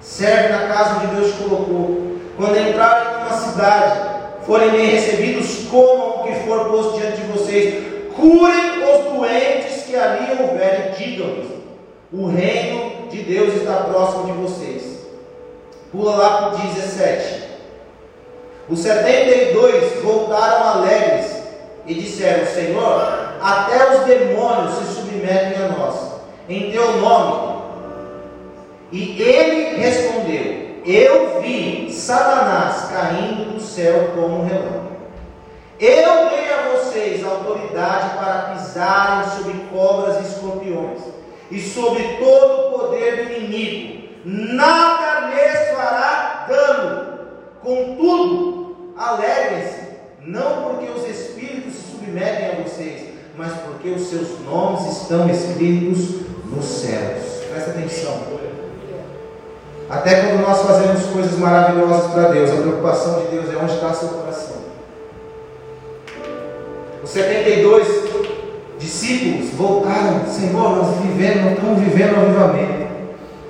Serve 0.00 0.48
na 0.48 0.68
casa 0.68 0.96
onde 0.96 1.06
Deus 1.08 1.32
te 1.32 1.42
colocou. 1.42 2.16
Quando 2.36 2.56
entrarem 2.56 3.24
numa 3.24 3.36
cidade, 3.36 4.19
forem 4.50 4.70
bem 4.70 4.86
recebidos, 4.86 5.68
comam 5.70 6.08
o 6.08 6.22
que 6.24 6.34
for 6.40 6.68
posto 6.70 6.98
diante 6.98 7.20
de 7.20 7.26
vocês, 7.28 7.84
curem 8.16 8.82
os 8.82 9.12
doentes 9.12 9.84
que 9.84 9.94
ali 9.94 10.42
houverem, 10.42 10.90
digam-lhes: 10.98 11.46
o 12.12 12.26
reino 12.26 13.08
de 13.08 13.22
Deus 13.22 13.54
está 13.54 13.74
próximo 13.84 14.26
de 14.26 14.32
vocês. 14.32 15.06
Pula 15.92 16.16
lá 16.16 16.36
para 16.38 16.48
o 16.48 16.58
17. 16.66 17.44
Os 18.68 18.80
72 18.80 20.02
voltaram 20.02 20.80
alegres 20.80 21.30
e 21.86 21.94
disseram: 21.94 22.44
Senhor, 22.44 23.36
até 23.40 23.94
os 23.94 24.04
demônios 24.04 24.78
se 24.78 24.94
submetem 24.94 25.64
a 25.64 25.68
nós, 25.68 25.94
em 26.48 26.72
teu 26.72 26.96
nome. 26.96 27.62
E 28.90 29.22
ele 29.22 29.76
respondeu: 29.80 30.69
eu 30.84 31.40
vi 31.40 31.92
Satanás 31.92 32.90
caindo 32.90 33.54
do 33.54 33.60
céu 33.60 34.12
como 34.14 34.40
um 34.40 34.46
relâmpago. 34.46 34.90
Eu 35.78 36.28
dei 36.28 36.52
a 36.52 36.70
vocês 36.74 37.24
autoridade 37.24 38.18
para 38.18 38.54
pisarem 38.54 39.30
sobre 39.30 39.54
cobras 39.72 40.18
e 40.18 40.30
escorpiões, 40.30 41.00
e 41.50 41.60
sobre 41.60 42.02
todo 42.18 42.68
o 42.68 42.78
poder 42.78 43.16
do 43.16 43.32
inimigo. 43.32 44.08
Nada 44.24 45.30
lhes 45.30 45.70
fará 45.74 46.46
dano. 46.48 47.20
Contudo, 47.62 48.94
alegrem-se, 48.96 49.80
não 50.20 50.64
porque 50.64 50.90
os 50.90 51.08
espíritos 51.08 51.74
se 51.74 51.92
submetem 51.92 52.48
a 52.48 52.62
vocês, 52.62 53.14
mas 53.36 53.52
porque 53.60 53.88
os 53.88 54.08
seus 54.08 54.38
nomes 54.40 55.02
estão 55.02 55.28
escritos 55.30 56.26
nos 56.44 56.64
céus. 56.64 57.44
Presta 57.50 57.70
atenção. 57.70 58.40
Até 59.90 60.20
quando 60.20 60.46
nós 60.46 60.62
fazemos 60.62 61.04
coisas 61.06 61.36
maravilhosas 61.36 62.12
para 62.12 62.28
Deus, 62.28 62.50
a 62.50 62.62
preocupação 62.62 63.22
de 63.22 63.26
Deus 63.26 63.52
é 63.52 63.56
onde 63.56 63.74
está 63.74 63.92
seu 63.92 64.08
coração. 64.08 64.56
Os 67.02 67.10
72 67.10 67.88
discípulos 68.78 69.50
voltaram, 69.54 70.24
Senhor, 70.28 70.76
nós 70.76 70.96
vivemos, 70.98 71.52
estamos 71.52 71.80
vivendo 71.80 72.16
o 72.16 72.20
avivamento. 72.20 72.90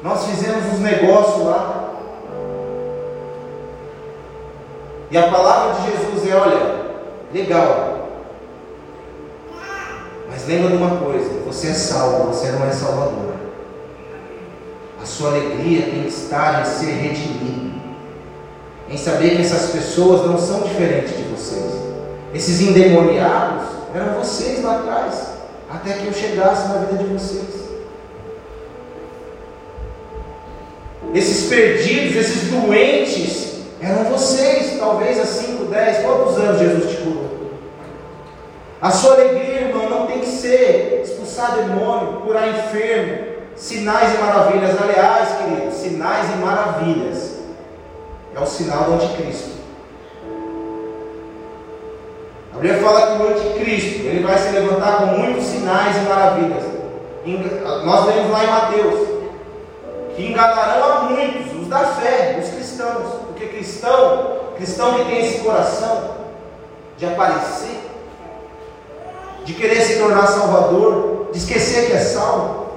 Nós 0.02 0.24
fizemos 0.24 0.72
os 0.72 0.80
negócios 0.80 1.44
lá. 1.44 1.90
E 5.10 5.18
a 5.18 5.30
palavra 5.30 5.74
de 5.74 5.90
Jesus 5.90 6.30
é: 6.30 6.36
olha, 6.36 6.76
legal. 7.34 8.08
Mas 10.30 10.46
lembra 10.46 10.70
de 10.70 10.76
uma 10.76 10.96
coisa: 10.96 11.28
você 11.44 11.68
é 11.68 11.74
salvo, 11.74 12.28
você 12.28 12.50
não 12.52 12.66
é 12.66 12.70
salvador. 12.72 13.29
A 15.02 15.06
sua 15.06 15.30
alegria 15.30 15.82
tem 15.82 16.02
que 16.02 16.08
estar 16.08 16.60
em 16.60 16.64
ser 16.64 16.92
redimido, 16.92 17.80
em 18.88 18.96
saber 18.98 19.36
que 19.36 19.42
essas 19.42 19.70
pessoas 19.70 20.26
não 20.26 20.36
são 20.36 20.60
diferentes 20.60 21.16
de 21.16 21.22
vocês. 21.22 21.72
Esses 22.34 22.60
endemoniados 22.60 23.64
eram 23.94 24.14
vocês 24.14 24.62
lá 24.62 24.78
atrás, 24.78 25.28
até 25.70 25.94
que 25.94 26.06
eu 26.06 26.12
chegasse 26.12 26.68
na 26.68 26.78
vida 26.80 27.02
de 27.02 27.12
vocês. 27.12 27.60
Esses 31.14 31.48
perdidos, 31.48 32.16
esses 32.16 32.50
doentes, 32.50 33.54
eram 33.80 34.04
vocês, 34.04 34.78
talvez 34.78 35.18
há 35.18 35.24
5, 35.24 35.64
10, 35.64 36.04
quantos 36.04 36.36
anos 36.36 36.60
Jesus 36.60 36.90
te 36.90 36.96
curou? 36.98 37.30
A 38.80 38.90
sua 38.90 39.14
alegria, 39.14 39.62
irmão, 39.62 39.88
não 39.88 40.06
tem 40.06 40.20
que 40.20 40.26
ser 40.26 41.00
expulsar 41.02 41.56
demônio, 41.56 42.20
curar 42.20 42.48
enfermo, 42.48 43.29
Sinais 43.60 44.14
e 44.14 44.18
maravilhas, 44.18 44.80
aliás, 44.80 45.36
queridos, 45.36 45.74
sinais 45.74 46.30
e 46.30 46.36
maravilhas 46.38 47.34
é 48.34 48.40
o 48.40 48.46
sinal 48.46 48.84
do 48.84 48.94
anticristo. 48.94 49.50
A 52.54 52.58
Bíblia 52.58 52.82
fala 52.82 53.18
que 53.18 53.22
o 53.22 53.28
anticristo 53.28 54.00
ele 54.00 54.24
vai 54.24 54.38
se 54.38 54.48
levantar 54.52 55.00
com 55.00 55.06
muitos 55.08 55.44
sinais 55.44 55.94
e 55.94 56.08
maravilhas. 56.08 56.64
Nós 57.84 58.06
lemos 58.06 58.30
lá 58.30 58.44
em 58.44 58.46
Mateus 58.46 59.08
que 60.16 60.26
enganarão 60.26 60.92
a 60.92 61.00
muitos, 61.02 61.60
os 61.60 61.68
da 61.68 61.80
fé, 61.80 62.40
os 62.42 62.48
cristãos, 62.48 63.14
porque 63.26 63.44
cristão, 63.44 64.38
cristão 64.56 64.94
que 64.94 65.04
tem 65.04 65.26
esse 65.26 65.40
coração 65.40 66.14
de 66.96 67.04
aparecer, 67.04 67.78
de 69.44 69.52
querer 69.52 69.82
se 69.82 69.98
tornar 69.98 70.26
salvador, 70.28 71.28
de 71.30 71.36
esquecer 71.36 71.90
que 71.90 71.92
é 71.92 72.00
salvo, 72.00 72.69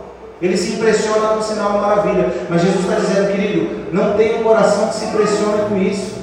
ele 0.43 0.57
se 0.57 0.73
impressiona 0.73 1.29
com 1.29 1.39
o 1.39 1.41
sinal 1.41 1.71
de 1.71 1.77
maravilha. 1.77 2.33
Mas 2.49 2.61
Jesus 2.61 2.81
está 2.81 2.95
dizendo, 2.95 3.31
querido, 3.31 3.93
não 3.93 4.17
tenha 4.17 4.39
um 4.39 4.43
coração 4.43 4.89
que 4.89 4.95
se 4.95 5.05
impressione 5.05 5.69
com 5.69 5.77
isso. 5.77 6.21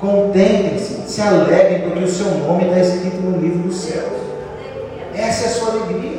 Contentem-se, 0.00 1.08
se 1.08 1.20
alegrem, 1.20 1.82
porque 1.82 2.04
o 2.04 2.08
seu 2.08 2.26
nome 2.26 2.64
está 2.64 2.80
escrito 2.80 3.18
no 3.18 3.38
livro 3.40 3.58
dos 3.68 3.76
céus. 3.76 4.18
Essa 5.14 5.44
é 5.44 5.46
a 5.46 5.50
sua 5.50 5.68
alegria. 5.74 6.18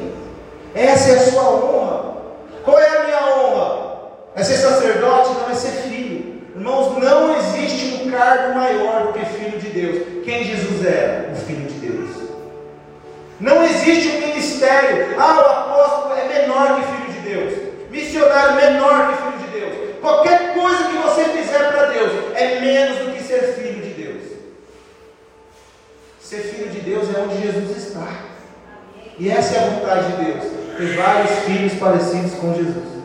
Essa 0.74 1.12
é 1.12 1.16
a 1.16 1.32
sua 1.32 1.50
honra. 1.50 2.14
Qual 2.64 2.80
é 2.80 2.98
a 2.98 3.04
minha 3.04 3.36
honra? 3.36 3.92
É 4.34 4.44
ser 4.44 4.58
sacerdote? 4.58 5.32
Não 5.42 5.50
é 5.50 5.54
ser 5.54 5.90
filho. 5.90 6.42
Irmãos, 6.56 6.98
não 6.98 7.36
existe 7.38 8.04
um 8.06 8.12
cargo 8.12 8.56
maior 8.56 9.08
do 9.08 9.14
que 9.14 9.26
filho 9.26 9.60
de 9.60 9.68
Deus. 9.68 10.24
Quem 10.24 10.46
Jesus 10.46 10.86
era? 10.86 11.34
O 11.34 11.36
filho 11.36 11.68
de 11.68 11.74
Deus. 11.74 12.11
Não 13.42 13.64
existe 13.64 14.08
um 14.08 14.20
ministério. 14.20 15.16
Ah, 15.20 15.36
o 15.36 15.74
apóstolo 15.74 16.14
é 16.16 16.42
menor 16.42 16.76
que 16.76 16.84
filho 16.84 17.12
de 17.12 17.28
Deus. 17.28 17.72
Missionário 17.90 18.56
menor 18.56 19.08
que 19.08 19.18
filho 19.18 19.38
de 19.40 19.60
Deus. 19.60 19.98
Qualquer 20.00 20.54
coisa 20.54 20.84
que 20.84 20.98
você 20.98 21.24
fizer 21.26 21.72
para 21.72 21.88
Deus 21.88 22.12
é 22.36 22.60
menos 22.60 23.00
do 23.00 23.12
que 23.12 23.24
ser 23.24 23.56
filho 23.56 23.82
de 23.82 23.94
Deus. 24.04 24.22
Ser 26.22 26.38
filho 26.38 26.70
de 26.70 26.82
Deus 26.82 27.08
é 27.16 27.20
onde 27.20 27.42
Jesus 27.42 27.76
está. 27.76 28.08
E 29.18 29.30
essa 29.30 29.56
é 29.56 29.60
a 29.60 29.70
vontade 29.70 30.12
de 30.12 30.24
Deus. 30.24 30.44
Ter 30.78 30.96
vários 30.96 31.32
filhos 31.40 31.74
parecidos 31.74 32.34
com 32.36 32.54
Jesus. 32.54 33.02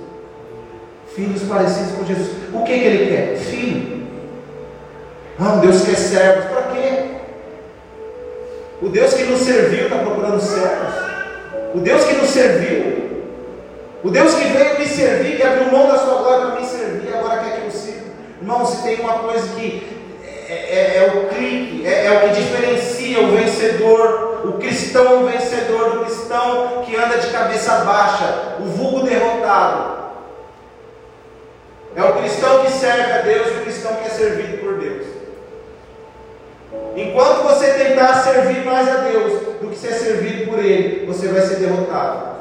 Filhos 1.14 1.43
parecidos 1.45 1.93
com 1.93 2.05
Jesus. 2.05 2.28
O 2.53 2.62
que, 2.62 2.78
que 2.78 2.84
ele 2.84 3.16
quer? 3.16 3.37
Filho. 3.39 4.07
Ah, 5.41 5.57
Deus 5.62 5.82
quer 5.82 5.97
servos. 5.97 6.55
O 8.81 8.89
Deus 8.89 9.14
que 9.14 9.24
nos 9.24 9.41
serviu 9.41 9.85
está 9.85 9.99
procurando 9.99 10.41
servos. 10.41 10.95
O 11.74 11.81
Deus 11.81 12.05
que 12.05 12.14
nos 12.14 12.29
serviu. 12.29 13.07
O 14.05 14.11
Deus 14.11 14.35
que 14.35 14.45
veio 14.45 14.79
me 14.79 14.87
servir, 14.87 15.37
que 15.37 15.43
abriu 15.43 15.72
mão 15.72 15.89
da 15.89 15.99
sua 15.99 16.22
glória 16.22 16.47
para 16.47 16.61
me 16.61 16.66
servir, 16.66 17.14
agora 17.14 17.43
quer 17.43 17.61
que 17.61 17.66
eu 17.66 17.70
sirva. 17.70 18.07
Irmão, 18.41 18.66
se 18.66 18.83
tem 18.83 19.01
uma 19.01 19.14
coisa 19.14 19.49
que 19.55 19.97
é, 20.49 20.53
é, 20.53 20.97
é 20.99 21.12
o 21.16 21.29
clique, 21.29 21.87
é, 21.87 22.07
é, 22.07 22.12
o 22.12 22.20
que 22.20 22.41
diferencia 22.41 23.20
o 23.20 23.37
vencedor, 23.37 24.43
o 24.45 24.53
cristão 24.59 25.27
vencedor 25.27 25.91
do 25.91 26.05
cristão 26.05 26.85
que 26.85 26.95
anda 26.95 27.18
de 27.18 27.29
cabeça 27.29 27.77
baixa, 27.79 28.57
o 28.61 28.64
vulgo 28.64 29.07
derrotado. 29.07 29.97
É 31.97 32.05
o 32.05 32.12
cristão 32.12 32.62
que 32.62 32.70
serve 32.70 33.11
a 33.11 33.22
Deus 33.22 33.49
o 33.49 33.61
cristão 33.62 33.95
que 33.95 34.07
é 34.07 34.11
servido. 34.11 34.65
Enquanto 36.96 37.42
você 37.42 37.72
tentar 37.74 38.14
servir 38.22 38.64
mais 38.64 38.88
a 38.88 39.00
Deus 39.02 39.32
do 39.60 39.68
que 39.68 39.76
ser 39.76 39.92
servido 39.92 40.50
por 40.50 40.58
Ele, 40.58 41.06
você 41.06 41.28
vai 41.28 41.42
ser 41.42 41.56
derrotado. 41.56 42.36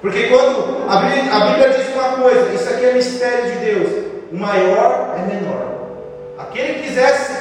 Porque 0.00 0.28
quando 0.28 0.88
a 0.88 0.96
Bíblia, 0.96 1.32
a 1.32 1.40
Bíblia 1.46 1.70
diz 1.70 1.88
uma 1.94 2.22
coisa, 2.22 2.52
isso 2.52 2.68
aqui 2.68 2.84
é 2.84 2.92
mistério 2.92 3.52
de 3.52 3.58
Deus, 3.58 4.04
o 4.32 4.36
maior 4.36 5.16
é 5.16 5.34
menor. 5.34 5.78
Aquele 6.38 6.74
que 6.74 6.88
quisesse 6.88 7.32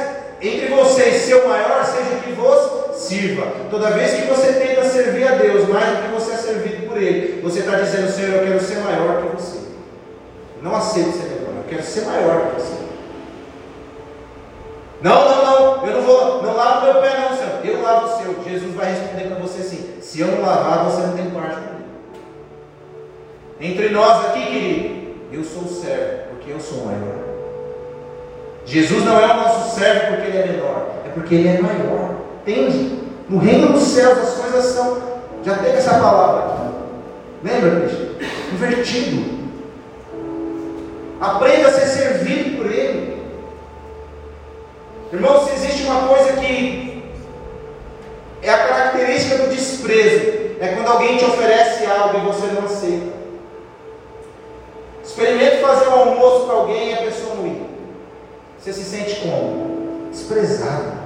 entre 0.41 0.67
vocês 0.67 1.23
ser 1.23 1.35
o 1.35 1.47
maior, 1.47 1.83
seja 1.83 2.21
que 2.23 2.31
vos 2.33 2.95
sirva. 2.97 3.47
Toda 3.69 3.91
vez 3.91 4.13
que 4.13 4.27
você 4.27 4.53
tenta 4.53 4.83
servir 4.83 5.27
a 5.27 5.35
Deus 5.35 5.67
mais 5.69 5.97
do 5.97 6.03
que 6.03 6.13
você 6.13 6.33
é 6.33 6.37
servido 6.37 6.87
por 6.87 6.97
Ele, 6.97 7.41
você 7.41 7.59
está 7.59 7.77
dizendo, 7.77 8.11
Senhor, 8.11 8.35
eu 8.35 8.47
quero 8.47 8.63
ser 8.63 8.77
maior 8.77 9.21
que 9.21 9.35
você. 9.35 9.57
Não 10.61 10.75
aceito 10.75 11.11
ser 11.11 11.29
menor, 11.29 11.63
eu 11.63 11.69
quero 11.69 11.83
ser 11.83 12.01
maior 12.01 12.47
que 12.47 12.61
você. 12.61 12.86
Não, 15.01 15.29
não, 15.29 15.45
não, 15.45 15.85
eu 15.85 15.93
não 15.93 16.01
vou, 16.01 16.43
não 16.43 16.55
lavo 16.55 16.85
meu 16.85 17.01
pé, 17.01 17.19
não, 17.19 17.37
Senhor. 17.37 17.59
Eu 17.63 17.81
lavo 17.81 18.05
o 18.05 18.17
seu. 18.17 18.43
Jesus 18.43 18.73
vai 18.73 18.91
responder 18.91 19.27
para 19.27 19.39
você 19.39 19.61
assim: 19.61 19.95
se 20.01 20.21
eu 20.21 20.27
não 20.27 20.41
lavar, 20.41 20.85
você 20.85 21.05
não 21.05 21.15
tem 21.15 21.29
parte 21.29 21.55
comigo. 21.55 21.77
Entre 23.59 23.89
nós 23.89 24.25
aqui, 24.27 24.45
querido, 24.45 25.15
eu 25.31 25.43
sou 25.43 25.63
o 25.63 25.67
servo, 25.67 26.29
porque 26.29 26.51
eu 26.51 26.59
sou 26.59 26.85
maior. 26.85 27.27
Jesus 28.65 29.05
não 29.05 29.19
é 29.19 29.25
o 29.25 29.37
nosso 29.37 29.79
servo 29.79 30.15
porque 30.15 30.27
ele 30.27 30.37
é 30.37 30.47
menor, 30.47 30.89
é 31.05 31.09
porque 31.09 31.35
ele 31.35 31.47
é 31.47 31.61
maior. 31.61 32.15
Entende? 32.41 32.99
No 33.29 33.39
reino 33.39 33.73
dos 33.73 33.83
céus 33.83 34.17
as 34.17 34.33
coisas 34.35 34.65
são. 34.65 35.17
Já 35.43 35.57
teve 35.57 35.77
essa 35.77 35.91
palavra 35.91 36.53
aqui. 36.53 36.67
Lembra, 37.43 37.79
Cristo? 37.81 38.15
Invertido. 38.51 39.37
Aprenda 41.21 41.67
a 41.67 41.71
ser 41.71 41.87
servido 41.87 42.57
por 42.57 42.71
Ele. 42.71 43.16
Irmão, 45.11 45.45
se 45.45 45.53
existe 45.53 45.83
uma 45.83 46.07
coisa 46.07 46.33
que 46.33 47.03
é 48.41 48.49
a 48.49 48.67
característica 48.67 49.37
do 49.37 49.49
desprezo, 49.49 50.57
é 50.59 50.73
quando 50.75 50.87
alguém 50.87 51.17
te 51.17 51.25
oferece 51.25 51.85
algo 51.85 52.17
e 52.17 52.21
você 52.21 52.47
não 52.47 52.65
aceita. 52.65 53.17
Experimente 55.03 55.61
fazer 55.61 55.87
um 55.87 55.93
almoço 55.93 56.45
para 56.45 56.55
alguém 56.55 56.89
e 56.89 56.93
a 56.93 56.97
pessoa 56.97 57.35
não 57.35 57.47
ir. 57.47 57.65
Você 58.59 58.73
se 58.73 58.83
sente 58.83 59.21
como? 59.21 60.09
Desprezado. 60.11 60.97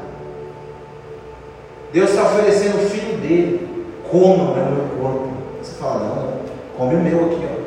Deus 1.94 2.10
está 2.10 2.24
oferecendo 2.24 2.78
o 2.78 2.90
filho 2.90 3.18
dele. 3.18 3.86
Coma 4.10 4.52
o 4.52 4.56
meu 4.56 4.88
corpo. 5.00 5.30
Você 5.62 5.74
fala, 5.76 6.00
não, 6.00 6.78
come 6.78 6.96
o 6.96 7.00
meu 7.00 7.26
aqui. 7.26 7.46
Ó. 7.46 7.62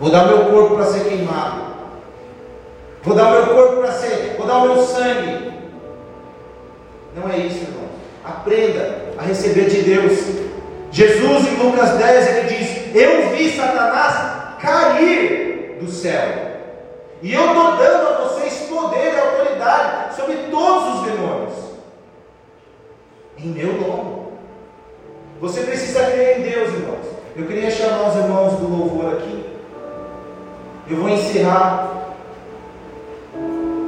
Vou 0.00 0.10
dar 0.10 0.26
meu 0.26 0.44
corpo 0.46 0.76
para 0.76 0.86
ser 0.86 1.04
queimado. 1.04 1.70
Vou 3.02 3.16
dar 3.16 3.30
meu 3.30 3.54
corpo 3.54 3.76
para 3.80 3.92
ser, 3.92 4.36
vou 4.36 4.46
dar 4.46 4.60
meu 4.60 4.82
sangue. 4.82 5.49
Não 7.20 7.30
é 7.30 7.38
isso, 7.38 7.64
irmão. 7.64 7.88
Aprenda 8.24 9.12
a 9.18 9.22
receber 9.22 9.68
de 9.68 9.82
Deus. 9.82 10.18
Jesus 10.90 11.46
em 11.46 11.56
Lucas 11.56 11.90
10 11.90 12.28
ele 12.28 12.48
diz: 12.48 12.94
Eu 12.94 13.30
vi 13.30 13.56
Satanás 13.56 14.58
cair 14.60 15.78
do 15.80 15.90
céu. 15.90 16.50
E 17.22 17.34
eu 17.34 17.46
estou 17.46 17.76
dando 17.76 18.08
a 18.08 18.20
vocês 18.22 18.66
poder 18.68 19.12
e 19.12 19.18
autoridade 19.18 20.16
sobre 20.16 20.36
todos 20.50 21.00
os 21.00 21.06
demônios. 21.06 21.54
Em 23.38 23.48
meu 23.48 23.72
nome. 23.74 24.20
Você 25.40 25.62
precisa 25.62 26.04
crer 26.04 26.38
em 26.38 26.42
Deus, 26.42 26.68
irmãos. 26.68 27.06
Eu 27.36 27.46
queria 27.46 27.70
chamar 27.70 28.08
os 28.08 28.16
irmãos 28.16 28.52
do 28.58 28.68
louvor 28.68 29.14
aqui. 29.14 29.46
Eu 30.88 30.96
vou 30.96 31.08
encerrar. 31.08 31.88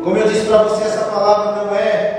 Como 0.05 0.17
eu 0.17 0.29
disse 0.29 0.47
para 0.47 0.63
você, 0.65 0.85
essa 0.85 1.05
palavra 1.05 1.65
não 1.65 1.75
é 1.75 2.12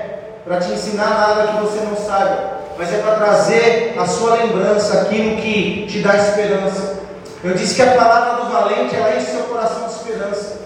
para 0.43 0.59
te 0.59 0.71
ensinar 0.71 1.09
nada 1.09 1.47
que 1.47 1.61
você 1.61 1.79
não 1.85 1.95
saiba, 1.95 2.59
mas 2.77 2.93
é 2.93 2.97
para 2.97 3.15
trazer 3.15 3.95
a 3.97 4.05
sua 4.05 4.35
lembrança 4.35 5.01
aquilo 5.01 5.37
que 5.37 5.87
te 5.87 5.99
dá 5.99 6.15
esperança. 6.17 7.01
Eu 7.43 7.53
disse 7.53 7.75
que 7.75 7.81
a 7.81 7.95
palavra 7.95 8.43
do 8.43 8.51
valente 8.51 8.95
ela 8.95 9.15
enche 9.15 9.31
seu 9.31 9.43
coração 9.43 9.87
de 9.87 9.93
esperança. 9.93 10.59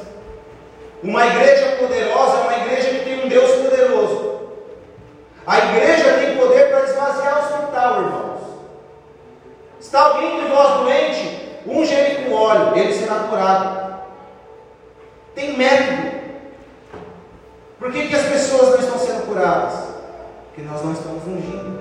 Uma 1.03 1.25
igreja 1.27 1.77
poderosa 1.77 2.37
é 2.37 2.41
uma 2.41 2.57
igreja 2.57 2.89
que 2.89 3.05
tem 3.05 3.25
um 3.25 3.29
Deus 3.29 3.51
poderoso. 3.51 4.39
A 5.45 5.59
igreja 5.59 6.13
tem 6.19 6.35
poder 6.35 6.69
para 6.69 6.83
esvaziar 6.83 7.35
o 7.35 7.39
hospital, 7.39 8.01
irmãos. 8.01 8.41
Está 9.79 10.01
alguém 10.01 10.41
de 10.41 10.47
vós 10.47 10.81
doente? 10.81 11.47
Unge 11.67 11.93
ele 11.93 12.25
com 12.25 12.35
óleo, 12.35 12.77
ele 12.77 12.93
será 12.93 13.15
curado. 13.29 13.97
Tem 15.35 15.55
método. 15.55 16.16
Por 17.79 17.91
que, 17.91 18.07
que 18.07 18.15
as 18.15 18.23
pessoas 18.23 18.71
não 18.71 18.79
estão 18.79 18.97
sendo 18.97 19.27
curadas? 19.27 19.73
Porque 20.47 20.67
nós 20.67 20.83
não 20.83 20.93
estamos 20.93 21.21
ungindo. 21.27 21.77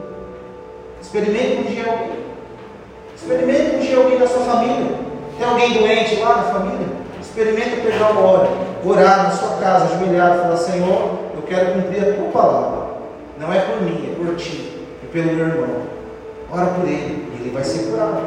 Experimente 1.01 1.67
ungir 1.67 1.89
alguém. 1.89 2.27
Experimente 3.15 3.77
ungir 3.77 3.97
alguém 3.97 4.19
da 4.19 4.27
sua 4.27 4.45
família. 4.45 4.99
Tem 5.39 5.49
alguém 5.49 5.73
doente 5.73 6.17
lá 6.17 6.37
na 6.37 6.43
família? 6.43 6.87
Experimenta 7.21 7.83
pegar 7.83 8.13
o 8.13 8.25
óleo, 8.25 8.51
orar 8.85 9.25
na 9.25 9.31
sua 9.31 9.57
casa, 9.57 9.95
ajoelhar 9.95 10.37
e 10.37 10.41
falar: 10.41 10.57
Senhor, 10.57 11.19
eu 11.35 11.43
quero 11.47 11.73
cumprir 11.73 12.03
a 12.03 12.17
tua 12.17 12.31
palavra. 12.31 12.87
Não 13.39 13.53
é 13.53 13.61
por 13.61 13.81
mim, 13.83 14.13
é 14.13 14.25
por 14.25 14.37
ti 14.37 14.87
e 15.03 15.07
pelo 15.07 15.33
meu 15.33 15.47
irmão. 15.47 15.83
Ora 16.53 16.67
por 16.67 16.85
ele 16.87 17.33
e 17.33 17.41
ele 17.41 17.51
vai 17.55 17.65
ser 17.65 17.91
curado. 17.91 18.23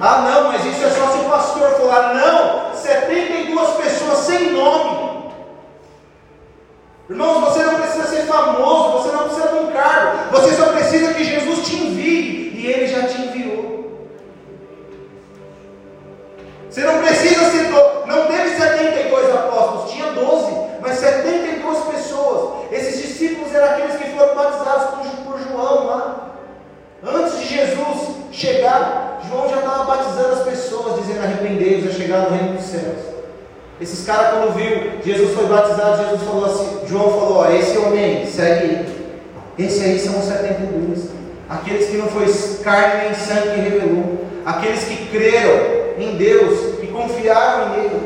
Ah, 0.00 0.22
não, 0.22 0.52
mas 0.52 0.64
isso 0.64 0.84
é 0.84 0.88
só 0.88 1.08
se 1.08 1.18
o 1.18 1.28
pastor 1.28 1.70
falar. 1.72 2.14
Não, 2.14 2.74
72 2.74 3.70
pessoas 3.76 4.18
sem 4.18 4.52
nome. 4.52 5.09
Irmãos, 7.10 7.40
você 7.40 7.64
não 7.64 7.74
precisa 7.74 8.06
ser 8.06 8.22
famoso, 8.22 9.02
você 9.02 9.16
não 9.16 9.24
precisa 9.24 9.48
de 9.48 9.54
um 9.56 9.72
cargo, 9.72 10.30
você 10.30 10.54
só 10.54 10.66
precisa 10.66 11.12
que 11.12 11.24
Jesus 11.24 11.66
te 11.66 11.74
envie 11.74 12.52
e 12.54 12.66
ele 12.68 12.86
já 12.86 13.02
te 13.08 13.20
enviou. 13.20 14.06
Você 16.70 16.82
não 16.82 17.00
precisa 17.00 17.50
ser, 17.50 17.64
do... 17.64 18.06
não 18.06 18.26
teve 18.26 18.50
72 18.56 19.28
apóstolos, 19.28 19.90
tinha 19.90 20.12
12, 20.12 20.52
mas 20.80 20.98
72 20.98 21.78
pessoas. 21.86 22.70
Esses 22.70 23.02
discípulos 23.02 23.52
eram 23.52 23.72
aqueles 23.72 23.96
que 23.96 24.16
foram 24.16 24.36
batizados 24.36 24.90
por, 24.90 25.32
por 25.32 25.40
João 25.40 25.86
lá. 25.86 26.30
Antes 27.02 27.40
de 27.40 27.46
Jesus 27.56 28.16
chegar, 28.30 29.20
João 29.28 29.48
já 29.48 29.56
estava 29.56 29.82
batizando 29.82 30.34
as 30.34 30.42
pessoas, 30.42 31.00
dizendo 31.00 31.24
arrependei-vos, 31.24 31.92
é 31.92 31.98
chegar 31.98 32.30
no 32.30 32.36
reino 32.36 32.56
dos 32.56 32.66
céus. 32.66 33.09
Esses 33.80 34.04
caras, 34.04 34.34
quando 34.34 34.54
viu 34.54 35.00
Jesus 35.02 35.34
foi 35.34 35.46
batizado, 35.46 36.04
Jesus 36.04 36.22
falou 36.22 36.44
assim, 36.44 36.86
João 36.86 37.10
falou, 37.10 37.36
ó, 37.38 37.50
esse 37.50 37.78
homem 37.78 38.26
segue 38.26 38.64
ele. 38.64 39.00
Esse 39.58 39.82
aí 39.82 39.98
são 39.98 40.18
os 40.18 40.24
72. 40.26 41.10
Aqueles 41.48 41.88
que 41.88 41.96
não 41.96 42.06
foi 42.08 42.26
carne 42.62 43.04
nem 43.04 43.14
sangue 43.14 43.54
que 43.54 43.60
revelou. 43.60 44.24
Aqueles 44.44 44.84
que 44.84 45.06
creram 45.06 45.80
em 45.98 46.16
Deus, 46.16 46.76
que 46.78 46.86
confiaram 46.88 47.70
nele. 47.70 48.00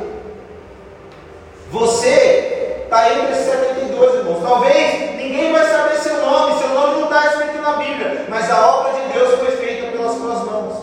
Você 1.70 2.84
está 2.84 3.12
entre 3.12 3.32
esses 3.32 3.46
72, 3.46 4.14
irmãos. 4.14 4.42
Talvez 4.42 5.16
ninguém 5.16 5.52
vai 5.52 5.66
saber 5.66 5.96
seu 5.96 6.20
nome, 6.20 6.58
seu 6.58 6.68
nome 6.68 7.00
não 7.00 7.04
está 7.04 7.26
escrito 7.26 7.60
na 7.60 7.72
Bíblia, 7.72 8.26
mas 8.28 8.50
a 8.50 8.66
obra 8.66 8.92
de 8.92 9.12
Deus 9.12 9.38
foi 9.40 9.50
feita 9.56 9.90
pelas 9.90 10.12
suas 10.12 10.38
mãos. 10.44 10.74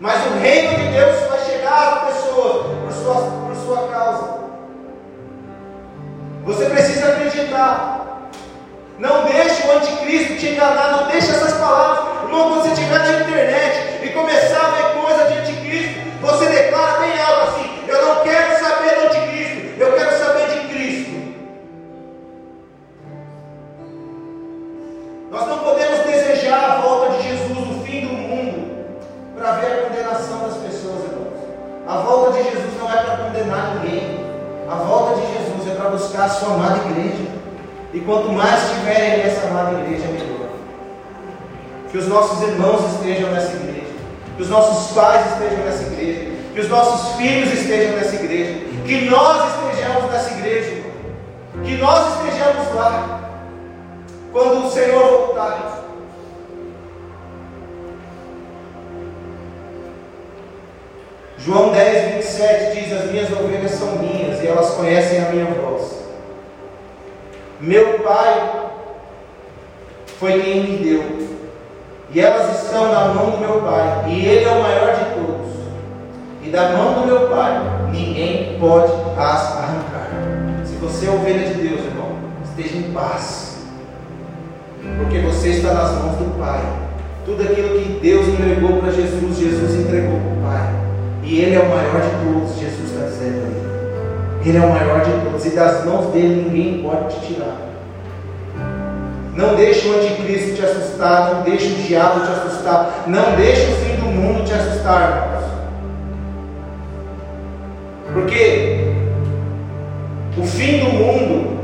Mas 0.00 0.20
o 0.26 0.38
reino 0.40 0.76
de 0.76 0.88
Deus 0.88 1.28
vai 1.28 1.44
chegar 1.44 1.92
às 1.92 2.14
pessoas 2.14 2.66
por 2.66 2.92
sua, 2.92 3.14
por 3.14 3.43
sua 3.64 3.88
causa. 3.88 4.44
Você 6.44 6.66
precisa 6.66 7.08
acreditar. 7.08 8.30
Não 8.98 9.24
deixe 9.24 9.66
o 9.66 9.72
anticristo 9.72 10.36
te 10.36 10.48
enganar, 10.50 10.98
não 10.98 11.08
deixe 11.08 11.30
essas 11.30 11.54
palavras. 11.54 12.24
Irmão, 12.24 12.50
quando 12.50 12.62
você 12.62 12.68
estiver 12.68 12.98
na 12.98 13.20
internet 13.20 14.04
e 14.04 14.08
começar 14.10 14.66
a 14.66 14.70
ver 14.70 15.00
coisa 15.00 15.24
de 15.24 15.38
anticristo, 15.38 16.00
você 16.20 16.46
declara 16.46 17.00
bem 17.00 17.18
alto 17.20 17.40
assim: 17.48 17.84
Eu 17.88 18.06
não 18.06 18.22
quero 18.22 18.64
saber 18.64 18.94
do 18.94 19.06
anticristo, 19.06 19.82
eu 19.82 19.92
quero 19.94 20.18
saber 20.18 20.48
de 20.48 20.68
Cristo. 20.68 21.14
Nós 25.30 25.48
não 25.48 25.58
podemos 25.58 25.83
volta 31.92 32.32
de 32.32 32.50
Jesus 32.50 32.78
não 32.80 32.90
é 32.90 32.96
para 32.96 33.16
condenar 33.18 33.74
ninguém. 33.74 34.24
A 34.68 34.76
volta 34.76 35.20
de 35.20 35.26
Jesus 35.26 35.70
é 35.70 35.74
para 35.74 35.90
buscar 35.90 36.24
a 36.24 36.28
sua 36.28 36.54
amada 36.54 36.88
igreja. 36.88 37.30
E 37.92 38.00
quanto 38.00 38.32
mais 38.32 38.70
tiverem 38.70 39.24
nessa 39.24 39.46
amada 39.48 39.80
igreja, 39.80 40.06
melhor. 40.06 40.48
Que 41.90 41.98
os 41.98 42.08
nossos 42.08 42.42
irmãos 42.42 42.94
estejam 42.94 43.30
nessa 43.30 43.52
igreja. 43.52 43.92
Que 44.36 44.42
os 44.42 44.48
nossos 44.48 44.92
pais 44.96 45.32
estejam 45.32 45.64
nessa 45.64 45.82
igreja. 45.84 46.30
Que 46.54 46.60
os 46.60 46.68
nossos 46.68 47.16
filhos 47.16 47.52
estejam 47.52 47.96
nessa 47.96 48.16
igreja. 48.16 48.66
Que 48.86 49.04
nós 49.08 49.54
estejamos 49.54 50.10
nessa 50.10 50.30
igreja. 50.30 50.82
Que 51.62 51.76
nós 51.76 52.16
estejamos 52.16 52.74
lá. 52.74 53.20
Quando 54.32 54.66
o 54.66 54.70
Senhor 54.70 55.08
voltar. 55.08 55.73
João 61.44 61.72
10, 61.72 62.14
27 62.14 62.80
diz: 62.80 62.92
As 62.92 63.10
minhas 63.10 63.30
ovelhas 63.30 63.72
são 63.72 63.96
minhas 63.96 64.42
e 64.42 64.46
elas 64.46 64.70
conhecem 64.70 65.18
a 65.18 65.28
minha 65.28 65.44
voz. 65.44 66.02
Meu 67.60 67.98
Pai 67.98 68.70
foi 70.18 70.40
quem 70.40 70.62
me 70.62 70.76
deu, 70.78 71.28
e 72.10 72.20
elas 72.20 72.62
estão 72.62 72.90
na 72.90 73.08
mão 73.08 73.32
do 73.32 73.38
meu 73.38 73.60
Pai, 73.60 74.04
e 74.08 74.24
Ele 74.26 74.44
é 74.44 74.48
o 74.48 74.62
maior 74.62 74.94
de 74.94 75.04
todos. 75.14 75.52
E 76.42 76.48
da 76.48 76.70
mão 76.70 77.00
do 77.00 77.06
meu 77.06 77.28
Pai 77.28 77.60
ninguém 77.92 78.58
pode 78.58 78.92
as 79.18 79.58
arrancar. 79.58 80.08
Se 80.64 80.76
você 80.76 81.06
é 81.06 81.10
ovelha 81.10 81.46
de 81.46 81.54
Deus, 81.54 81.80
irmão, 81.84 82.08
esteja 82.42 82.78
em 82.78 82.90
paz, 82.92 83.58
porque 84.96 85.18
você 85.18 85.50
está 85.50 85.74
nas 85.74 85.92
mãos 85.92 86.16
do 86.16 86.38
Pai. 86.38 86.62
Tudo 87.26 87.42
aquilo 87.42 87.78
que 87.78 88.00
Deus 88.00 88.28
entregou 88.28 88.78
para 88.78 88.92
Jesus, 88.92 89.36
Jesus 89.36 89.74
entregou 89.74 90.18
para 90.20 90.32
o 90.32 90.42
Pai. 90.42 90.83
E 91.24 91.40
Ele 91.40 91.56
é 91.56 91.60
o 91.60 91.68
maior 91.68 92.00
de 92.02 92.10
todos, 92.22 92.58
Jesus 92.58 92.90
está 92.90 93.06
dizendo 93.06 93.46
ali. 93.46 94.48
Ele 94.48 94.58
é 94.58 94.60
o 94.60 94.70
maior 94.70 95.00
de 95.00 95.10
todos, 95.24 95.46
e 95.46 95.50
das 95.50 95.84
mãos 95.86 96.12
dele 96.12 96.42
ninguém 96.42 96.82
pode 96.82 97.14
te 97.14 97.26
tirar. 97.26 97.56
Não 99.34 99.54
deixe 99.56 99.88
o 99.88 99.96
anticristo 99.96 100.54
te 100.54 100.64
assustar, 100.64 101.34
não 101.34 101.42
deixe 101.42 101.66
o 101.66 101.76
diabo 101.76 102.20
te 102.20 102.30
assustar, 102.30 103.04
não 103.06 103.34
deixe 103.36 103.62
o 103.62 103.76
fim 103.76 103.96
do 103.96 104.06
mundo 104.06 104.44
te 104.44 104.52
assustar, 104.52 105.24
irmãos. 105.24 105.44
Porque 108.12 108.92
o 110.36 110.44
fim 110.44 110.78
do 110.78 110.92
mundo 110.92 111.58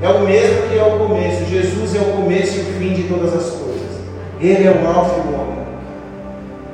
é 0.00 0.08
o 0.08 0.20
mesmo 0.20 0.68
que 0.68 0.78
é 0.78 0.82
o 0.82 0.98
começo. 0.98 1.44
Jesus 1.44 1.94
é 1.94 1.98
o 1.98 2.12
começo 2.16 2.56
e 2.56 2.60
o 2.60 2.64
fim 2.78 2.94
de 2.94 3.02
todas 3.02 3.34
as 3.34 3.50
coisas. 3.50 4.00
Ele 4.40 4.66
é 4.66 4.70
o 4.70 4.88
alfa 4.88 5.16
e 5.16 5.20
o. 5.20 5.59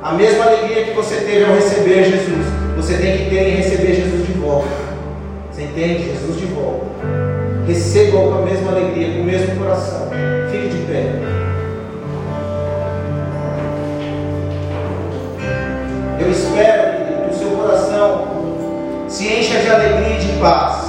A 0.07 0.13
mesma 0.13 0.45
alegria 0.45 0.85
que 0.85 0.91
você 0.91 1.15
teve 1.15 1.43
ao 1.43 1.53
receber 1.53 2.05
Jesus, 2.05 2.45
você 2.77 2.93
tem 2.93 3.17
que 3.17 3.29
ter 3.29 3.49
em 3.49 3.55
receber 3.57 3.93
Jesus 3.93 4.25
de 4.25 4.31
volta. 4.39 4.69
Você 5.51 5.63
entende? 5.63 6.11
Jesus 6.11 6.39
de 6.39 6.45
volta. 6.45 6.85
Receba 7.67 8.17
com 8.17 8.35
a 8.35 8.41
mesma 8.43 8.71
alegria, 8.71 9.15
com 9.15 9.19
o 9.19 9.23
mesmo 9.25 9.57
coração. 9.57 10.07
Fique 10.49 10.69
de 10.69 10.85
pé. 10.85 11.11
Eu 16.21 16.31
espero 16.31 17.27
que 17.27 17.35
o 17.35 17.37
seu 17.37 17.49
coração 17.57 18.27
se 19.09 19.27
encha 19.27 19.59
de 19.59 19.69
alegria 19.69 20.15
e 20.15 20.19
de 20.21 20.39
paz. 20.39 20.85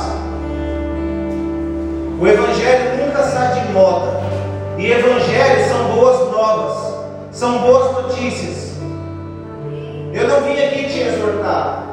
O 2.21 2.25
Evangelho 2.25 3.05
nunca 3.05 3.25
sai 3.25 3.63
de 3.63 3.73
moda. 3.73 4.21
E 4.79 4.93
Evangelhos 4.93 5.67
são 5.67 5.97
boas 5.97 6.31
novas, 6.31 6.95
são 7.33 7.59
boas 7.59 7.93
notícias. 8.05 8.68
Eu 10.13 10.29
não 10.29 10.43
vim 10.43 10.53
aqui 10.53 10.85
te 10.85 11.01
exortar. 11.01 11.85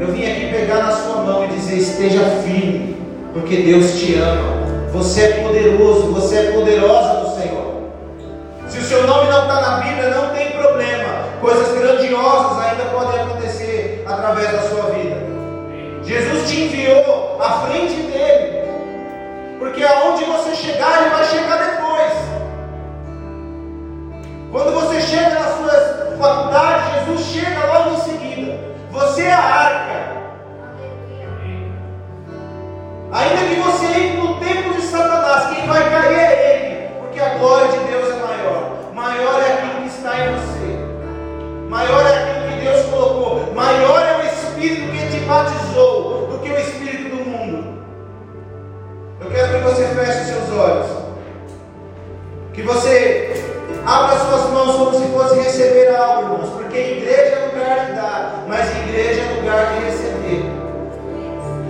Eu 0.00 0.08
vim 0.08 0.22
aqui 0.22 0.52
pegar 0.52 0.82
na 0.82 0.92
sua 0.92 1.22
mão 1.22 1.44
e 1.44 1.48
dizer: 1.48 1.76
esteja 1.76 2.20
firme, 2.44 2.96
porque 3.32 3.56
Deus 3.56 3.98
te 3.98 4.14
ama. 4.16 4.64
Você 4.92 5.22
é 5.22 5.28
poderoso, 5.42 6.12
você 6.12 6.36
é 6.36 6.52
poderosa 6.52 7.20
do 7.20 7.40
Senhor. 7.40 7.74
Se 8.68 8.78
o 8.78 8.82
seu 8.82 9.06
nome 9.06 9.30
não 9.30 9.42
está 9.42 9.60
na 9.60 9.76
Bíblia, 9.78 10.10
não 10.10 10.28
tem 10.30 10.50
problema. 10.52 11.24
Coisas 11.40 11.76
grandiosas 11.76 12.64
ainda 12.64 12.84
podem 12.84 13.20
acontecer 13.20 14.04
através 14.06 14.52
da 14.52 14.60
sua 14.62 14.90
vida. 14.90 15.16
Jesus 16.04 16.48
te 16.48 16.60
enviou 16.60 17.38
à 17.40 17.66
frente 17.66 17.94
dele, 17.94 18.68
porque 19.58 19.82
aonde 19.82 20.24
você 20.24 20.54
chegar, 20.54 21.00
ele 21.00 21.10
vai 21.10 21.24
chegar 21.24 21.56
depois. 21.56 22.12
Quando 24.52 24.74
você 24.74 25.00
chega 25.00 25.30
nas 25.30 25.56
suas 25.56 26.18
faculdades, 26.18 26.73
chega 27.34 27.66
logo 27.66 27.96
em 27.96 28.00
seguida. 28.00 28.58
Você 28.92 29.22
é 29.22 29.32
a 29.32 29.38
arca. 29.38 30.14
Ainda 33.12 33.48
que 33.48 33.60
você 33.60 33.86
entre 33.86 34.16
no 34.18 34.38
templo 34.38 34.74
de 34.74 34.82
Satanás, 34.82 35.54
quem 35.54 35.66
vai 35.66 35.90
cair 35.90 36.18
é 36.18 36.56
ele, 36.56 37.00
porque 37.00 37.20
a 37.20 37.38
glória 37.38 37.68
de 37.68 37.78
Deus 37.78 38.08
é 38.08 38.18
maior. 38.18 38.92
Maior 38.92 39.42
é 39.42 39.52
aquilo 39.52 39.82
que 39.82 39.88
está 39.88 40.18
em 40.18 40.34
você. 40.34 41.68
Maior 41.68 42.06
é 42.06 42.18
aquilo 42.18 42.48
que 42.48 42.64
Deus 42.64 42.86
colocou. 42.86 43.52
Maior 43.54 44.00
é 44.00 44.16
o 44.18 44.26
Espírito 44.26 44.92
que 44.92 45.10
te 45.10 45.24
batizou 45.24 46.28
do 46.28 46.38
que 46.38 46.50
o 46.50 46.58
Espírito 46.58 47.16
do 47.16 47.24
mundo. 47.24 47.84
Eu 49.20 49.30
quero 49.30 49.58
que 49.58 49.64
você 49.64 49.86
feche 49.86 50.24
seus 50.24 50.50
olhos. 50.50 51.04
Que 52.52 52.62
você 52.62 53.54
Abra 53.86 54.18
suas 54.18 54.50
mãos 54.50 54.76
como 54.76 54.98
se 54.98 55.12
fosse 55.12 55.40
receber 55.40 55.94
algo, 55.94 56.22
irmãos, 56.22 56.63
porque 56.74 56.90
igreja 56.90 57.36
é 57.36 57.44
lugar 57.46 57.86
de 57.86 57.92
dar, 57.92 58.44
mas 58.48 58.68
igreja 58.76 59.20
é 59.20 59.34
lugar 59.36 59.74
de 59.74 59.84
receber. 59.84 60.44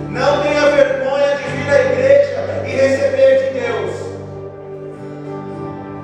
Não 0.09 0.41
tenha 0.41 0.71
vergonha 0.71 1.35
de 1.35 1.43
vir 1.43 1.69
à 1.69 1.81
igreja 1.81 2.63
e 2.65 2.71
receber 2.71 3.37
de 3.37 3.59
Deus. 3.59 3.91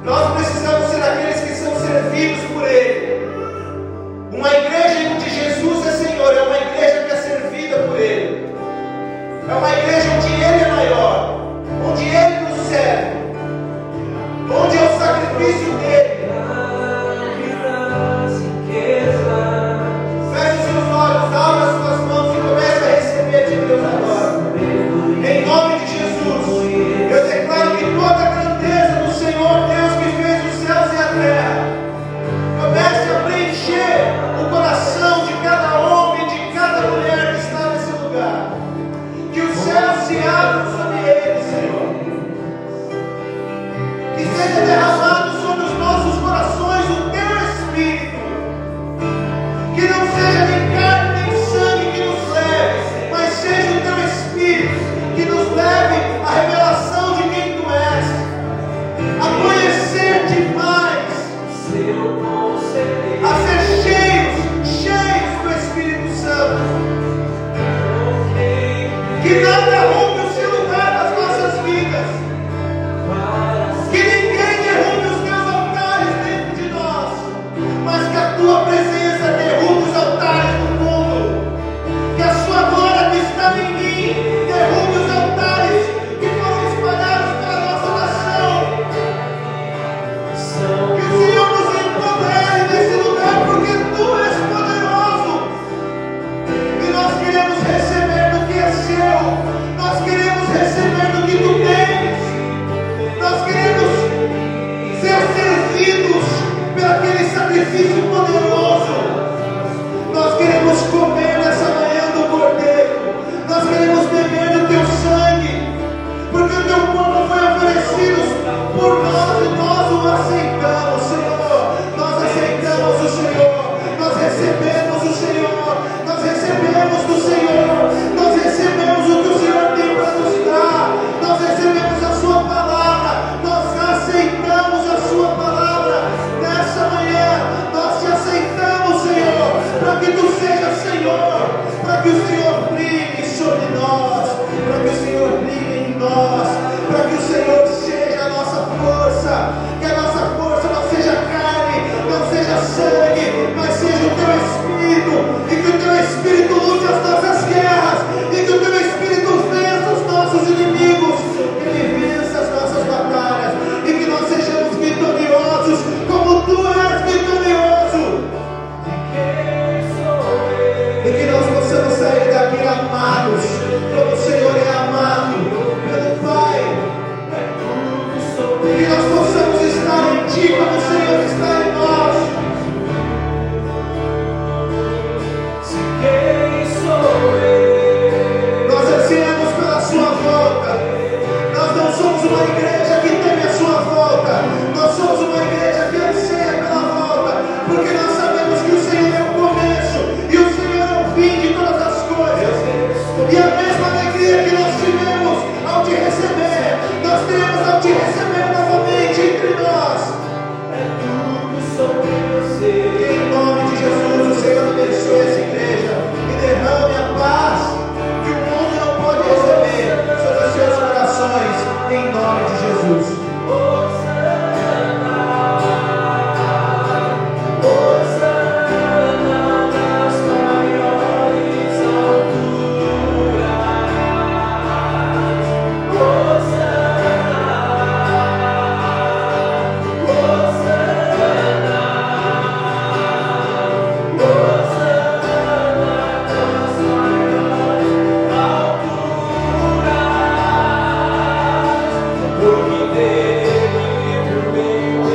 Nós 0.04 0.34
precisamos 0.36 0.92
ser 0.92 1.02
aqueles 1.02 1.40
que 1.40 1.51